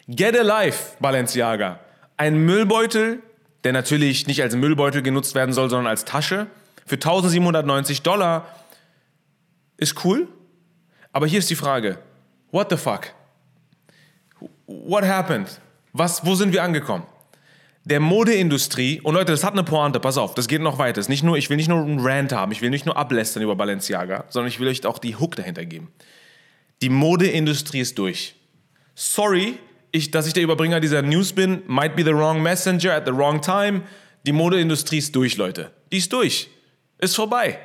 Get 0.08 0.36
alive, 0.36 0.76
Balenciaga. 0.98 1.78
Ein 2.16 2.38
Müllbeutel, 2.44 3.22
der 3.62 3.72
natürlich 3.72 4.26
nicht 4.26 4.42
als 4.42 4.56
Müllbeutel 4.56 5.02
genutzt 5.02 5.34
werden 5.34 5.52
soll, 5.52 5.70
sondern 5.70 5.86
als 5.86 6.04
Tasche. 6.04 6.48
Für 6.84 6.96
1790 6.96 8.02
Dollar 8.02 8.46
ist 9.76 10.04
cool. 10.04 10.26
Aber 11.12 11.26
hier 11.26 11.38
ist 11.38 11.48
die 11.48 11.54
Frage: 11.56 11.98
What 12.50 12.70
the 12.70 12.76
fuck? 12.76 13.12
What 14.66 15.04
happened? 15.04 15.60
Was, 15.92 16.24
wo 16.24 16.34
sind 16.34 16.52
wir 16.52 16.64
angekommen? 16.64 17.04
Der 17.84 18.00
Modeindustrie, 18.00 19.00
und 19.00 19.14
Leute, 19.14 19.32
das 19.32 19.42
hat 19.42 19.54
eine 19.54 19.64
Pointe, 19.64 20.00
pass 20.00 20.18
auf, 20.18 20.34
das 20.34 20.48
geht 20.48 20.60
noch 20.60 20.78
weiter. 20.78 21.02
Nicht 21.08 21.22
nur, 21.22 21.36
ich 21.36 21.48
will 21.48 21.56
nicht 21.56 21.68
nur 21.68 21.80
einen 21.80 21.98
Rant 22.00 22.32
haben, 22.32 22.52
ich 22.52 22.60
will 22.60 22.70
nicht 22.70 22.84
nur 22.84 22.96
ablästern 22.96 23.42
über 23.42 23.56
Balenciaga, 23.56 24.24
sondern 24.28 24.48
ich 24.48 24.60
will 24.60 24.68
euch 24.68 24.84
auch 24.84 24.98
die 24.98 25.16
Hook 25.16 25.36
dahinter 25.36 25.64
geben. 25.64 25.90
Die 26.82 26.88
Modeindustrie 26.88 27.80
ist 27.80 27.98
durch. 27.98 28.34
Sorry, 28.94 29.58
ich, 29.92 30.10
dass 30.10 30.26
ich 30.26 30.32
der 30.32 30.42
Überbringer 30.42 30.80
dieser 30.80 31.02
News 31.02 31.32
bin, 31.32 31.62
might 31.66 31.96
be 31.96 32.04
the 32.04 32.12
wrong 32.12 32.42
messenger 32.42 32.94
at 32.94 33.06
the 33.06 33.12
wrong 33.12 33.40
time. 33.40 33.82
Die 34.26 34.32
Modeindustrie 34.32 34.98
ist 34.98 35.14
durch, 35.14 35.36
Leute. 35.36 35.72
Die 35.92 35.98
ist 35.98 36.12
durch. 36.12 36.48
Ist 36.98 37.16
vorbei. 37.16 37.58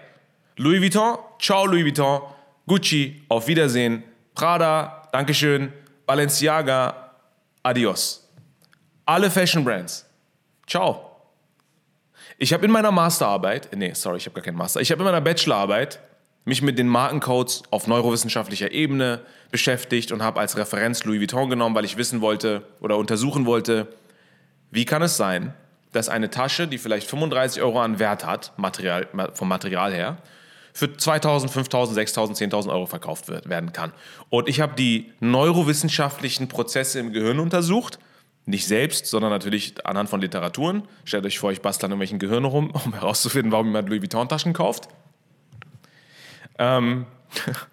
Louis 0.57 0.81
Vuitton, 0.81 1.17
ciao 1.39 1.65
Louis 1.65 1.83
Vuitton. 1.83 2.21
Gucci, 2.67 3.21
auf 3.29 3.47
Wiedersehen. 3.47 4.03
Prada, 4.33 5.07
Dankeschön, 5.11 5.71
Balenciaga, 6.05 7.11
adios. 7.63 8.29
Alle 9.05 9.31
Fashion 9.31 9.63
Brands, 9.63 10.05
ciao. 10.67 11.11
Ich 12.37 12.51
habe 12.51 12.65
in 12.65 12.71
meiner 12.71 12.91
Masterarbeit, 12.91 13.69
nee, 13.75 13.93
sorry, 13.93 14.17
ich 14.17 14.25
habe 14.25 14.35
gar 14.35 14.43
keinen 14.43 14.57
Master, 14.57 14.81
ich 14.81 14.91
habe 14.91 15.01
in 15.01 15.05
meiner 15.05 15.21
Bachelorarbeit 15.21 15.99
mich 16.45 16.61
mit 16.61 16.79
den 16.79 16.87
Markencodes 16.87 17.63
auf 17.71 17.87
neurowissenschaftlicher 17.87 18.71
Ebene 18.71 19.21
beschäftigt 19.51 20.11
und 20.11 20.23
habe 20.23 20.39
als 20.39 20.57
Referenz 20.57 21.03
Louis 21.03 21.19
Vuitton 21.19 21.49
genommen, 21.49 21.75
weil 21.75 21.85
ich 21.85 21.97
wissen 21.97 22.21
wollte 22.21 22.63
oder 22.79 22.97
untersuchen 22.97 23.45
wollte, 23.45 23.87
wie 24.71 24.85
kann 24.85 25.01
es 25.01 25.17
sein, 25.17 25.53
dass 25.91 26.09
eine 26.09 26.29
Tasche, 26.29 26.67
die 26.67 26.77
vielleicht 26.77 27.07
35 27.07 27.61
Euro 27.61 27.81
an 27.81 27.99
Wert 27.99 28.25
hat, 28.25 28.53
Material, 28.57 29.07
vom 29.33 29.47
Material 29.47 29.93
her, 29.93 30.17
für 30.73 30.95
2000, 30.95 31.51
5000, 31.51 31.95
6000, 31.95 32.53
10.000 32.53 32.69
Euro 32.69 32.85
verkauft 32.85 33.29
wird, 33.29 33.47
werden 33.47 33.71
kann. 33.71 33.93
Und 34.29 34.49
ich 34.49 34.59
habe 34.59 34.75
die 34.75 35.13
neurowissenschaftlichen 35.21 36.49
Prozesse 36.49 36.99
im 36.99 37.13
Gehirn 37.13 37.39
untersucht. 37.39 37.97
Nicht 38.45 38.67
selbst, 38.67 39.07
sondern 39.07 39.31
natürlich 39.31 39.85
anhand 39.85 40.09
von 40.09 40.19
Literaturen. 40.19 40.83
Stellt 41.05 41.25
euch 41.25 41.39
vor, 41.39 41.53
ich 41.53 41.61
bastle 41.61 41.85
an 41.85 41.91
irgendwelchen 41.91 42.19
Gehirn 42.19 42.43
rum, 42.43 42.71
um 42.85 42.93
herauszufinden, 42.93 43.53
warum 43.53 43.67
jemand 43.67 43.87
Louis 43.87 44.01
Vuitton-Taschen 44.01 44.51
kauft. 44.51 44.89
Ähm 46.57 47.05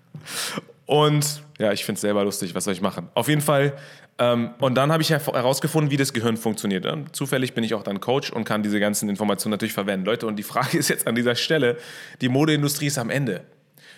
und 0.87 1.43
ja, 1.59 1.73
ich 1.73 1.85
finde 1.85 1.97
es 1.97 2.03
selber 2.03 2.25
lustig, 2.25 2.55
was 2.55 2.65
soll 2.65 2.75
ich 2.75 2.81
machen? 2.81 3.09
Auf 3.15 3.29
jeden 3.29 3.43
Fall 3.43 3.75
ähm, 4.19 4.51
und 4.61 4.75
dann 4.75 4.93
habe 4.93 5.03
ich 5.03 5.11
herausgefunden, 5.11 5.91
wie 5.91 5.97
das 5.97 6.13
Gehirn 6.13 6.37
funktioniert. 6.37 6.87
Und 6.87 7.15
zufällig 7.17 7.55
bin 7.55 7.65
ich 7.65 7.75
auch 7.75 7.83
dann 7.83 8.01
Coach 8.01 8.31
und 8.31 8.45
kann 8.45 8.63
diese 8.63 8.79
ganzen 8.79 9.09
Informationen 9.09 9.53
natürlich 9.53 9.73
verwenden. 9.73 10.07
Leute, 10.07 10.27
und 10.27 10.37
die 10.37 10.43
Frage 10.53 10.79
ist 10.79 10.89
jetzt 10.89 11.07
an 11.07 11.15
dieser 11.15 11.35
Stelle, 11.35 11.77
die 12.21 12.29
Modeindustrie 12.29 12.87
ist 12.87 12.99
am 12.99 13.11
Ende. 13.11 13.43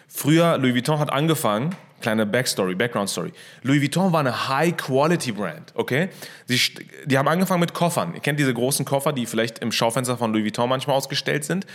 Früher, 0.06 0.58
Louis 0.58 0.74
Vuitton 0.74 0.98
hat 0.98 1.12
angefangen, 1.12 1.74
kleine 2.00 2.26
Backstory, 2.26 2.74
Background 2.74 3.08
Story. 3.08 3.32
Louis 3.62 3.80
Vuitton 3.80 4.12
war 4.12 4.20
eine 4.20 4.48
High-Quality-Brand, 4.48 5.72
okay? 5.74 6.10
Sie, 6.46 6.60
die 7.06 7.18
haben 7.18 7.26
angefangen 7.26 7.60
mit 7.60 7.74
Koffern. 7.74 8.14
Ihr 8.14 8.20
kennt 8.20 8.38
diese 8.38 8.52
großen 8.52 8.84
Koffer, 8.84 9.12
die 9.12 9.26
vielleicht 9.26 9.58
im 9.60 9.72
Schaufenster 9.72 10.16
von 10.16 10.32
Louis 10.32 10.44
Vuitton 10.44 10.68
manchmal 10.68 10.96
ausgestellt 10.96 11.44
sind. 11.44 11.66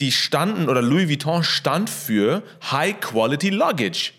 Die 0.00 0.12
standen, 0.12 0.68
oder 0.68 0.82
Louis 0.82 1.08
Vuitton 1.08 1.44
stand 1.44 1.90
für 1.90 2.42
High-Quality 2.70 3.50
Luggage. 3.50 4.12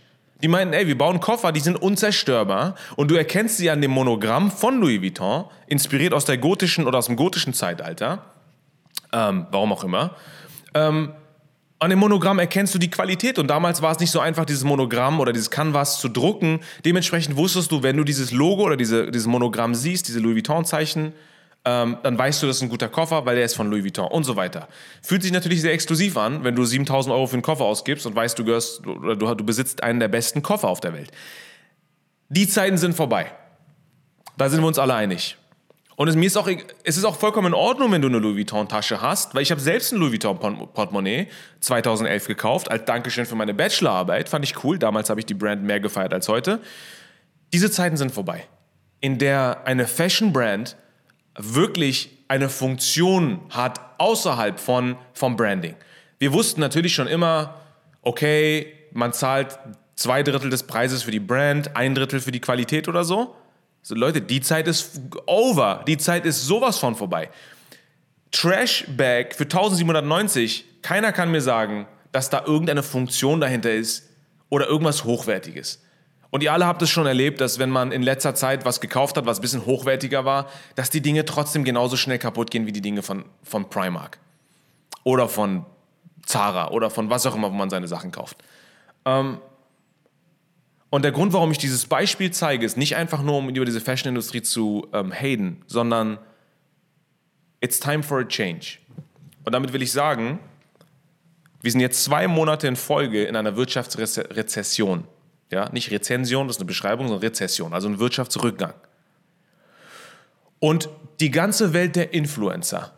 Die 0.44 0.48
meinten, 0.48 0.74
ey, 0.74 0.88
wir 0.88 0.98
bauen 0.98 1.20
Koffer, 1.20 1.52
die 1.52 1.60
sind 1.60 1.76
unzerstörbar 1.76 2.76
und 2.96 3.12
du 3.12 3.16
erkennst 3.16 3.58
sie 3.58 3.70
an 3.70 3.82
dem 3.82 3.92
Monogramm 3.92 4.52
von 4.52 4.80
Louis 4.80 5.02
Vuitton, 5.02 5.46
inspiriert 5.68 6.14
aus 6.14 6.26
der 6.26 6.38
gotischen 6.38 6.88
oder 6.88 6.98
aus 6.98 7.06
dem 7.08 7.16
gotischen 7.16 7.54
Zeitalter, 7.54 8.24
ähm, 9.14 9.48
warum 9.52 9.74
auch 9.74 9.84
immer. 9.84 10.16
Ähm, 10.74 11.14
an 11.80 11.90
dem 11.90 11.98
Monogramm 11.98 12.38
erkennst 12.38 12.76
du 12.76 12.80
die 12.80 12.92
Qualität 12.92 13.40
und 13.40 13.48
damals 13.48 13.82
war 13.82 13.92
es 13.92 14.00
nicht 14.00 14.12
so 14.12 14.20
einfach, 14.20 14.46
dieses 14.46 14.64
Monogramm 14.64 15.20
oder 15.20 15.34
dieses 15.34 15.50
Canvas 15.50 16.00
zu 16.00 16.10
drucken. 16.10 16.60
Dementsprechend 16.86 17.38
wusstest 17.38 17.72
du, 17.72 17.82
wenn 17.82 17.98
du 17.98 18.04
dieses 18.04 18.32
Logo 18.32 18.64
oder 18.64 18.78
diese, 18.78 19.10
dieses 19.10 19.26
Monogramm 19.26 19.74
siehst, 19.74 20.08
diese 20.08 20.20
Louis 20.20 20.36
Vuitton-Zeichen, 20.36 21.14
ähm, 21.64 21.98
dann 22.02 22.18
weißt 22.18 22.42
du, 22.42 22.48
das 22.48 22.58
ist 22.58 22.64
ein 22.64 22.70
guter 22.70 22.90
Koffer, 22.90 23.26
weil 23.26 23.36
der 23.36 23.46
ist 23.46 23.56
von 23.56 23.70
Louis 23.70 23.84
Vuitton 23.84 24.08
und 24.08 24.24
so 24.24 24.36
weiter. 24.36 24.68
Fühlt 25.04 25.22
sich 25.22 25.32
natürlich 25.32 25.62
sehr 25.62 25.74
exklusiv 25.74 26.18
an, 26.18 26.44
wenn 26.44 26.56
du 26.56 26.66
7000 26.66 27.14
Euro 27.14 27.28
für 27.28 27.34
einen 27.34 27.44
Koffer 27.44 27.66
ausgibst 27.66 28.06
und 28.08 28.16
weißt, 28.16 28.38
du, 28.40 28.46
gehörst, 28.46 28.86
oder 28.88 29.16
du, 29.16 29.34
du 29.36 29.44
besitzt 29.44 29.84
einen 29.84 30.00
der 30.00 30.08
besten 30.08 30.42
Koffer 30.42 30.70
auf 30.70 30.80
der 30.80 30.94
Welt. 30.94 31.12
Die 32.30 32.48
Zeiten 32.48 32.78
sind 32.78 32.96
vorbei. 32.96 33.32
Da 34.38 34.50
sind 34.50 34.62
wir 34.62 34.68
uns 34.68 34.80
alle 34.80 34.96
einig. 34.96 35.38
Und 35.96 36.08
es, 36.08 36.16
mir 36.16 36.26
ist 36.26 36.38
auch, 36.38 36.50
es 36.84 36.98
ist 36.98 37.04
auch 37.04 37.16
vollkommen 37.16 37.50
in 37.50 37.54
Ordnung, 37.54 37.92
wenn 37.92 38.02
du 38.02 38.08
eine 38.08 38.18
Louis 38.18 38.38
Vuitton-Tasche 38.38 39.02
hast, 39.02 39.36
weil 39.36 39.44
ich 39.44 39.52
habe 39.52 39.62
selbst 39.62 39.94
ein 39.94 40.00
Louis 40.00 40.14
Vuitton-Portemonnaie 40.14 41.28
2011 41.60 42.26
gekauft, 42.26 42.72
als 42.72 42.86
Dankeschön 42.86 43.28
für 43.28 43.36
meine 43.36 43.54
Bachelorarbeit. 43.54 44.30
Fand 44.30 44.44
ich 44.44 44.64
cool. 44.64 44.80
Damals 44.80 45.12
habe 45.12 45.20
ich 45.20 45.28
die 45.28 45.36
Brand 45.36 45.64
mehr 45.64 45.80
gefeiert 45.80 46.12
als 46.12 46.28
heute. 46.28 46.60
Diese 47.54 47.70
Zeiten 47.70 47.98
sind 47.98 48.12
vorbei, 48.12 48.46
in 49.00 49.20
der 49.20 49.62
eine 49.66 49.86
Fashion-Brand 49.86 50.76
wirklich 51.38 52.10
eine 52.28 52.50
Funktion 52.50 53.42
hat 53.50 53.80
außerhalb 53.98 54.60
von, 54.60 54.96
vom 55.14 55.36
Branding. 55.36 55.76
Wir 56.20 56.34
wussten 56.34 56.62
natürlich 56.62 56.94
schon 56.94 57.08
immer, 57.08 57.56
okay, 58.02 58.74
man 58.94 59.14
zahlt 59.14 59.58
zwei 59.96 60.24
Drittel 60.24 60.50
des 60.50 60.64
Preises 60.64 61.04
für 61.04 61.12
die 61.12 61.20
Brand, 61.20 61.76
ein 61.76 61.96
Drittel 61.96 62.20
für 62.20 62.32
die 62.32 62.40
Qualität 62.40 62.88
oder 62.88 63.04
so. 63.04 63.36
So 63.82 63.96
Leute, 63.96 64.22
die 64.22 64.42
Zeit 64.42 64.68
ist 64.68 65.02
over. 65.26 65.84
Die 65.88 65.98
Zeit 65.98 66.26
ist 66.26 66.46
sowas 66.46 66.78
von 66.78 66.96
vorbei. 66.96 67.30
Trash 68.32 68.86
Bag 68.96 69.36
für 69.36 69.44
1790, 69.44 70.66
keiner 70.82 71.12
kann 71.12 71.32
mir 71.32 71.42
sagen, 71.42 71.88
dass 72.12 72.30
da 72.30 72.44
irgendeine 72.46 72.84
Funktion 72.84 73.42
dahinter 73.42 73.72
ist 73.72 74.10
oder 74.50 74.68
irgendwas 74.68 75.04
Hochwertiges. 75.04 75.82
Und 76.32 76.44
ihr 76.44 76.54
alle 76.54 76.66
habt 76.66 76.82
es 76.82 76.90
schon 76.90 77.06
erlebt, 77.06 77.42
dass 77.42 77.60
wenn 77.60 77.70
man 77.70 77.92
in 77.92 78.02
letzter 78.02 78.34
Zeit 78.34 78.66
was 78.66 78.80
gekauft 78.80 79.18
hat, 79.18 79.26
was 79.26 79.40
ein 79.40 79.42
bisschen 79.42 79.66
hochwertiger 79.66 80.24
war, 80.26 80.48
dass 80.76 80.90
die 80.90 81.02
Dinge 81.02 81.26
trotzdem 81.26 81.66
genauso 81.66 81.98
schnell 81.98 82.20
kaputt 82.20 82.50
gehen 82.50 82.66
wie 82.66 82.72
die 82.72 82.82
Dinge 82.82 83.04
von, 83.04 83.26
von 83.44 83.70
Primark. 83.70 84.18
Oder 85.04 85.28
von 85.28 85.66
Zara 86.26 86.70
oder 86.70 86.90
von 86.90 87.10
was 87.10 87.26
auch 87.26 87.36
immer, 87.36 87.52
wo 87.52 87.56
man 87.56 87.70
seine 87.70 87.88
Sachen 87.88 88.12
kauft. 88.12 88.38
Ähm, 89.06 89.40
und 90.90 91.04
der 91.04 91.12
Grund, 91.12 91.34
warum 91.34 91.52
ich 91.52 91.58
dieses 91.58 91.86
Beispiel 91.86 92.32
zeige, 92.32 92.66
ist 92.66 92.78
nicht 92.78 92.96
einfach 92.96 93.22
nur, 93.22 93.38
um 93.38 93.50
über 93.50 93.66
diese 93.66 93.82
Fashion-Industrie 93.82 94.42
zu 94.42 94.88
ähm, 94.94 95.12
haten, 95.12 95.62
sondern 95.68 96.18
it's 97.60 97.80
time 97.80 98.04
for 98.04 98.20
a 98.20 98.26
change. 98.26 98.78
Und 99.44 99.54
damit 99.54 99.74
will 99.74 99.82
ich 99.82 99.92
sagen, 99.92 100.40
wir 101.62 101.72
sind 101.72 101.82
jetzt 101.82 102.04
zwei 102.04 102.28
Monate 102.28 102.68
in 102.68 102.76
Folge 102.76 103.24
in 103.24 103.36
einer 103.36 103.56
Wirtschaftsrezession. 103.56 105.06
Ja, 105.52 105.70
nicht 105.72 105.92
Rezension, 105.92 106.48
das 106.48 106.56
ist 106.56 106.62
eine 106.62 106.68
Beschreibung, 106.68 107.08
sondern 107.08 107.24
Rezession, 107.24 107.74
also 107.74 107.88
ein 107.88 108.00
Wirtschaftsrückgang. 108.00 108.74
Und 110.60 110.90
die 111.20 111.32
ganze 111.32 111.74
Welt 111.74 111.96
der 111.96 112.14
Influencer, 112.14 112.94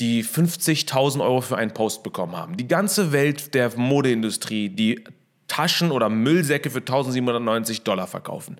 die 0.00 0.24
50.000 0.24 1.20
Euro 1.20 1.40
für 1.40 1.56
einen 1.56 1.72
Post 1.72 2.02
bekommen 2.02 2.36
haben. 2.36 2.56
Die 2.56 2.66
ganze 2.66 3.12
Welt 3.12 3.54
der 3.54 3.76
Modeindustrie, 3.76 4.68
die 4.68 5.04
Taschen 5.46 5.92
oder 5.92 6.08
Müllsäcke 6.08 6.70
für 6.70 6.80
1790 6.80 7.82
Dollar 7.82 8.06
verkaufen. 8.06 8.58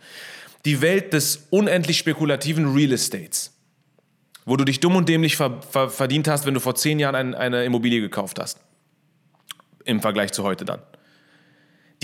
Die 0.65 0.81
Welt 0.81 1.13
des 1.13 1.49
unendlich 1.51 1.99
spekulativen 1.99 2.73
Real 2.73 2.93
Estates, 2.93 3.53
wo 4.45 4.57
du 4.57 4.65
dich 4.65 4.81
dumm 4.81 4.97
und 4.97 5.09
dämlich 5.09 5.37
ver 5.37 5.61
ver 5.63 5.91
verdient 5.91 6.29
hast, 6.29 6.47
wenn 6.47 6.55
du 6.55 6.61
vor 6.61 6.75
zehn 6.75 6.99
Jahren 6.99 7.15
ein, 7.15 7.35
eine 7.35 7.65
Immobilie 7.65 8.01
gekauft 8.01 8.39
hast. 8.39 8.61
Im 9.85 10.01
Vergleich 10.01 10.33
zu 10.33 10.45
heute 10.45 10.65
dann. 10.65 10.81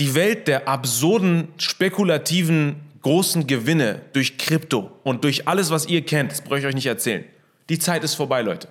Die 0.01 0.15
Welt 0.15 0.47
der 0.47 0.67
absurden, 0.67 1.49
spekulativen, 1.57 2.77
großen 3.03 3.45
Gewinne 3.45 4.01
durch 4.13 4.39
Krypto 4.39 4.89
und 5.03 5.23
durch 5.23 5.47
alles, 5.47 5.69
was 5.69 5.85
ihr 5.85 6.03
kennt, 6.03 6.31
das 6.31 6.41
brauche 6.41 6.57
ich 6.57 6.65
euch 6.65 6.73
nicht 6.73 6.87
erzählen. 6.87 7.23
Die 7.69 7.77
Zeit 7.77 8.03
ist 8.03 8.15
vorbei, 8.15 8.41
Leute. 8.41 8.67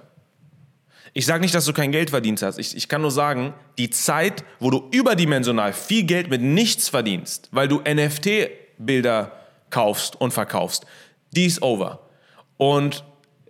Ich 1.13 1.27
sage 1.27 1.43
nicht, 1.43 1.55
dass 1.55 1.67
du 1.67 1.73
kein 1.73 1.93
Geld 1.93 2.11
verdient 2.11 2.43
hast. 2.43 2.59
Ich, 2.59 2.77
ich 2.77 2.89
kann 2.89 3.01
nur 3.03 3.13
sagen, 3.13 3.55
die 3.79 3.91
Zeit, 3.91 4.43
wo 4.59 4.73
du 4.73 4.89
überdimensional 4.91 5.73
viel 5.73 6.03
Geld 6.03 6.31
mit 6.31 6.43
nichts 6.43 6.89
verdienst, 6.89 7.49
weil 7.53 7.69
du 7.69 7.79
NFT-Bilder 7.79 9.31
kaufst 9.71 10.21
und 10.21 10.33
verkaufst, 10.33 10.85
die 11.31 11.47
ist 11.47 11.63
over. 11.63 12.09
Und 12.57 13.05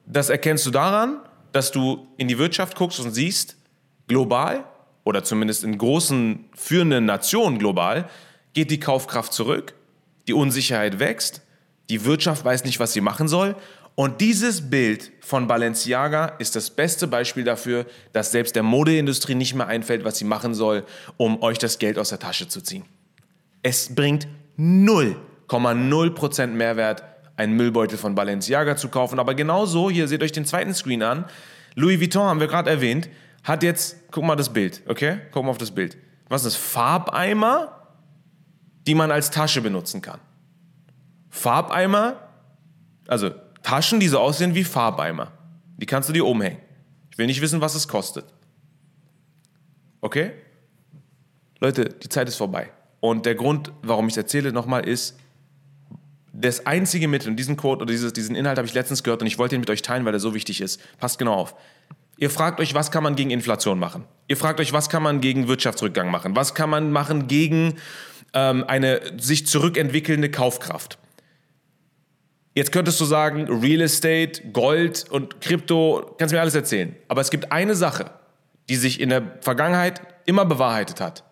das 0.05 0.28
erkennst 0.28 0.66
du 0.66 0.70
daran, 0.70 1.20
dass 1.53 1.72
du 1.72 2.09
in 2.18 2.28
die 2.28 2.37
Wirtschaft 2.37 2.76
guckst 2.76 3.01
und 3.01 3.12
siehst, 3.12 3.57
global 4.07 4.66
oder 5.11 5.22
zumindest 5.24 5.64
in 5.64 5.76
großen 5.76 6.46
führenden 6.54 7.04
Nationen 7.04 7.58
global, 7.58 8.08
geht 8.54 8.70
die 8.70 8.80
Kaufkraft 8.80 9.32
zurück, 9.32 9.74
die 10.26 10.32
Unsicherheit 10.32 10.98
wächst, 10.98 11.42
die 11.90 12.04
Wirtschaft 12.04 12.44
weiß 12.44 12.64
nicht, 12.64 12.80
was 12.80 12.92
sie 12.92 13.00
machen 13.00 13.28
soll 13.28 13.56
und 14.00 14.20
dieses 14.22 14.70
Bild 14.70 15.12
von 15.20 15.46
Balenciaga 15.46 16.36
ist 16.38 16.56
das 16.56 16.70
beste 16.70 17.06
Beispiel 17.06 17.44
dafür, 17.44 17.84
dass 18.14 18.32
selbst 18.32 18.56
der 18.56 18.62
Modeindustrie 18.62 19.34
nicht 19.34 19.54
mehr 19.54 19.66
einfällt, 19.66 20.04
was 20.04 20.16
sie 20.16 20.24
machen 20.24 20.54
soll, 20.54 20.84
um 21.18 21.42
euch 21.42 21.58
das 21.58 21.78
Geld 21.78 21.98
aus 21.98 22.08
der 22.08 22.18
Tasche 22.18 22.48
zu 22.48 22.62
ziehen. 22.62 22.84
Es 23.62 23.94
bringt 23.94 24.26
0,0% 24.58 26.46
Mehrwert, 26.46 27.04
einen 27.36 27.56
Müllbeutel 27.56 27.98
von 27.98 28.14
Balenciaga 28.14 28.76
zu 28.76 28.88
kaufen. 28.88 29.18
Aber 29.18 29.34
genauso, 29.34 29.90
hier 29.90 30.08
seht 30.08 30.22
euch 30.22 30.32
den 30.32 30.46
zweiten 30.46 30.72
Screen 30.72 31.02
an. 31.02 31.26
Louis 31.74 32.00
Vuitton 32.00 32.22
haben 32.22 32.40
wir 32.40 32.46
gerade 32.46 32.70
erwähnt, 32.70 33.11
hat 33.43 33.62
jetzt, 33.62 33.97
guck 34.11 34.24
mal 34.24 34.36
das 34.36 34.53
Bild, 34.53 34.82
okay? 34.86 35.18
Guck 35.32 35.45
mal 35.45 35.51
auf 35.51 35.59
das 35.59 35.70
Bild. 35.70 35.97
Was 36.28 36.45
ist 36.45 36.55
das? 36.55 36.62
Farbeimer, 36.62 37.86
die 38.86 38.95
man 38.95 39.11
als 39.11 39.30
Tasche 39.30 39.61
benutzen 39.61 40.03
kann. 40.03 40.20
Farbeimer, 41.28 42.16
also 43.07 43.30
Taschen, 43.62 44.01
die 44.01 44.09
so 44.09 44.18
aussehen 44.18 44.55
wie 44.55 44.64
Farbeimer. 44.64 45.32
Die 45.76 45.86
kannst 45.86 46.09
du 46.09 46.12
dir 46.12 46.26
umhängen. 46.26 46.59
Ich 47.11 47.18
will 47.18 47.26
nicht 47.26 47.41
wissen, 47.41 47.61
was 47.61 47.74
es 47.74 47.88
kostet. 47.88 48.24
Okay? 50.01 50.32
Leute, 51.61 51.84
die 51.84 52.09
Zeit 52.09 52.28
ist 52.28 52.36
vorbei. 52.36 52.70
Und 53.01 53.26
der 53.26 53.34
Grund, 53.34 53.72
warum 53.82 54.07
ich 54.07 54.14
es 54.14 54.18
erzähle 54.18 54.53
nochmal, 54.53 54.86
ist, 54.86 55.18
das 56.32 56.66
einzige 56.66 57.09
Mittel, 57.09 57.28
und 57.30 57.36
diesen 57.36 57.57
Quote 57.57 57.82
oder 57.82 57.93
dieses, 57.93 58.12
diesen 58.12 58.36
Inhalt 58.36 58.57
habe 58.57 58.66
ich 58.66 58.74
letztens 58.74 59.03
gehört 59.03 59.20
und 59.20 59.26
ich 59.26 59.38
wollte 59.38 59.57
ihn 59.57 59.61
mit 59.61 59.70
euch 59.70 59.82
teilen, 59.82 60.05
weil 60.05 60.14
er 60.14 60.20
so 60.20 60.34
wichtig 60.34 60.61
ist. 60.61 60.80
Passt 60.99 61.18
genau 61.18 61.34
auf. 61.34 61.55
Ihr 62.21 62.29
fragt 62.29 62.61
euch, 62.61 62.75
was 62.75 62.91
kann 62.91 63.03
man 63.03 63.16
gegen 63.16 63.31
Inflation 63.31 63.79
machen? 63.79 64.05
Ihr 64.29 64.37
fragt 64.37 64.61
euch, 64.61 64.75
was 64.75 64.91
kann 64.91 65.03
man 65.03 65.23
gegen 65.23 65.49
Wirtschaftsrückgang 65.49 66.11
machen? 66.11 66.37
Was 66.37 66.55
kann 66.55 66.68
man 66.68 66.93
machen 66.93 67.29
gegen 67.29 67.79
ähm, 68.35 68.62
eine 68.68 69.01
sich 69.18 69.47
zurückentwickelnde 69.47 70.31
Kaufkraft? 70.31 70.99
Jetzt 72.55 72.73
könntest 72.73 73.01
du 73.01 73.07
sagen, 73.07 73.49
Real 73.49 73.81
Estate, 73.81 74.49
Gold 74.53 75.07
und 75.09 75.41
Krypto, 75.41 76.14
kannst 76.18 76.35
mir 76.35 76.43
alles 76.43 76.55
erzählen. 76.55 76.95
Aber 77.09 77.23
es 77.23 77.31
gibt 77.31 77.53
eine 77.53 77.75
Sache, 77.75 78.11
die 78.68 78.77
sich 78.77 79.01
in 79.01 79.09
der 79.09 79.39
Vergangenheit 79.41 80.03
immer 80.27 80.45
bewahrheitet 80.45 81.01
hat, 81.01 81.25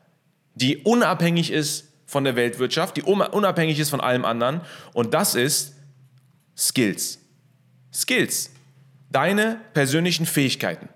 die 0.54 0.78
unabhängig 0.78 1.52
ist 1.52 1.92
von 2.06 2.24
der 2.24 2.34
Weltwirtschaft, 2.34 2.96
die 2.96 3.02
unabhängig 3.02 3.78
ist 3.78 3.90
von 3.90 4.00
allem 4.00 4.24
anderen. 4.24 4.62
Und 4.94 5.12
das 5.12 5.34
ist 5.34 5.74
Skills. 6.56 7.18
Skills. 7.92 8.52
Deine 9.10 9.60
persönlichen 9.72 10.26
Fähigkeiten 10.26 10.88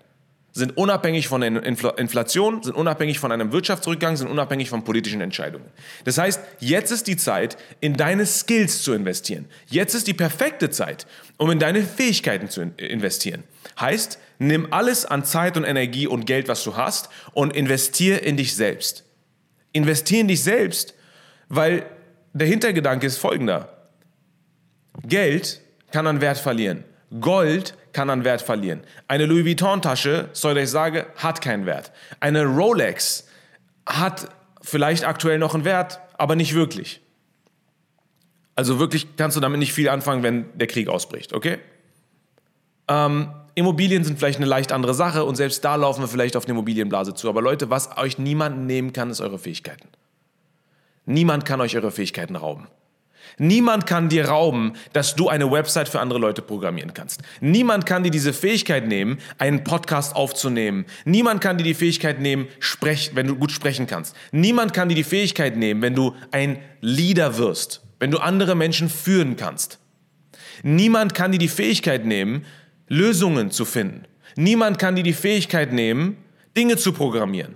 sind 0.55 0.77
unabhängig 0.77 1.27
von 1.27 1.41
der 1.41 1.63
Inflation, 1.97 2.61
sind 2.61 2.75
unabhängig 2.75 3.17
von 3.17 3.31
einem 3.31 3.51
Wirtschaftsrückgang, 3.51 4.15
sind 4.15 4.27
unabhängig 4.27 4.69
von 4.69 4.83
politischen 4.83 5.19
Entscheidungen. 5.19 5.65
Das 6.03 6.19
heißt, 6.19 6.39
jetzt 6.59 6.91
ist 6.91 7.07
die 7.07 7.17
Zeit, 7.17 7.57
in 7.79 7.95
deine 7.95 8.27
Skills 8.27 8.83
zu 8.83 8.93
investieren. 8.93 9.47
Jetzt 9.65 9.95
ist 9.95 10.05
die 10.05 10.13
perfekte 10.13 10.69
Zeit, 10.69 11.07
um 11.37 11.49
in 11.49 11.57
deine 11.57 11.81
Fähigkeiten 11.81 12.49
zu 12.49 12.61
investieren. 12.77 13.43
Heißt, 13.79 14.19
nimm 14.37 14.71
alles 14.71 15.05
an 15.05 15.25
Zeit 15.25 15.57
und 15.57 15.63
Energie 15.63 16.05
und 16.05 16.25
Geld, 16.25 16.47
was 16.47 16.63
du 16.63 16.77
hast, 16.77 17.09
und 17.33 17.55
investier 17.55 18.21
in 18.21 18.37
dich 18.37 18.55
selbst. 18.55 19.05
Investier 19.71 20.21
in 20.21 20.27
dich 20.27 20.43
selbst, 20.43 20.93
weil 21.49 21.83
der 22.33 22.45
Hintergedanke 22.45 23.07
ist 23.07 23.17
folgender. 23.17 23.89
Geld 25.03 25.61
kann 25.91 26.05
an 26.05 26.21
Wert 26.21 26.37
verlieren. 26.37 26.83
Gold 27.19 27.75
kann 27.93 28.09
an 28.09 28.23
Wert 28.23 28.41
verlieren. 28.41 28.81
Eine 29.07 29.25
Louis 29.25 29.45
Vuitton-Tasche, 29.45 30.29
soll 30.33 30.57
ich 30.57 30.69
sagen, 30.69 31.05
hat 31.15 31.41
keinen 31.41 31.65
Wert. 31.65 31.91
Eine 32.19 32.45
Rolex 32.45 33.27
hat 33.85 34.27
vielleicht 34.61 35.05
aktuell 35.05 35.39
noch 35.39 35.53
einen 35.53 35.65
Wert, 35.65 35.99
aber 36.17 36.35
nicht 36.35 36.53
wirklich. 36.53 37.01
Also 38.55 38.79
wirklich 38.79 39.15
kannst 39.17 39.37
du 39.37 39.41
damit 39.41 39.59
nicht 39.59 39.73
viel 39.73 39.89
anfangen, 39.89 40.23
wenn 40.23 40.57
der 40.57 40.67
Krieg 40.67 40.87
ausbricht, 40.87 41.33
okay? 41.33 41.59
Ähm, 42.87 43.31
Immobilien 43.55 44.03
sind 44.03 44.19
vielleicht 44.19 44.37
eine 44.37 44.45
leicht 44.45 44.71
andere 44.71 44.93
Sache 44.93 45.25
und 45.25 45.35
selbst 45.35 45.63
da 45.63 45.75
laufen 45.75 46.01
wir 46.01 46.07
vielleicht 46.07 46.35
auf 46.35 46.45
eine 46.45 46.51
Immobilienblase 46.51 47.13
zu. 47.13 47.29
Aber 47.29 47.41
Leute, 47.41 47.69
was 47.69 47.97
euch 47.97 48.17
niemand 48.17 48.65
nehmen 48.65 48.93
kann, 48.93 49.09
ist 49.09 49.21
eure 49.21 49.39
Fähigkeiten. 49.39 49.87
Niemand 51.05 51.45
kann 51.45 51.61
euch 51.61 51.75
eure 51.75 51.91
Fähigkeiten 51.91 52.35
rauben. 52.35 52.67
Niemand 53.37 53.85
kann 53.85 54.09
dir 54.09 54.29
rauben, 54.29 54.73
dass 54.93 55.15
du 55.15 55.29
eine 55.29 55.51
Website 55.51 55.89
für 55.89 55.99
andere 55.99 56.19
Leute 56.19 56.41
programmieren 56.41 56.93
kannst. 56.93 57.21
Niemand 57.41 57.85
kann 57.85 58.03
dir 58.03 58.11
diese 58.11 58.33
Fähigkeit 58.33 58.87
nehmen, 58.87 59.17
einen 59.37 59.63
Podcast 59.63 60.15
aufzunehmen. 60.15 60.85
Niemand 61.05 61.41
kann 61.41 61.57
dir 61.57 61.63
die 61.63 61.73
Fähigkeit 61.73 62.19
nehmen, 62.19 62.47
sprech, 62.59 63.11
wenn 63.15 63.27
du 63.27 63.35
gut 63.35 63.51
sprechen 63.51 63.87
kannst. 63.87 64.15
Niemand 64.31 64.73
kann 64.73 64.89
dir 64.89 64.95
die 64.95 65.03
Fähigkeit 65.03 65.57
nehmen, 65.57 65.81
wenn 65.81 65.95
du 65.95 66.15
ein 66.31 66.59
Leader 66.81 67.37
wirst, 67.37 67.81
wenn 67.99 68.11
du 68.11 68.19
andere 68.19 68.55
Menschen 68.55 68.89
führen 68.89 69.35
kannst. 69.35 69.79
Niemand 70.61 71.13
kann 71.13 71.31
dir 71.31 71.39
die 71.39 71.47
Fähigkeit 71.47 72.05
nehmen, 72.05 72.45
Lösungen 72.87 73.51
zu 73.51 73.65
finden. 73.65 74.03
Niemand 74.35 74.79
kann 74.79 74.95
dir 74.95 75.03
die 75.03 75.13
Fähigkeit 75.13 75.73
nehmen, 75.73 76.17
Dinge 76.55 76.77
zu 76.77 76.93
programmieren. 76.93 77.55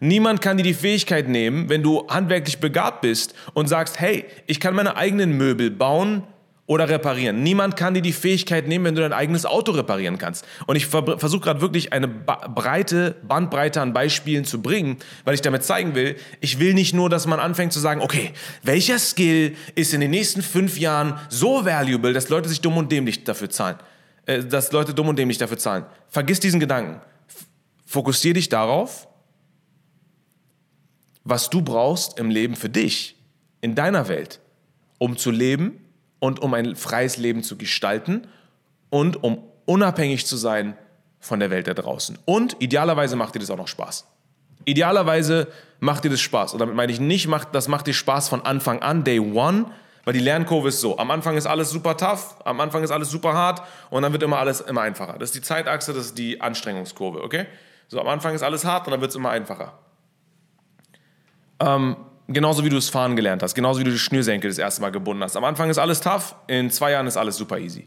Niemand 0.00 0.40
kann 0.42 0.56
dir 0.56 0.62
die 0.62 0.74
Fähigkeit 0.74 1.28
nehmen, 1.28 1.68
wenn 1.68 1.82
du 1.82 2.06
handwerklich 2.08 2.58
begabt 2.58 3.00
bist 3.00 3.34
und 3.54 3.68
sagst, 3.68 4.00
hey, 4.00 4.24
ich 4.46 4.60
kann 4.60 4.74
meine 4.74 4.96
eigenen 4.96 5.36
Möbel 5.36 5.70
bauen 5.70 6.24
oder 6.66 6.88
reparieren. 6.88 7.42
Niemand 7.42 7.76
kann 7.76 7.92
dir 7.92 8.00
die 8.00 8.12
Fähigkeit 8.12 8.66
nehmen, 8.66 8.86
wenn 8.86 8.94
du 8.94 9.02
dein 9.02 9.12
eigenes 9.12 9.44
Auto 9.44 9.72
reparieren 9.72 10.16
kannst. 10.16 10.46
Und 10.66 10.76
ich 10.76 10.86
versuche 10.86 11.40
gerade 11.40 11.60
wirklich 11.60 11.92
eine 11.92 12.08
breite 12.08 13.16
Bandbreite 13.22 13.82
an 13.82 13.92
Beispielen 13.92 14.44
zu 14.44 14.62
bringen, 14.62 14.96
weil 15.24 15.34
ich 15.34 15.42
damit 15.42 15.62
zeigen 15.62 15.94
will, 15.94 16.16
ich 16.40 16.58
will 16.60 16.72
nicht 16.72 16.94
nur, 16.94 17.10
dass 17.10 17.26
man 17.26 17.38
anfängt 17.38 17.72
zu 17.72 17.80
sagen, 17.80 18.00
okay, 18.00 18.32
welcher 18.62 18.98
Skill 18.98 19.56
ist 19.74 19.92
in 19.92 20.00
den 20.00 20.10
nächsten 20.10 20.40
fünf 20.42 20.78
Jahren 20.78 21.18
so 21.28 21.66
valuable, 21.66 22.14
dass 22.14 22.30
Leute 22.30 22.48
sich 22.48 22.62
dumm 22.62 22.78
und 22.78 22.90
dämlich 22.90 23.24
dafür 23.24 23.50
zahlen, 23.50 23.76
äh, 24.24 24.42
dass 24.42 24.72
Leute 24.72 24.94
dumm 24.94 25.08
und 25.08 25.18
dämlich 25.18 25.36
dafür 25.36 25.58
zahlen. 25.58 25.84
Vergiss 26.08 26.40
diesen 26.40 26.60
Gedanken. 26.60 27.02
Fokussiere 27.84 28.34
dich 28.34 28.48
darauf, 28.48 29.06
was 31.24 31.50
du 31.50 31.62
brauchst 31.62 32.18
im 32.18 32.30
Leben 32.30 32.54
für 32.54 32.68
dich, 32.68 33.16
in 33.60 33.74
deiner 33.74 34.08
Welt, 34.08 34.40
um 34.98 35.16
zu 35.16 35.30
leben 35.30 35.80
und 36.18 36.40
um 36.40 36.54
ein 36.54 36.76
freies 36.76 37.16
Leben 37.16 37.42
zu 37.42 37.56
gestalten 37.56 38.26
und 38.90 39.22
um 39.22 39.42
unabhängig 39.64 40.26
zu 40.26 40.36
sein 40.36 40.76
von 41.18 41.40
der 41.40 41.50
Welt 41.50 41.66
da 41.66 41.74
draußen. 41.74 42.18
Und 42.26 42.56
idealerweise 42.60 43.16
macht 43.16 43.34
dir 43.34 43.38
das 43.38 43.50
auch 43.50 43.56
noch 43.56 43.68
Spaß. 43.68 44.06
Idealerweise 44.66 45.48
macht 45.80 46.04
dir 46.04 46.10
das 46.10 46.20
Spaß. 46.20 46.52
Und 46.52 46.58
damit 46.58 46.74
meine 46.74 46.92
ich 46.92 47.00
nicht, 47.00 47.28
das 47.52 47.68
macht 47.68 47.86
dir 47.86 47.94
Spaß 47.94 48.28
von 48.28 48.42
Anfang 48.42 48.82
an, 48.82 49.04
Day 49.04 49.18
One, 49.18 49.66
weil 50.04 50.12
die 50.12 50.20
Lernkurve 50.20 50.68
ist 50.68 50.80
so. 50.80 50.98
Am 50.98 51.10
Anfang 51.10 51.36
ist 51.36 51.46
alles 51.46 51.70
super 51.70 51.96
tough, 51.96 52.36
am 52.44 52.60
Anfang 52.60 52.82
ist 52.82 52.90
alles 52.90 53.10
super 53.10 53.32
hart 53.32 53.62
und 53.90 54.02
dann 54.02 54.12
wird 54.12 54.22
immer 54.22 54.38
alles 54.38 54.60
immer 54.60 54.82
einfacher. 54.82 55.14
Das 55.18 55.30
ist 55.30 55.34
die 55.34 55.42
Zeitachse, 55.42 55.94
das 55.94 56.06
ist 56.06 56.18
die 56.18 56.40
Anstrengungskurve, 56.40 57.22
okay? 57.22 57.46
So, 57.88 58.00
am 58.00 58.08
Anfang 58.08 58.34
ist 58.34 58.42
alles 58.42 58.64
hart 58.64 58.86
und 58.86 58.92
dann 58.92 59.00
wird 59.00 59.10
es 59.10 59.16
immer 59.16 59.30
einfacher. 59.30 59.78
Ähm, 61.60 61.96
genauso 62.28 62.64
wie 62.64 62.68
du 62.68 62.76
es 62.76 62.88
fahren 62.88 63.16
gelernt 63.16 63.42
hast, 63.42 63.54
genauso 63.54 63.80
wie 63.80 63.84
du 63.84 63.90
die 63.90 63.98
Schnürsenkel 63.98 64.50
das 64.50 64.58
erste 64.58 64.80
Mal 64.80 64.90
gebunden 64.90 65.22
hast. 65.22 65.36
Am 65.36 65.44
Anfang 65.44 65.70
ist 65.70 65.78
alles 65.78 66.00
tough, 66.00 66.34
in 66.46 66.70
zwei 66.70 66.92
Jahren 66.92 67.06
ist 67.06 67.16
alles 67.16 67.36
super 67.36 67.58
easy. 67.58 67.86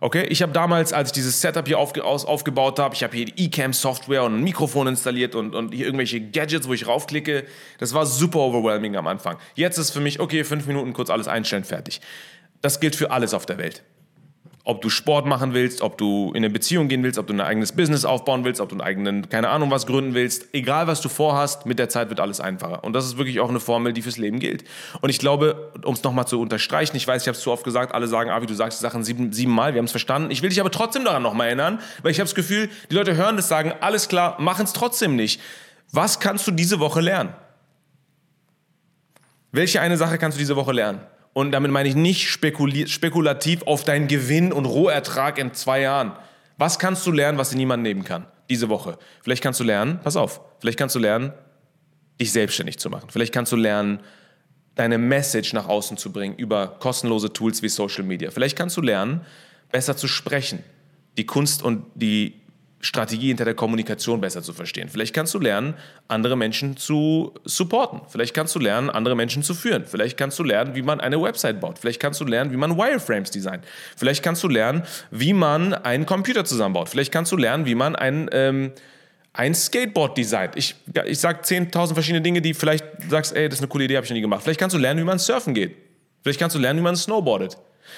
Okay, 0.00 0.24
ich 0.24 0.42
habe 0.42 0.52
damals, 0.52 0.92
als 0.92 1.10
ich 1.10 1.12
dieses 1.12 1.40
Setup 1.40 1.64
hier 1.64 1.78
aufge 1.78 2.02
aus, 2.02 2.24
aufgebaut 2.24 2.80
habe, 2.80 2.92
ich 2.92 3.04
habe 3.04 3.16
hier 3.16 3.26
die 3.26 3.44
Ecamm-Software 3.46 4.24
und 4.24 4.34
ein 4.34 4.42
Mikrofon 4.42 4.88
installiert 4.88 5.36
und, 5.36 5.54
und 5.54 5.72
hier 5.72 5.86
irgendwelche 5.86 6.20
Gadgets, 6.20 6.66
wo 6.66 6.72
ich 6.72 6.88
raufklicke. 6.88 7.44
Das 7.78 7.94
war 7.94 8.04
super 8.04 8.40
overwhelming 8.40 8.96
am 8.96 9.06
Anfang. 9.06 9.36
Jetzt 9.54 9.78
ist 9.78 9.92
für 9.92 10.00
mich, 10.00 10.18
okay, 10.18 10.42
fünf 10.42 10.66
Minuten 10.66 10.92
kurz 10.92 11.08
alles 11.08 11.28
einstellen, 11.28 11.62
fertig. 11.62 12.00
Das 12.62 12.80
gilt 12.80 12.96
für 12.96 13.12
alles 13.12 13.32
auf 13.32 13.46
der 13.46 13.58
Welt. 13.58 13.84
Ob 14.64 14.80
du 14.80 14.90
Sport 14.90 15.26
machen 15.26 15.54
willst, 15.54 15.82
ob 15.82 15.98
du 15.98 16.28
in 16.30 16.36
eine 16.36 16.50
Beziehung 16.50 16.86
gehen 16.86 17.02
willst, 17.02 17.18
ob 17.18 17.26
du 17.26 17.32
ein 17.32 17.40
eigenes 17.40 17.72
Business 17.72 18.04
aufbauen 18.04 18.44
willst, 18.44 18.60
ob 18.60 18.68
du 18.68 18.76
einen 18.76 18.80
eigenen, 18.80 19.28
keine 19.28 19.48
Ahnung 19.48 19.72
was 19.72 19.86
gründen 19.86 20.14
willst, 20.14 20.46
egal 20.52 20.86
was 20.86 21.00
du 21.00 21.08
vorhast, 21.08 21.66
mit 21.66 21.80
der 21.80 21.88
Zeit 21.88 22.10
wird 22.10 22.20
alles 22.20 22.38
einfacher. 22.40 22.84
Und 22.84 22.92
das 22.92 23.04
ist 23.04 23.18
wirklich 23.18 23.40
auch 23.40 23.48
eine 23.48 23.58
Formel, 23.58 23.92
die 23.92 24.02
fürs 24.02 24.18
Leben 24.18 24.38
gilt. 24.38 24.62
Und 25.00 25.10
ich 25.10 25.18
glaube, 25.18 25.72
um 25.84 25.94
es 25.94 26.04
nochmal 26.04 26.28
zu 26.28 26.40
unterstreichen, 26.40 26.96
ich 26.96 27.08
weiß, 27.08 27.22
ich 27.22 27.28
habe 27.28 27.36
es 27.36 27.42
zu 27.42 27.50
oft 27.50 27.64
gesagt, 27.64 27.92
alle 27.92 28.06
sagen, 28.06 28.30
ah, 28.30 28.40
wie 28.40 28.46
du 28.46 28.54
sagst 28.54 28.78
die 28.78 28.82
Sachen 28.82 29.02
sieben, 29.02 29.32
siebenmal, 29.32 29.74
wir 29.74 29.78
haben 29.78 29.86
es 29.86 29.90
verstanden. 29.90 30.30
Ich 30.30 30.42
will 30.42 30.50
dich 30.50 30.60
aber 30.60 30.70
trotzdem 30.70 31.04
daran 31.04 31.22
nochmal 31.22 31.48
erinnern, 31.48 31.80
weil 32.02 32.12
ich 32.12 32.20
habe 32.20 32.26
das 32.26 32.36
Gefühl, 32.36 32.70
die 32.90 32.94
Leute 32.94 33.16
hören 33.16 33.36
das, 33.36 33.48
sagen, 33.48 33.72
alles 33.80 34.08
klar, 34.08 34.40
machen 34.40 34.64
es 34.64 34.72
trotzdem 34.72 35.16
nicht. 35.16 35.40
Was 35.90 36.20
kannst 36.20 36.46
du 36.46 36.52
diese 36.52 36.78
Woche 36.78 37.00
lernen? 37.00 37.34
Welche 39.50 39.80
eine 39.80 39.96
Sache 39.96 40.18
kannst 40.18 40.38
du 40.38 40.40
diese 40.40 40.56
Woche 40.56 40.72
lernen? 40.72 41.00
Und 41.32 41.52
damit 41.52 41.70
meine 41.70 41.88
ich 41.88 41.94
nicht 41.94 42.28
spekulativ 42.28 43.62
auf 43.62 43.84
deinen 43.84 44.06
Gewinn 44.06 44.52
und 44.52 44.66
Rohertrag 44.66 45.38
in 45.38 45.54
zwei 45.54 45.80
Jahren. 45.80 46.12
Was 46.58 46.78
kannst 46.78 47.06
du 47.06 47.12
lernen, 47.12 47.38
was 47.38 47.50
dir 47.50 47.56
niemand 47.56 47.82
nehmen 47.82 48.04
kann 48.04 48.26
diese 48.50 48.68
Woche? 48.68 48.98
Vielleicht 49.22 49.42
kannst 49.42 49.58
du 49.60 49.64
lernen, 49.64 49.98
pass 50.02 50.16
auf, 50.16 50.40
vielleicht 50.60 50.78
kannst 50.78 50.94
du 50.94 50.98
lernen, 50.98 51.32
dich 52.20 52.32
selbstständig 52.32 52.78
zu 52.78 52.90
machen. 52.90 53.08
Vielleicht 53.10 53.32
kannst 53.32 53.50
du 53.52 53.56
lernen, 53.56 54.00
deine 54.74 54.98
Message 54.98 55.52
nach 55.54 55.68
außen 55.68 55.96
zu 55.96 56.12
bringen 56.12 56.34
über 56.36 56.66
kostenlose 56.78 57.32
Tools 57.32 57.62
wie 57.62 57.68
Social 57.68 58.04
Media. 58.04 58.30
Vielleicht 58.30 58.56
kannst 58.56 58.76
du 58.76 58.80
lernen, 58.80 59.22
besser 59.70 59.96
zu 59.96 60.08
sprechen, 60.08 60.62
die 61.16 61.26
Kunst 61.26 61.62
und 61.62 61.84
die 61.94 62.41
Strategie 62.84 63.28
hinter 63.28 63.44
der 63.44 63.54
Kommunikation 63.54 64.20
besser 64.20 64.42
zu 64.42 64.52
verstehen. 64.52 64.88
Vielleicht 64.88 65.14
kannst 65.14 65.32
du 65.34 65.38
lernen, 65.38 65.74
andere 66.08 66.36
Menschen 66.36 66.76
zu 66.76 67.32
supporten. 67.44 68.00
Vielleicht 68.08 68.34
kannst 68.34 68.54
du 68.56 68.58
lernen, 68.58 68.90
andere 68.90 69.14
Menschen 69.14 69.44
zu 69.44 69.54
führen. 69.54 69.84
Vielleicht 69.86 70.18
kannst 70.18 70.36
du 70.40 70.42
lernen, 70.42 70.74
wie 70.74 70.82
man 70.82 71.00
eine 71.00 71.22
Website 71.22 71.60
baut. 71.60 71.78
Vielleicht 71.78 72.00
kannst 72.00 72.20
du 72.20 72.24
lernen, 72.24 72.50
wie 72.50 72.56
man 72.56 72.76
Wireframes 72.76 73.30
designt. 73.30 73.64
Vielleicht 73.96 74.24
kannst 74.24 74.42
du 74.42 74.48
lernen, 74.48 74.82
wie 75.12 75.32
man 75.32 75.74
einen 75.74 76.06
Computer 76.06 76.44
zusammenbaut. 76.44 76.88
Vielleicht 76.88 77.12
kannst 77.12 77.30
du 77.30 77.36
lernen, 77.36 77.66
wie 77.66 77.76
man 77.76 77.94
ein, 77.94 78.28
ähm, 78.32 78.72
ein 79.32 79.54
Skateboard 79.54 80.18
designt. 80.18 80.56
Ich, 80.56 80.74
ich 81.06 81.20
sage 81.20 81.42
10.000 81.42 81.94
verschiedene 81.94 82.20
Dinge, 82.20 82.42
die 82.42 82.52
vielleicht 82.52 82.84
sagst, 83.08 83.36
ey, 83.36 83.48
das 83.48 83.58
ist 83.58 83.62
eine 83.62 83.68
coole 83.68 83.84
Idee, 83.84 83.94
habe 83.94 84.04
ich 84.04 84.10
noch 84.10 84.16
nie 84.16 84.22
gemacht. 84.22 84.42
Vielleicht 84.42 84.58
kannst 84.58 84.74
du 84.74 84.80
lernen, 84.80 84.98
wie 84.98 85.04
man 85.04 85.20
surfen 85.20 85.54
geht. 85.54 85.76
Vielleicht 86.22 86.40
kannst 86.40 86.56
du 86.56 86.60
lernen, 86.60 86.80
wie 86.80 86.84
man 86.84 86.96
snowboardet. 86.96 87.56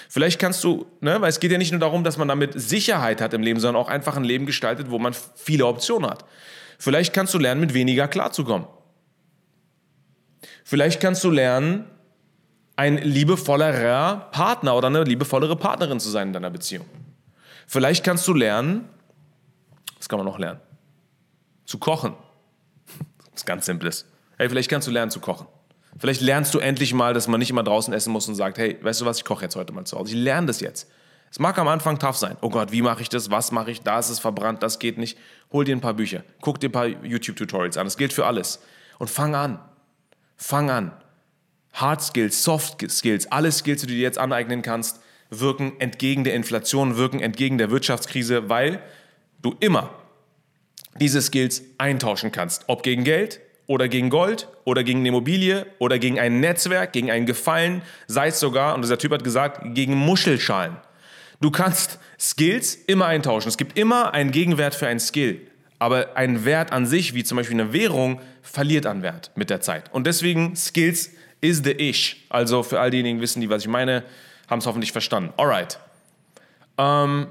Vielleicht 0.08 0.38
kannst 0.38 0.64
du, 0.64 0.86
ne, 1.00 1.20
weil 1.20 1.28
es 1.28 1.40
geht 1.40 1.52
ja 1.52 1.58
nicht 1.58 1.72
nur 1.72 1.80
darum, 1.80 2.04
dass 2.04 2.16
man 2.16 2.28
damit 2.28 2.52
Sicherheit 2.54 3.20
hat 3.20 3.34
im 3.34 3.42
Leben, 3.42 3.60
sondern 3.60 3.82
auch 3.82 3.88
einfach 3.88 4.16
ein 4.16 4.24
Leben 4.24 4.46
gestaltet, 4.46 4.90
wo 4.90 4.98
man 4.98 5.14
viele 5.34 5.66
Optionen 5.66 6.10
hat. 6.10 6.24
Vielleicht 6.78 7.12
kannst 7.12 7.34
du 7.34 7.38
lernen, 7.38 7.60
mit 7.60 7.74
weniger 7.74 8.08
klarzukommen. 8.08 8.66
Vielleicht 10.64 11.00
kannst 11.00 11.22
du 11.24 11.30
lernen, 11.30 11.84
ein 12.76 12.98
liebevollerer 12.98 14.28
Partner 14.32 14.76
oder 14.76 14.88
eine 14.88 15.04
liebevollere 15.04 15.56
Partnerin 15.56 16.00
zu 16.00 16.10
sein 16.10 16.28
in 16.28 16.32
deiner 16.32 16.50
Beziehung. 16.50 16.86
Vielleicht 17.66 18.04
kannst 18.04 18.26
du 18.26 18.34
lernen, 18.34 18.88
was 19.98 20.08
kann 20.08 20.18
man 20.18 20.26
noch 20.26 20.38
lernen? 20.38 20.60
Zu 21.64 21.78
kochen. 21.78 22.14
Das 23.30 23.42
ist 23.42 23.46
ganz 23.46 23.66
simples. 23.66 24.06
Hey, 24.38 24.48
vielleicht 24.48 24.70
kannst 24.70 24.86
du 24.86 24.92
lernen 24.92 25.10
zu 25.10 25.18
kochen. 25.18 25.48
Vielleicht 25.98 26.20
lernst 26.20 26.54
du 26.54 26.58
endlich 26.58 26.92
mal, 26.92 27.14
dass 27.14 27.28
man 27.28 27.38
nicht 27.38 27.50
immer 27.50 27.62
draußen 27.62 27.94
essen 27.94 28.12
muss 28.12 28.28
und 28.28 28.34
sagt, 28.34 28.58
hey, 28.58 28.78
weißt 28.80 29.00
du 29.00 29.04
was, 29.04 29.18
ich 29.18 29.24
koche 29.24 29.44
jetzt 29.44 29.56
heute 29.56 29.72
mal 29.72 29.84
zu 29.84 29.98
Hause. 29.98 30.14
Ich 30.14 30.20
lerne 30.20 30.48
das 30.48 30.60
jetzt. 30.60 30.90
Es 31.30 31.38
mag 31.38 31.58
am 31.58 31.68
Anfang 31.68 31.98
tough 31.98 32.16
sein. 32.16 32.36
Oh 32.42 32.50
Gott, 32.50 32.72
wie 32.72 32.82
mache 32.82 33.02
ich 33.02 33.08
das? 33.08 33.30
Was 33.30 33.50
mache 33.52 33.70
ich? 33.70 33.80
Da 33.80 33.98
ist 33.98 34.08
es 34.08 34.18
verbrannt, 34.20 34.62
das 34.62 34.78
geht 34.78 34.98
nicht. 34.98 35.18
Hol 35.52 35.64
dir 35.64 35.74
ein 35.74 35.80
paar 35.80 35.94
Bücher, 35.94 36.22
guck 36.40 36.60
dir 36.60 36.68
ein 36.68 36.72
paar 36.72 36.86
YouTube-Tutorials 36.86 37.76
an. 37.76 37.86
Das 37.86 37.96
gilt 37.96 38.12
für 38.12 38.26
alles. 38.26 38.60
Und 38.98 39.10
fang 39.10 39.34
an. 39.34 39.58
Fang 40.36 40.70
an. 40.70 40.92
Hard 41.72 42.02
Skills, 42.02 42.44
Soft 42.44 42.88
Skills, 42.88 43.30
alle 43.32 43.50
Skills, 43.50 43.80
die 43.80 43.88
du 43.88 43.94
dir 43.94 44.02
jetzt 44.02 44.18
aneignen 44.18 44.62
kannst, 44.62 45.00
wirken 45.30 45.72
entgegen 45.80 46.22
der 46.22 46.34
Inflation, 46.34 46.96
wirken 46.96 47.18
entgegen 47.20 47.58
der 47.58 47.70
Wirtschaftskrise, 47.70 48.48
weil 48.48 48.80
du 49.42 49.56
immer 49.58 49.90
diese 51.00 51.20
Skills 51.20 51.62
eintauschen 51.78 52.30
kannst. 52.30 52.64
Ob 52.68 52.84
gegen 52.84 53.02
Geld, 53.02 53.40
oder 53.66 53.88
gegen 53.88 54.10
Gold 54.10 54.48
oder 54.64 54.84
gegen 54.84 55.00
eine 55.00 55.08
Immobilie 55.08 55.66
oder 55.78 55.98
gegen 55.98 56.18
ein 56.18 56.40
Netzwerk, 56.40 56.92
gegen 56.92 57.10
einen 57.10 57.26
Gefallen, 57.26 57.82
sei 58.06 58.28
es 58.28 58.40
sogar, 58.40 58.74
und 58.74 58.82
dieser 58.82 58.98
Typ 58.98 59.12
hat 59.12 59.24
gesagt, 59.24 59.60
gegen 59.74 59.94
Muschelschalen. 59.94 60.76
Du 61.40 61.50
kannst 61.50 61.98
Skills 62.18 62.74
immer 62.74 63.06
eintauschen. 63.06 63.48
Es 63.48 63.56
gibt 63.56 63.78
immer 63.78 64.14
einen 64.14 64.30
Gegenwert 64.30 64.74
für 64.74 64.86
einen 64.86 65.00
Skill. 65.00 65.40
Aber 65.78 66.16
ein 66.16 66.44
Wert 66.44 66.72
an 66.72 66.86
sich, 66.86 67.14
wie 67.14 67.24
zum 67.24 67.36
Beispiel 67.36 67.60
eine 67.60 67.72
Währung, 67.72 68.20
verliert 68.42 68.86
an 68.86 69.02
Wert 69.02 69.30
mit 69.34 69.50
der 69.50 69.60
Zeit. 69.60 69.92
Und 69.92 70.06
deswegen 70.06 70.56
Skills 70.56 71.10
is 71.40 71.62
the 71.64 71.72
ish. 71.72 72.24
Also 72.30 72.62
für 72.62 72.80
all 72.80 72.90
diejenigen 72.90 73.20
wissen, 73.20 73.40
die 73.40 73.50
was 73.50 73.62
ich 73.62 73.68
meine, 73.68 74.04
haben 74.48 74.60
es 74.60 74.66
hoffentlich 74.66 74.92
verstanden. 74.92 75.32
Alright. 75.36 75.78
Ähm, 76.78 77.26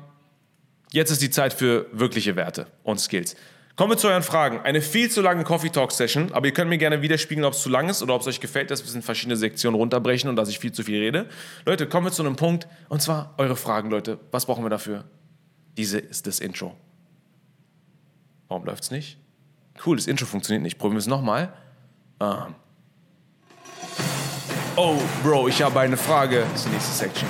jetzt 0.91 1.09
ist 1.09 1.21
die 1.21 1.29
Zeit 1.29 1.53
für 1.53 1.87
wirkliche 1.91 2.35
Werte 2.35 2.67
und 2.83 2.99
Skills. 2.99 3.35
Kommen 3.75 3.91
wir 3.91 3.97
zu 3.97 4.07
euren 4.07 4.21
Fragen. 4.21 4.59
Eine 4.59 4.81
viel 4.81 5.09
zu 5.09 5.21
lange 5.21 5.43
Coffee 5.43 5.69
Talk 5.69 5.91
Session, 5.91 6.31
aber 6.31 6.45
ihr 6.45 6.53
könnt 6.53 6.69
mir 6.69 6.77
gerne 6.77 7.01
widerspiegeln, 7.01 7.43
ob 7.43 7.53
es 7.53 7.61
zu 7.61 7.69
lang 7.69 7.89
ist 7.89 8.03
oder 8.03 8.13
ob 8.13 8.21
es 8.21 8.27
euch 8.27 8.39
gefällt, 8.39 8.69
dass 8.69 8.85
wir 8.85 8.93
in 8.93 9.01
verschiedene 9.01 9.35
Sektionen 9.35 9.75
runterbrechen 9.75 10.29
und 10.29 10.35
dass 10.35 10.47
ich 10.47 10.59
viel 10.59 10.71
zu 10.71 10.83
viel 10.83 10.99
rede. 10.99 11.27
Leute, 11.65 11.89
kommen 11.89 12.05
wir 12.05 12.11
zu 12.11 12.21
einem 12.21 12.35
Punkt 12.35 12.67
und 12.89 13.01
zwar 13.01 13.33
eure 13.37 13.55
Fragen, 13.55 13.89
Leute. 13.89 14.19
Was 14.31 14.45
brauchen 14.45 14.63
wir 14.63 14.69
dafür? 14.69 15.05
Diese 15.75 15.97
ist 15.97 16.27
das 16.27 16.39
Intro. 16.39 16.75
Warum 18.47 18.63
läuft 18.65 18.83
es 18.83 18.91
nicht? 18.91 19.17
Cool, 19.83 19.95
das 19.95 20.05
Intro 20.05 20.27
funktioniert 20.27 20.61
nicht. 20.61 20.77
Probieren 20.77 20.97
wir 20.97 20.99
es 20.99 21.07
nochmal. 21.07 21.51
Ähm. 22.19 22.53
Oh, 24.75 24.97
Bro, 25.23 25.47
ich 25.47 25.63
habe 25.63 25.79
eine 25.79 25.97
Frage. 25.97 26.45
Das 26.51 26.61
ist 26.61 26.65
die 26.67 26.73
nächste 26.73 26.93
Section. 26.93 27.29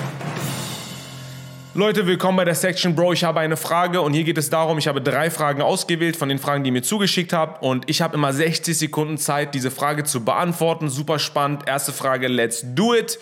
Leute, 1.76 2.06
willkommen 2.06 2.36
bei 2.36 2.44
der 2.44 2.54
Section 2.54 2.94
Bro. 2.94 3.14
Ich 3.14 3.24
habe 3.24 3.40
eine 3.40 3.56
Frage 3.56 4.00
und 4.00 4.12
hier 4.12 4.22
geht 4.22 4.38
es 4.38 4.48
darum, 4.48 4.78
ich 4.78 4.86
habe 4.86 5.02
drei 5.02 5.28
Fragen 5.28 5.60
ausgewählt 5.60 6.14
von 6.14 6.28
den 6.28 6.38
Fragen, 6.38 6.62
die 6.62 6.68
ihr 6.68 6.72
mir 6.72 6.84
zugeschickt 6.84 7.32
habt 7.32 7.64
und 7.64 7.90
ich 7.90 8.00
habe 8.00 8.14
immer 8.14 8.32
60 8.32 8.78
Sekunden 8.78 9.18
Zeit, 9.18 9.56
diese 9.56 9.72
Frage 9.72 10.04
zu 10.04 10.24
beantworten. 10.24 10.88
Super 10.88 11.18
spannend. 11.18 11.66
Erste 11.66 11.92
Frage, 11.92 12.28
let's 12.28 12.64
do 12.76 12.94
it. 12.94 13.18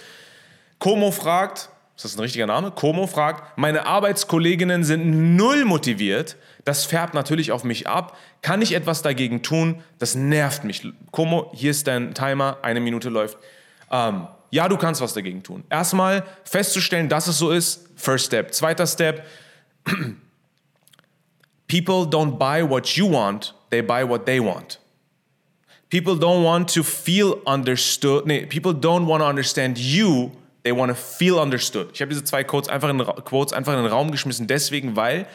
Como 0.78 1.12
fragt, 1.12 1.70
ist 1.96 2.04
das 2.04 2.14
ein 2.14 2.20
richtiger 2.20 2.46
Name? 2.46 2.72
Como 2.72 3.06
fragt, 3.06 3.56
meine 3.56 3.86
Arbeitskolleginnen 3.86 4.84
sind 4.84 5.34
null 5.34 5.64
motiviert. 5.64 6.36
Das 6.66 6.84
färbt 6.84 7.14
natürlich 7.14 7.52
auf 7.52 7.64
mich 7.64 7.88
ab. 7.88 8.18
Kann 8.42 8.60
ich 8.60 8.74
etwas 8.74 9.00
dagegen 9.00 9.42
tun? 9.42 9.82
Das 9.98 10.14
nervt 10.14 10.64
mich. 10.64 10.86
Como, 11.10 11.50
hier 11.54 11.70
ist 11.70 11.86
dein 11.86 12.12
Timer, 12.12 12.58
eine 12.60 12.80
Minute 12.80 13.08
läuft. 13.08 13.38
Ähm, 13.90 14.26
ja, 14.52 14.68
du 14.68 14.76
kannst 14.76 15.00
was 15.00 15.14
dagegen 15.14 15.42
tun. 15.42 15.64
Erstmal 15.70 16.24
festzustellen, 16.44 17.08
dass 17.08 17.26
es 17.26 17.38
so 17.38 17.50
ist, 17.50 17.88
first 17.96 18.26
step. 18.26 18.52
Zweiter 18.52 18.86
Step, 18.86 19.26
people 21.66 22.04
don't 22.04 22.36
buy 22.36 22.62
what 22.62 22.86
you 22.90 23.10
want, 23.10 23.54
they 23.70 23.80
buy 23.80 24.06
what 24.06 24.26
they 24.26 24.38
want. 24.38 24.78
People 25.88 26.14
don't 26.14 26.44
want 26.44 26.72
to 26.74 26.82
feel 26.82 27.38
understood. 27.46 28.26
Nee, 28.26 28.44
people 28.44 28.72
don't 28.74 29.06
want 29.06 29.22
to 29.22 29.26
understand 29.26 29.78
you, 29.78 30.30
they 30.64 30.72
want 30.72 30.90
to 30.90 30.94
feel 30.94 31.38
understood. 31.38 31.88
Ich 31.94 32.02
habe 32.02 32.10
diese 32.10 32.24
zwei 32.24 32.44
Quotes 32.44 32.68
einfach, 32.68 32.90
in, 32.90 32.98
Quotes 32.98 33.54
einfach 33.54 33.72
in 33.72 33.82
den 33.82 33.90
Raum 33.90 34.10
geschmissen, 34.10 34.46
deswegen, 34.46 34.96
weil 34.96 35.26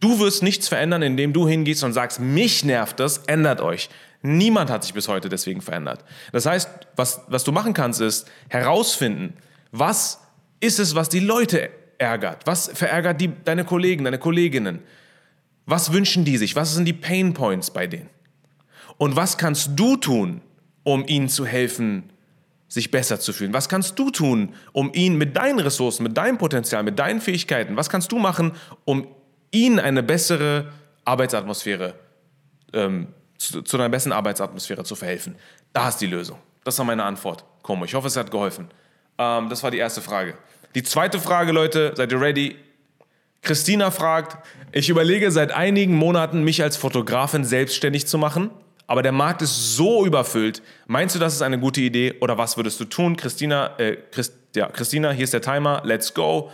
du 0.00 0.18
wirst 0.18 0.42
nichts 0.42 0.66
verändern, 0.66 1.02
indem 1.02 1.32
du 1.32 1.46
hingehst 1.46 1.84
und 1.84 1.92
sagst, 1.92 2.18
mich 2.18 2.64
nervt 2.64 2.98
das, 2.98 3.18
ändert 3.28 3.60
euch. 3.60 3.88
Niemand 4.26 4.70
hat 4.70 4.82
sich 4.82 4.92
bis 4.92 5.06
heute 5.06 5.28
deswegen 5.28 5.60
verändert. 5.60 6.04
Das 6.32 6.46
heißt, 6.46 6.68
was, 6.96 7.20
was 7.28 7.44
du 7.44 7.52
machen 7.52 7.74
kannst, 7.74 8.00
ist 8.00 8.28
herausfinden, 8.48 9.34
was 9.70 10.20
ist 10.58 10.80
es, 10.80 10.94
was 10.94 11.08
die 11.08 11.20
Leute 11.20 11.70
ärgert? 11.98 12.44
Was 12.44 12.70
verärgert 12.74 13.20
die, 13.20 13.30
deine 13.44 13.64
Kollegen, 13.64 14.04
deine 14.04 14.18
Kolleginnen? 14.18 14.80
Was 15.64 15.92
wünschen 15.92 16.24
die 16.24 16.38
sich? 16.38 16.56
Was 16.56 16.74
sind 16.74 16.86
die 16.86 16.92
Pain 16.92 17.34
Points 17.34 17.70
bei 17.70 17.86
denen? 17.86 18.10
Und 18.98 19.14
was 19.14 19.38
kannst 19.38 19.70
du 19.76 19.96
tun, 19.96 20.40
um 20.82 21.06
ihnen 21.06 21.28
zu 21.28 21.46
helfen, 21.46 22.10
sich 22.66 22.90
besser 22.90 23.20
zu 23.20 23.32
fühlen? 23.32 23.52
Was 23.52 23.68
kannst 23.68 23.96
du 23.98 24.10
tun, 24.10 24.54
um 24.72 24.92
ihnen 24.92 25.18
mit 25.18 25.36
deinen 25.36 25.60
Ressourcen, 25.60 26.02
mit 26.02 26.16
deinem 26.16 26.38
Potenzial, 26.38 26.82
mit 26.82 26.98
deinen 26.98 27.20
Fähigkeiten, 27.20 27.76
was 27.76 27.90
kannst 27.90 28.10
du 28.10 28.18
machen, 28.18 28.52
um 28.84 29.06
ihnen 29.52 29.78
eine 29.78 30.02
bessere 30.02 30.72
Arbeitsatmosphäre 31.04 31.94
ähm, 32.72 33.08
zu, 33.38 33.62
zu 33.62 33.76
einer 33.76 33.88
besseren 33.88 34.12
Arbeitsatmosphäre 34.12 34.84
zu 34.84 34.94
verhelfen. 34.94 35.36
Da 35.72 35.88
ist 35.88 35.98
die 35.98 36.06
Lösung. 36.06 36.38
Das 36.64 36.78
war 36.78 36.84
meine 36.84 37.04
Antwort. 37.04 37.44
Komm, 37.62 37.84
ich 37.84 37.94
hoffe, 37.94 38.08
es 38.08 38.16
hat 38.16 38.30
geholfen. 38.30 38.68
Ähm, 39.18 39.48
das 39.48 39.62
war 39.62 39.70
die 39.70 39.78
erste 39.78 40.02
Frage. 40.02 40.34
Die 40.74 40.82
zweite 40.82 41.18
Frage, 41.18 41.52
Leute, 41.52 41.92
seid 41.96 42.12
ihr 42.12 42.20
ready? 42.20 42.56
Christina 43.42 43.90
fragt, 43.90 44.44
ich 44.72 44.88
überlege 44.88 45.30
seit 45.30 45.52
einigen 45.52 45.94
Monaten, 45.94 46.42
mich 46.42 46.62
als 46.62 46.76
Fotografin 46.76 47.44
selbstständig 47.44 48.06
zu 48.06 48.18
machen, 48.18 48.50
aber 48.88 49.02
der 49.02 49.12
Markt 49.12 49.42
ist 49.42 49.76
so 49.76 50.04
überfüllt. 50.04 50.62
Meinst 50.86 51.14
du, 51.14 51.18
das 51.18 51.34
ist 51.34 51.42
eine 51.42 51.58
gute 51.58 51.80
Idee 51.80 52.14
oder 52.20 52.38
was 52.38 52.56
würdest 52.56 52.80
du 52.80 52.84
tun? 52.84 53.16
Christina, 53.16 53.78
äh, 53.78 53.96
Christ, 54.10 54.34
ja, 54.54 54.68
Christina, 54.68 55.12
hier 55.12 55.24
ist 55.24 55.32
der 55.32 55.42
Timer, 55.42 55.82
let's 55.84 56.12
go. 56.12 56.50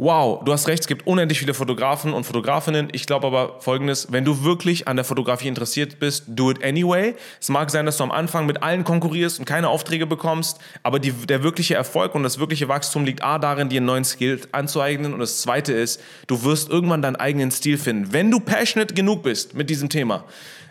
Wow, 0.00 0.42
du 0.42 0.52
hast 0.52 0.66
recht, 0.66 0.80
es 0.80 0.86
gibt 0.86 1.06
unendlich 1.06 1.38
viele 1.38 1.52
Fotografen 1.52 2.14
und 2.14 2.24
Fotografinnen. 2.24 2.88
Ich 2.92 3.06
glaube 3.06 3.26
aber 3.26 3.60
folgendes, 3.60 4.10
wenn 4.10 4.24
du 4.24 4.44
wirklich 4.44 4.88
an 4.88 4.96
der 4.96 5.04
Fotografie 5.04 5.48
interessiert 5.48 5.98
bist, 5.98 6.24
do 6.26 6.50
it 6.50 6.64
anyway. 6.64 7.14
Es 7.38 7.50
mag 7.50 7.70
sein, 7.70 7.84
dass 7.84 7.98
du 7.98 8.04
am 8.04 8.10
Anfang 8.10 8.46
mit 8.46 8.62
allen 8.62 8.82
konkurrierst 8.82 9.38
und 9.38 9.44
keine 9.44 9.68
Aufträge 9.68 10.06
bekommst, 10.06 10.58
aber 10.82 11.00
die, 11.00 11.12
der 11.12 11.42
wirkliche 11.42 11.74
Erfolg 11.74 12.14
und 12.14 12.22
das 12.22 12.38
wirkliche 12.38 12.66
Wachstum 12.66 13.04
liegt 13.04 13.22
A 13.22 13.38
darin, 13.38 13.68
dir 13.68 13.76
einen 13.76 13.86
neuen 13.86 14.04
Skill 14.04 14.40
anzueignen 14.52 15.12
und 15.12 15.20
das 15.20 15.42
zweite 15.42 15.74
ist, 15.74 16.00
du 16.26 16.44
wirst 16.44 16.70
irgendwann 16.70 17.02
deinen 17.02 17.16
eigenen 17.16 17.50
Stil 17.50 17.76
finden. 17.76 18.10
Wenn 18.10 18.30
du 18.30 18.40
passionate 18.40 18.94
genug 18.94 19.22
bist 19.22 19.54
mit 19.54 19.68
diesem 19.68 19.90
Thema, 19.90 20.24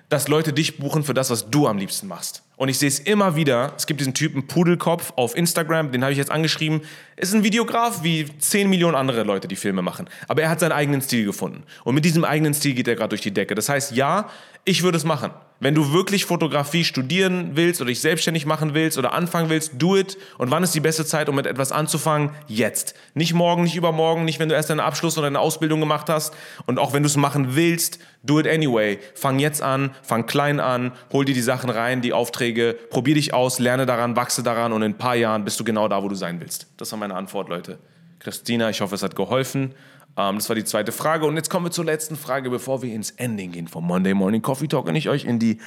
dass 0.10 0.28
Leute 0.28 0.54
dich 0.54 0.80
buchen 0.80 1.04
für 1.04 1.14
das, 1.14 1.30
was 1.30 1.52
du 1.52 1.68
am 1.68 1.78
liebsten 1.78 2.08
machst. 2.08 2.42
Und 2.60 2.68
ich 2.68 2.78
sehe 2.78 2.89
es 2.89 2.99
immer 2.99 3.38
wieder. 3.38 3.72
Es 3.78 3.88
gibt 3.88 4.01
diesen 4.01 4.14
Typen 4.14 4.45
Pudelkopf 4.45 5.14
auf 5.16 5.34
Instagram, 5.34 5.93
den 5.93 6.03
habe 6.03 6.12
ich 6.12 6.18
jetzt 6.18 6.30
angeschrieben. 6.30 6.82
Ist 7.16 7.34
ein 7.34 7.45
Videograf 7.45 8.03
wie 8.03 8.26
10 8.38 8.70
Millionen 8.70 8.95
andere 8.95 9.24
Leute, 9.24 9.47
die 9.47 9.55
Filme 9.55 9.82
machen. 9.82 10.10
Aber 10.28 10.41
er 10.41 10.49
hat 10.49 10.60
seinen 10.60 10.74
eigenen 10.74 11.01
Stil 11.01 11.24
gefunden. 11.24 11.64
Und 11.86 11.95
mit 11.95 12.03
diesem 12.03 12.26
eigenen 12.26 12.53
Stil 12.53 12.74
geht 12.74 12.89
er 12.89 12.95
gerade 12.95 13.10
durch 13.10 13.22
die 13.22 13.32
Decke. 13.32 13.55
Das 13.55 13.70
heißt, 13.70 13.93
ja, 13.93 14.30
ich 14.66 14.84
würde 14.84 14.97
es 14.97 15.05
machen. 15.05 15.32
Wenn 15.62 15.76
du 15.76 15.91
wirklich 15.91 16.24
Fotografie 16.24 16.86
studieren 16.86 17.51
willst 17.55 17.82
oder 17.82 17.89
dich 17.89 17.99
selbstständig 17.99 18.45
machen 18.45 18.74
willst 18.74 18.97
oder 18.97 19.14
anfangen 19.14 19.49
willst, 19.49 19.74
do 19.78 19.97
it. 19.97 20.18
Und 20.38 20.51
wann 20.51 20.64
ist 20.64 20.74
die 20.74 20.80
beste 20.80 21.05
Zeit, 21.05 21.28
um 21.28 21.36
mit 21.36 21.47
etwas 21.47 21.74
anzufangen? 21.74 22.32
Jetzt. 22.47 22.93
Nicht 23.14 23.34
morgen, 23.34 23.64
nicht 23.64 23.76
übermorgen, 23.76 24.24
nicht 24.24 24.39
wenn 24.39 24.47
du 24.47 24.55
erst 24.55 24.70
deinen 24.70 24.80
Abschluss 24.80 25.18
oder 25.18 25.28
eine 25.28 25.39
Ausbildung 25.39 25.82
gemacht 25.82 26.07
hast. 26.07 26.34
Und 26.66 26.80
auch 26.80 26.93
wenn 26.93 27.03
du 27.03 27.07
es 27.07 27.18
machen 27.18 27.55
willst, 27.55 27.99
do 28.24 28.39
it 28.39 28.47
anyway. 28.47 28.99
Fang 29.16 29.39
jetzt 29.39 29.62
an, 29.62 29.91
fang 30.01 30.26
klein 30.26 30.62
an, 30.62 30.93
hol 31.12 31.26
dir 31.26 31.34
die 31.34 31.41
Sachen 31.41 31.70
rein, 31.70 32.01
die 32.01 32.14
Aufträge, 32.14 32.49
probier 32.89 33.16
dich 33.16 33.34
aus, 33.34 33.60
lerne 33.60 33.86
daran, 33.86 34.16
wachse 34.16 34.43
daran 34.43 34.74
und 34.74 34.82
in 34.82 34.91
ein 34.91 34.97
paar 34.97 35.16
Jahren 35.16 35.43
bist 35.43 35.60
du 35.60 35.64
genau 35.64 35.88
da, 35.88 36.04
wo 36.04 36.08
du 36.08 36.16
sein 36.16 36.39
willst. 36.39 36.68
Das 36.78 36.91
war 36.91 37.00
meine 37.00 37.16
Antwort, 37.16 37.50
Leute. 37.50 37.80
Christina, 38.20 38.70
ich 38.70 38.82
hoffe, 38.82 38.95
es 38.95 39.04
hat 39.04 39.16
geholfen. 39.16 39.74
Ähm, 40.18 40.36
das 40.36 40.50
war 40.50 40.56
die 40.56 40.66
zweite 40.66 40.91
Frage. 40.91 41.26
Und 41.26 41.36
jetzt 41.36 41.50
kommen 41.50 41.66
wir 41.66 41.72
zur 41.72 41.86
letzten 41.86 42.16
Frage, 42.16 42.50
bevor 42.50 42.82
wir 42.82 42.93
ins 42.93 43.12
Ending 43.12 43.52
gehen 43.52 43.68
vom 43.68 43.86
Monday 43.86 44.14
Morning 44.14 44.41
Coffee 44.41 44.68
Talk 44.68 44.88
und 44.88 44.95
ich 44.95 45.10
euch 45.10 45.26
in 45.26 45.39
die 45.39 45.60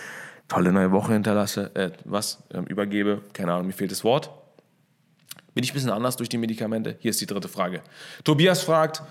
tolle 0.48 0.72
neue 0.72 0.92
Woche 0.92 1.14
hinterlasse, 1.14 1.74
äh, 1.74 1.90
was, 2.04 2.42
ähm, 2.52 2.64
übergebe. 2.66 3.22
Keine 3.32 3.52
Ahnung, 3.52 3.66
mir 3.66 3.72
fehlt 3.72 3.90
das 3.90 4.04
Wort. 4.04 4.30
Bin 5.54 5.64
ich 5.64 5.70
ein 5.70 5.74
bisschen 5.74 5.90
anders 5.90 6.16
durch 6.16 6.28
die 6.28 6.38
Medikamente? 6.38 6.96
Hier 7.00 7.10
ist 7.10 7.20
die 7.20 7.26
dritte 7.26 7.48
Frage. 7.48 7.82
Tobias 8.24 8.62
fragt, 8.62 9.02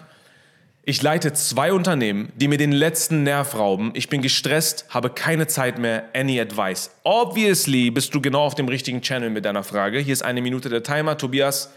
ich 0.84 1.02
leite 1.04 1.32
zwei 1.34 1.74
Unternehmen, 1.74 2.32
die 2.36 2.48
mir 2.48 2.58
den 2.58 2.72
letzten 2.72 3.22
Nerv 3.22 3.54
rauben. 3.56 3.92
Ich 3.94 4.10
bin 4.10 4.24
gestresst, 4.24 4.86
habe 4.90 5.12
keine 5.12 5.46
Zeit 5.46 5.78
mehr. 5.78 6.10
Any 6.16 6.40
advice? 6.40 6.90
Obviously 7.04 7.92
bist 7.92 8.16
du 8.16 8.22
genau 8.22 8.42
auf 8.44 8.56
dem 8.56 8.68
richtigen 8.68 9.02
Channel 9.02 9.30
mit 9.30 9.46
deiner 9.46 9.64
Frage. 9.64 10.00
Hier 10.00 10.14
ist 10.14 10.24
eine 10.24 10.42
Minute 10.42 10.70
der 10.70 10.82
Timer. 10.82 11.20
Tobias, 11.20 11.72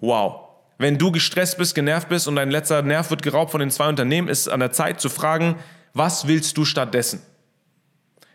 wow. 0.00 0.40
Wenn 0.76 0.98
du 0.98 1.10
gestresst 1.10 1.56
bist, 1.56 1.74
genervt 1.74 2.10
bist 2.10 2.28
und 2.28 2.36
dein 2.36 2.50
letzter 2.50 2.82
Nerv 2.82 3.08
wird 3.08 3.22
geraubt 3.22 3.50
von 3.50 3.60
den 3.60 3.70
zwei 3.70 3.88
Unternehmen, 3.88 4.28
ist 4.28 4.40
es 4.40 4.48
an 4.48 4.60
der 4.60 4.72
Zeit 4.72 5.00
zu 5.00 5.08
fragen, 5.08 5.56
was 5.94 6.26
willst 6.26 6.58
du 6.58 6.66
stattdessen? 6.66 7.22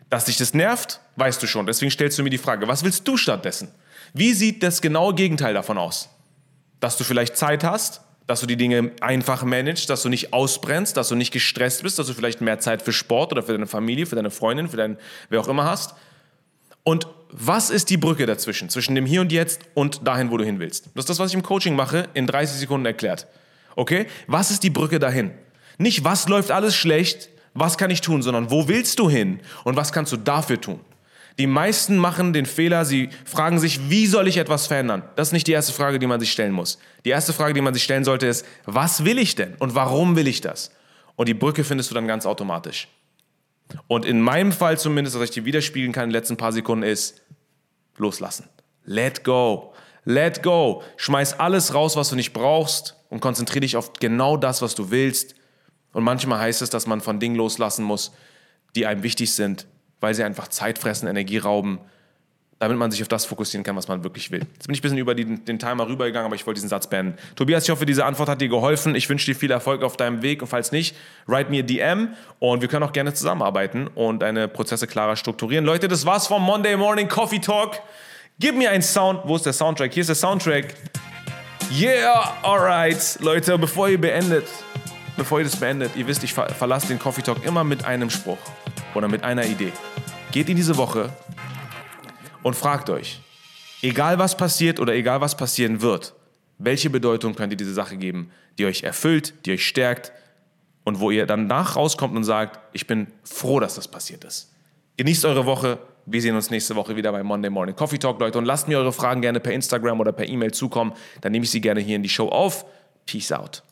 Dass 0.10 0.26
dich 0.26 0.38
das 0.38 0.56
nervt, 0.56 1.02
weißt 1.18 1.44
du 1.44 1.46
schon. 1.46 1.68
Deswegen 1.68 1.92
stellst 1.92 2.18
du 2.18 2.24
mir 2.24 2.32
die 2.32 2.40
Frage, 2.40 2.68
was 2.68 2.84
willst 2.84 3.08
du 3.08 3.16
stattdessen? 3.16 3.68
Wie 4.14 4.34
sieht 4.34 4.64
das 4.64 4.82
genaue 4.82 5.14
Gegenteil 5.14 5.54
davon 5.54 5.78
aus? 5.78 6.10
Dass 6.80 6.98
du 6.98 7.04
vielleicht 7.04 7.38
Zeit 7.38 7.64
hast, 7.64 8.02
dass 8.30 8.42
du 8.42 8.46
die 8.46 8.58
Dinge 8.58 8.92
einfach 9.02 9.44
managst, 9.44 9.90
dass 9.90 10.04
du 10.04 10.10
nicht 10.10 10.34
ausbrennst, 10.34 10.96
dass 10.96 11.10
du 11.10 11.16
nicht 11.16 11.34
gestresst 11.34 11.82
bist, 11.82 11.98
dass 11.98 12.06
du 12.06 12.14
vielleicht 12.14 12.42
mehr 12.42 12.60
Zeit 12.60 12.84
für 12.84 12.94
Sport 12.94 13.32
oder 13.32 13.42
für 13.42 13.54
deine 13.54 13.66
Familie, 13.66 14.06
für 14.06 14.16
deine 14.16 14.30
Freundin, 14.30 14.70
für 14.70 14.78
dein, 14.78 15.00
wer 15.30 15.42
auch 15.42 15.48
immer 15.48 15.64
hast. 15.64 15.96
Und 16.84 17.08
was 17.32 17.72
ist 17.72 17.90
die 17.90 17.98
Brücke 17.98 18.28
dazwischen, 18.28 18.70
zwischen 18.70 18.94
dem 18.94 19.08
Hier 19.08 19.22
und 19.22 19.32
Jetzt 19.32 19.62
und 19.74 20.06
dahin, 20.06 20.30
wo 20.30 20.38
du 20.38 20.44
hin 20.44 20.60
willst? 20.60 20.92
Das 20.94 21.06
ist 21.06 21.10
das, 21.10 21.18
was 21.18 21.32
ich 21.32 21.34
im 21.38 21.42
Coaching 21.42 21.76
mache, 21.76 22.08
in 22.14 22.28
30 22.28 22.60
Sekunden 22.60 22.86
erklärt. 22.86 23.26
Okay? 23.76 24.06
Was 24.28 24.52
ist 24.52 24.62
die 24.62 24.70
Brücke 24.70 25.00
dahin? 25.00 25.32
Nicht, 25.80 26.04
was 26.04 26.28
läuft 26.28 26.52
alles 26.52 26.76
schlecht, 26.76 27.30
was 27.56 27.80
kann 27.80 27.90
ich 27.90 28.02
tun, 28.02 28.22
sondern 28.22 28.52
wo 28.52 28.68
willst 28.68 29.00
du 29.00 29.10
hin 29.10 29.40
und 29.64 29.76
was 29.76 29.92
kannst 29.92 30.12
du 30.12 30.18
dafür 30.18 30.62
tun? 30.62 30.82
Die 31.40 31.48
meisten 31.48 31.98
machen 31.98 32.34
den 32.34 32.46
Fehler, 32.46 32.84
sie 32.84 33.10
fragen 33.24 33.60
sich, 33.60 33.90
wie 33.90 34.08
soll 34.08 34.28
ich 34.28 34.36
etwas 34.36 34.68
verändern? 34.68 35.04
Das 35.16 35.30
ist 35.30 35.32
nicht 35.32 35.48
die 35.48 35.54
erste 35.54 35.72
Frage, 35.72 35.98
die 35.98 36.06
man 36.06 36.20
sich 36.20 36.34
stellen 36.34 36.52
muss. 36.52 36.80
Die 37.06 37.12
erste 37.12 37.32
Frage, 37.32 37.54
die 37.54 37.62
man 37.62 37.74
sich 37.74 37.84
stellen 37.84 38.04
sollte, 38.04 38.28
ist, 38.28 38.46
was 38.66 39.06
will 39.06 39.18
ich 39.18 39.36
denn 39.36 39.56
und 39.56 39.74
warum 39.74 40.18
will 40.18 40.28
ich 40.28 40.42
das? 40.42 40.70
Und 41.16 41.30
die 41.30 41.34
Brücke 41.34 41.64
findest 41.64 41.90
du 41.92 41.96
dann 41.96 42.08
ganz 42.08 42.26
automatisch. 42.26 42.90
Und 43.88 44.06
in 44.06 44.20
meinem 44.20 44.52
Fall 44.52 44.78
zumindest, 44.78 45.16
was 45.16 45.26
ich 45.26 45.32
dir 45.32 45.46
widerspiegeln 45.46 45.94
kann 45.94 46.06
in 46.06 46.10
den 46.10 46.16
letzten 46.16 46.36
paar 46.36 46.52
Sekunden, 46.52 46.84
ist 46.84 47.22
loslassen. 47.96 48.50
Let 48.84 49.24
go. 49.24 49.74
Let 50.04 50.44
go. 50.44 50.84
Schmeiß 50.98 51.40
alles 51.40 51.74
raus, 51.74 51.96
was 51.96 52.10
du 52.10 52.18
nicht 52.18 52.34
brauchst 52.34 52.98
und 53.10 53.22
konzentriere 53.22 53.62
dich 53.62 53.78
auf 53.78 53.94
genau 53.94 54.36
das, 54.36 54.62
was 54.62 54.76
du 54.76 54.92
willst. 54.92 55.36
Und 55.94 56.04
manchmal 56.04 56.40
heißt 56.40 56.62
es, 56.62 56.70
dass 56.70 56.86
man 56.86 57.00
von 57.00 57.22
Dingen 57.22 57.36
loslassen 57.36 57.86
muss, 57.86 58.12
die 58.76 58.86
einem 58.86 59.04
wichtig 59.04 59.34
sind, 59.34 59.68
weil 60.00 60.14
sie 60.14 60.24
einfach 60.24 60.48
Zeit 60.48 60.80
fressen, 60.80 61.08
Energie 61.08 61.38
rauben, 61.38 61.80
damit 62.60 62.78
man 62.78 62.92
sich 62.92 63.02
auf 63.02 63.08
das 63.08 63.26
fokussieren 63.26 63.64
kann, 63.64 63.78
was 63.78 63.88
man 63.88 64.04
wirklich 64.04 64.32
will. 64.32 64.42
Jetzt 64.54 64.68
bin 64.68 64.74
ich 64.74 64.80
ein 64.80 64.82
bisschen 64.82 64.98
über 64.98 65.16
die, 65.16 65.24
den 65.24 65.60
Timer 65.60 65.88
rübergegangen, 65.88 66.26
aber 66.26 66.36
ich 66.36 66.46
wollte 66.46 66.58
diesen 66.58 66.70
Satz 66.70 66.88
beenden. 66.88 67.18
Tobias, 67.36 67.64
ich 67.64 67.70
hoffe, 67.70 67.86
diese 67.86 68.04
Antwort 68.04 68.28
hat 68.28 68.42
dir 68.42 68.50
geholfen. 68.50 68.96
Ich 68.96 69.10
wünsche 69.10 69.26
dir 69.26 69.36
viel 69.36 69.50
Erfolg 69.50 69.82
auf 69.82 69.96
deinem 69.96 70.22
Weg 70.22 70.42
und 70.42 70.50
falls 70.50 70.74
nicht, 70.74 70.96
write 71.26 71.50
mir 71.50 71.64
DM 71.64 72.10
und 72.40 72.62
wir 72.62 72.68
können 72.68 72.84
auch 72.84 72.92
gerne 72.92 73.14
zusammenarbeiten 73.14 73.88
und 73.88 74.22
deine 74.22 74.50
Prozesse 74.50 74.88
klarer 74.88 75.16
strukturieren. 75.16 75.64
Leute, 75.64 75.88
das 75.88 76.06
war's 76.06 76.28
vom 76.28 76.44
Monday 76.44 76.76
Morning 76.76 77.08
Coffee 77.08 77.40
Talk. 77.40 77.80
Gib 78.40 78.56
mir 78.56 78.72
einen 78.72 78.84
Sound. 78.84 79.22
Wo 79.24 79.38
ist 79.38 79.46
der 79.46 79.54
Soundtrack? 79.54 79.94
Hier 79.94 80.02
ist 80.02 80.08
der 80.08 80.16
Soundtrack. 80.16 80.76
Yeah, 81.72 82.34
alright. 82.42 83.20
Leute, 83.22 83.58
bevor 83.58 83.88
ihr 83.90 84.02
beendet, 84.02 84.48
bevor 85.16 85.40
ihr 85.40 85.46
das 85.46 85.56
beendet, 85.56 85.92
ihr 85.96 86.08
wisst, 86.08 86.24
ich 86.24 86.34
ver 86.34 86.50
verlasse 86.50 86.88
den 86.88 87.00
Coffee 87.00 87.22
Talk 87.22 87.46
immer 87.46 87.64
mit 87.64 87.86
einem 87.86 88.10
Spruch 88.10 88.40
oder 88.96 89.08
mit 89.08 89.24
einer 89.24 89.46
Idee. 89.46 89.72
Geht 90.32 90.48
in 90.48 90.56
diese 90.56 90.78
Woche 90.78 91.10
und 92.44 92.56
fragt 92.56 92.90
euch, 92.92 93.20
egal 93.82 94.20
was 94.20 94.38
passiert 94.38 94.80
oder 94.80 94.94
egal 94.94 95.22
was 95.22 95.36
passieren 95.36 95.82
wird, 95.82 96.14
welche 96.60 96.92
Bedeutung 96.92 97.34
könnt 97.34 97.52
ihr 97.52 97.58
diese 97.58 97.74
Sache 97.74 97.98
geben, 97.98 98.32
die 98.60 98.66
euch 98.66 98.84
erfüllt, 98.84 99.34
die 99.46 99.54
euch 99.54 99.66
stärkt 99.66 100.12
und 100.84 101.00
wo 101.00 101.10
ihr 101.10 101.26
dann 101.26 101.48
nach 101.48 101.76
rauskommt 101.76 102.16
und 102.16 102.24
sagt, 102.24 102.60
ich 102.74 102.86
bin 102.86 103.08
froh, 103.24 103.60
dass 103.60 103.74
das 103.74 103.88
passiert 103.88 104.24
ist. 104.24 104.54
Genießt 104.98 105.26
eure 105.26 105.46
Woche. 105.46 105.80
Wir 106.06 106.22
sehen 106.22 106.36
uns 106.36 106.52
nächste 106.52 106.76
Woche 106.76 106.96
wieder 106.96 107.12
bei 107.12 107.24
Monday 107.24 107.50
Morning 107.50 107.76
Coffee 107.76 107.98
Talk, 107.98 108.20
Leute. 108.20 108.38
Und 108.38 108.46
lasst 108.46 108.68
mir 108.68 108.78
eure 108.78 108.92
Fragen 108.94 109.22
gerne 109.22 109.40
per 109.40 109.54
Instagram 109.54 110.00
oder 110.00 110.12
per 110.12 110.28
E-Mail 110.28 110.52
zukommen. 110.52 110.94
Dann 111.22 111.32
nehme 111.32 111.46
ich 111.46 111.52
sie 111.52 111.62
gerne 111.62 111.80
hier 111.80 111.96
in 111.96 112.04
die 112.04 112.10
Show 112.10 112.30
auf. 112.30 112.66
Peace 113.06 113.32
out. 113.32 113.64